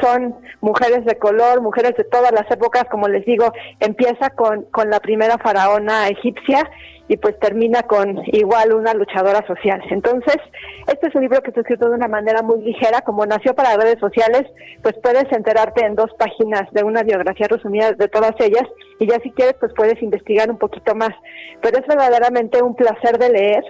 [0.00, 4.90] Son mujeres de color, mujeres de todas las épocas, como les digo, empieza con, con
[4.90, 6.70] la primera faraona egipcia
[7.10, 9.82] y pues termina con igual una luchadora social.
[9.90, 10.36] Entonces,
[10.86, 13.76] este es un libro que está escrito de una manera muy ligera, como nació para
[13.76, 14.44] redes sociales,
[14.80, 18.62] pues puedes enterarte en dos páginas de una biografía resumida de todas ellas
[19.00, 21.10] y ya si quieres pues puedes investigar un poquito más.
[21.60, 23.64] Pero es verdaderamente un placer de leer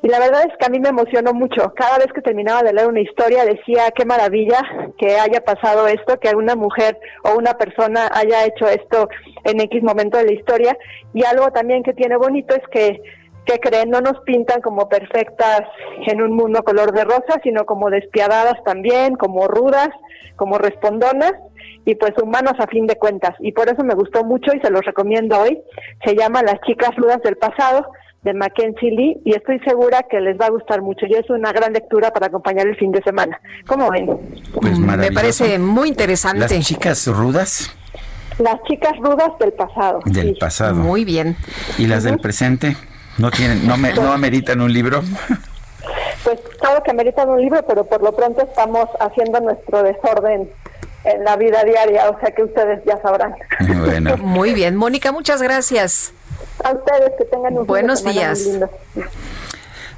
[0.00, 1.72] y la verdad es que a mí me emocionó mucho.
[1.74, 4.60] Cada vez que terminaba de leer una historia decía, qué maravilla
[4.96, 9.08] que haya pasado esto, que una mujer o una persona haya hecho esto
[9.44, 10.78] en X momento de la historia.
[11.14, 13.02] Y algo también que tiene bonito es que,
[13.44, 15.62] que creen, no nos pintan como perfectas
[16.06, 19.88] en un mundo color de rosa, sino como despiadadas también, como rudas,
[20.36, 21.32] como respondonas
[21.84, 23.34] y pues humanos a fin de cuentas.
[23.40, 25.60] Y por eso me gustó mucho y se los recomiendo hoy.
[26.04, 27.90] Se llama Las chicas rudas del pasado
[28.28, 31.50] de Mackenzie Lee y estoy segura que les va a gustar mucho y es una
[31.50, 33.40] gran lectura para acompañar el fin de semana.
[33.66, 34.06] ¿Cómo ven?
[34.52, 36.40] Pues Me parece muy interesante.
[36.40, 37.74] Las chicas rudas
[38.38, 40.00] Las chicas rudas del pasado.
[40.04, 40.74] del pasado.
[40.74, 41.36] Muy bien.
[41.78, 42.76] ¿Y las del presente?
[43.16, 45.02] ¿No tienen, no, me, no ameritan un libro?
[46.24, 50.50] Pues claro que meritan un libro, pero por lo pronto estamos haciendo nuestro desorden
[51.04, 53.34] en la vida diaria, o sea que ustedes ya sabrán.
[53.86, 54.16] Bueno.
[54.18, 54.76] Muy bien.
[54.76, 56.12] Mónica, muchas gracias.
[56.64, 58.46] A ustedes que tengan un fin de Buenos días.
[58.46, 58.68] lindo.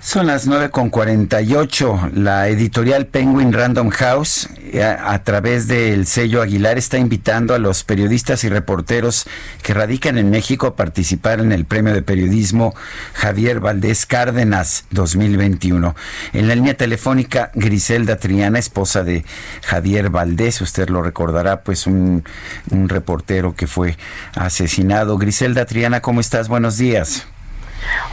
[0.02, 2.12] Son las 9 con 48.
[2.14, 7.58] La editorial Penguin Random House, eh, a, a través del sello Aguilar, está invitando a
[7.58, 9.26] los periodistas y reporteros
[9.62, 12.74] que radican en México a participar en el premio de periodismo
[13.12, 15.94] Javier Valdés Cárdenas 2021.
[16.32, 19.26] En la línea telefónica, Griselda Triana, esposa de
[19.62, 22.24] Javier Valdés, usted lo recordará, pues un,
[22.70, 23.98] un reportero que fue
[24.34, 25.18] asesinado.
[25.18, 26.48] Griselda Triana, ¿cómo estás?
[26.48, 27.26] Buenos días.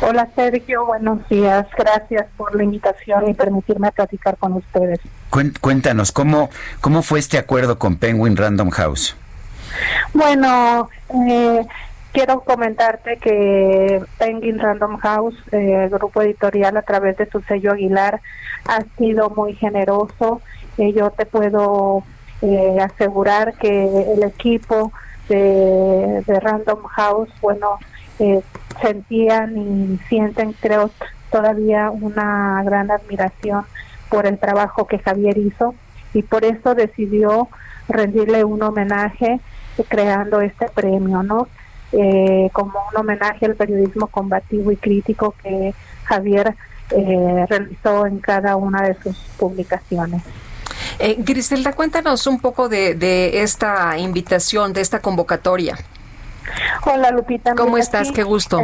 [0.01, 1.65] Hola Sergio, buenos días.
[1.77, 4.99] Gracias por la invitación y permitirme platicar con ustedes.
[5.61, 6.49] Cuéntanos, ¿cómo,
[6.81, 9.15] ¿cómo fue este acuerdo con Penguin Random House?
[10.13, 10.89] Bueno,
[11.29, 11.65] eh,
[12.11, 18.21] quiero comentarte que Penguin Random House, eh, grupo editorial a través de su sello Aguilar,
[18.65, 20.41] ha sido muy generoso.
[20.77, 22.03] Eh, yo te puedo
[22.41, 24.91] eh, asegurar que el equipo
[25.29, 27.77] de, de Random House, bueno,
[28.19, 28.41] eh,
[28.81, 30.91] sentían y sienten, creo,
[31.31, 33.65] todavía una gran admiración
[34.09, 35.75] por el trabajo que Javier hizo
[36.13, 37.49] y por eso decidió
[37.89, 39.39] rendirle un homenaje
[39.77, 41.47] eh, creando este premio, ¿no?
[41.91, 45.73] Eh, como un homenaje al periodismo combativo y crítico que
[46.03, 46.55] Javier
[46.91, 50.21] eh, realizó en cada una de sus publicaciones.
[50.99, 55.77] Eh, Griselda, cuéntanos un poco de, de esta invitación, de esta convocatoria.
[56.85, 57.55] Hola Lupita.
[57.55, 58.11] ¿Cómo estás?
[58.11, 58.61] Qué gusto.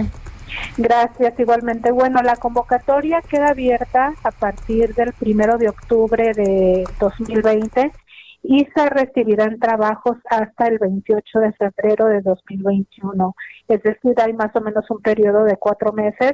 [0.78, 1.92] Gracias, igualmente.
[1.92, 7.92] Bueno, la convocatoria queda abierta a partir del primero de octubre de 2020
[8.44, 13.36] y se recibirán trabajos hasta el 28 de febrero de 2021.
[13.68, 16.34] Es decir, hay más o menos un periodo de cuatro meses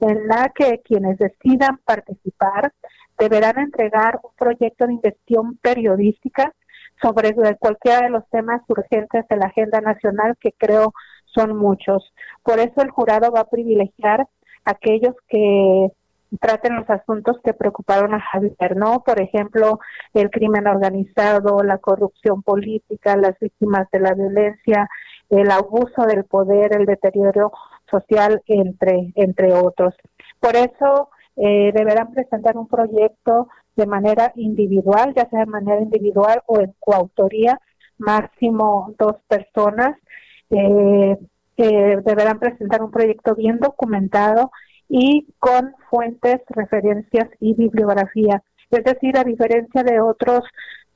[0.00, 2.72] en la que quienes decidan participar
[3.18, 6.54] deberán entregar un proyecto de investigación periodística
[7.02, 10.92] sobre cualquiera de los temas urgentes de la agenda nacional, que creo
[11.26, 12.12] son muchos.
[12.42, 14.20] Por eso el jurado va a privilegiar
[14.64, 15.88] a aquellos que
[16.38, 19.02] traten los asuntos que preocuparon a Javier, ¿no?
[19.02, 19.80] Por ejemplo,
[20.14, 24.88] el crimen organizado, la corrupción política, las víctimas de la violencia,
[25.28, 27.52] el abuso del poder, el deterioro
[27.90, 29.94] social, entre, entre otros.
[30.38, 36.42] Por eso eh, deberán presentar un proyecto de manera individual, ya sea de manera individual
[36.46, 37.60] o en coautoría,
[37.98, 39.96] máximo dos personas.
[40.50, 41.16] Eh,
[41.56, 44.50] deberán presentar un proyecto bien documentado
[44.88, 48.42] y con fuentes, referencias y bibliografía.
[48.70, 50.40] Es decir, a diferencia de otros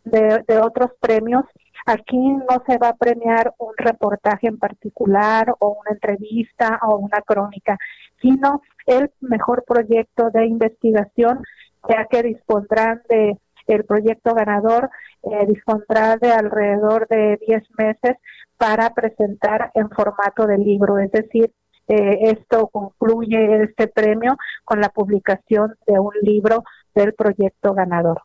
[0.04, 1.44] de otros premios,
[1.86, 7.20] aquí no se va a premiar un reportaje en particular o una entrevista o una
[7.22, 7.78] crónica,
[8.20, 11.42] sino el mejor proyecto de investigación
[11.88, 14.90] ya que dispondrán de el proyecto ganador
[15.22, 18.16] eh, dispondrá de alrededor de 10 meses
[18.58, 21.50] para presentar en formato de libro, es decir,
[21.88, 26.62] eh, esto concluye este premio con la publicación de un libro
[26.94, 28.22] del proyecto ganador.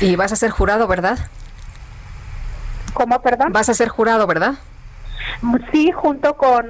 [0.00, 1.18] Y vas a ser jurado, ¿verdad?
[2.94, 3.52] ¿Cómo, perdón?
[3.52, 4.54] Vas a ser jurado, ¿verdad?
[5.72, 6.66] Sí, junto con,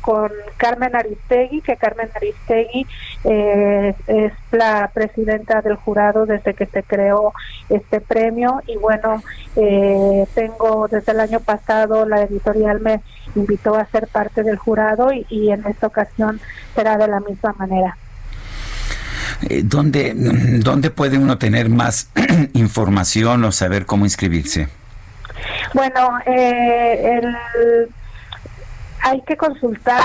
[0.00, 2.86] con Carmen Aristegui, que Carmen Aristegui
[3.24, 7.32] eh, es la presidenta del jurado desde que se creó
[7.68, 9.22] este premio y bueno,
[9.56, 13.00] eh, tengo desde el año pasado la editorial me
[13.34, 16.40] invitó a ser parte del jurado y, y en esta ocasión
[16.74, 17.96] será de la misma manera.
[19.48, 22.10] Eh, ¿Dónde, ¿Dónde puede uno tener más
[22.52, 24.68] información o saber cómo inscribirse?
[25.74, 27.88] Bueno, eh, el,
[29.02, 30.00] hay que consultar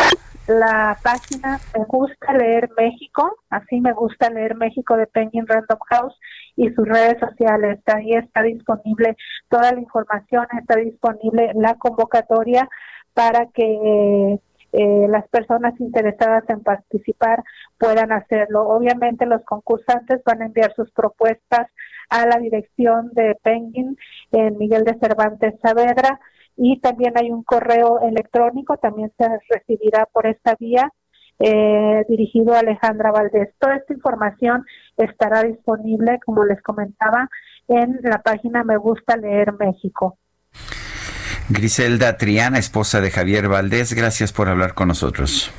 [0.47, 6.17] la página Me Gusta Leer México, así Me Gusta Leer México de Penguin Random House
[6.55, 7.79] y sus redes sociales.
[7.85, 9.17] Ahí está disponible
[9.49, 12.69] toda la información, está disponible la convocatoria
[13.13, 14.39] para que
[14.73, 17.43] eh, las personas interesadas en participar
[17.77, 18.67] puedan hacerlo.
[18.67, 21.67] Obviamente los concursantes van a enviar sus propuestas
[22.09, 23.97] a la dirección de Penguin
[24.31, 26.19] en Miguel de Cervantes Saavedra
[26.55, 30.91] y también hay un correo electrónico, también se recibirá por esta vía
[31.39, 33.49] eh, dirigido a Alejandra Valdés.
[33.59, 34.65] Toda esta información
[34.97, 37.29] estará disponible, como les comentaba,
[37.67, 40.17] en la página Me Gusta Leer México.
[41.49, 45.53] Griselda Triana, esposa de Javier Valdés, gracias por hablar con nosotros.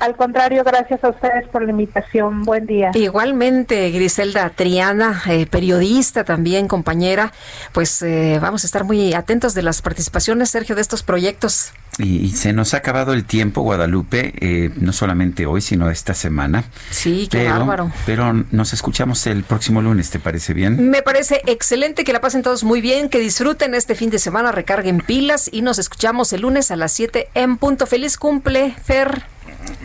[0.00, 2.44] Al contrario, gracias a ustedes por la invitación.
[2.44, 2.90] Buen día.
[2.94, 7.32] Igualmente, Griselda Triana, eh, periodista también, compañera.
[7.72, 11.72] Pues eh, vamos a estar muy atentos de las participaciones, Sergio, de estos proyectos.
[11.98, 16.62] Y, se nos ha acabado el tiempo, Guadalupe, eh, no solamente hoy, sino esta semana.
[16.90, 17.92] Sí, qué pero, bárbaro.
[18.06, 20.90] Pero nos escuchamos el próximo lunes, ¿te parece bien?
[20.90, 24.52] Me parece excelente que la pasen todos muy bien, que disfruten este fin de semana,
[24.52, 27.86] recarguen pilas y nos escuchamos el lunes a las 7 en punto.
[27.86, 29.24] Feliz cumple, Fer.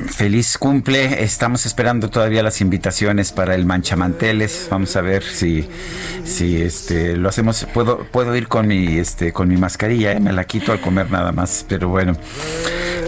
[0.08, 1.24] Feliz cumple.
[1.24, 4.68] Estamos esperando todavía las invitaciones para el manchamanteles.
[4.70, 5.68] Vamos a ver si,
[6.24, 7.66] si este lo hacemos.
[7.74, 10.20] Puedo, puedo ir con mi este con mi mascarilla, ¿eh?
[10.20, 12.18] me la quito al comer nada más, pero bueno.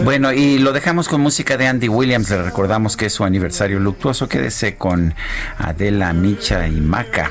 [0.04, 2.30] Bueno, y lo dejamos con música de Andy Williams.
[2.30, 4.28] Le recordamos que es su aniversario luctuoso.
[4.28, 5.14] Quédese con
[5.58, 7.30] Adela, Micha y Maca,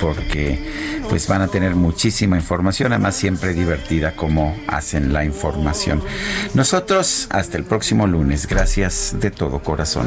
[0.00, 6.02] porque pues van a tener muchísima información, además siempre divertida como hacen la información.
[6.54, 8.46] Nosotros hasta el próximo lunes.
[8.46, 8.63] Gracias
[9.20, 10.06] de todo corazón.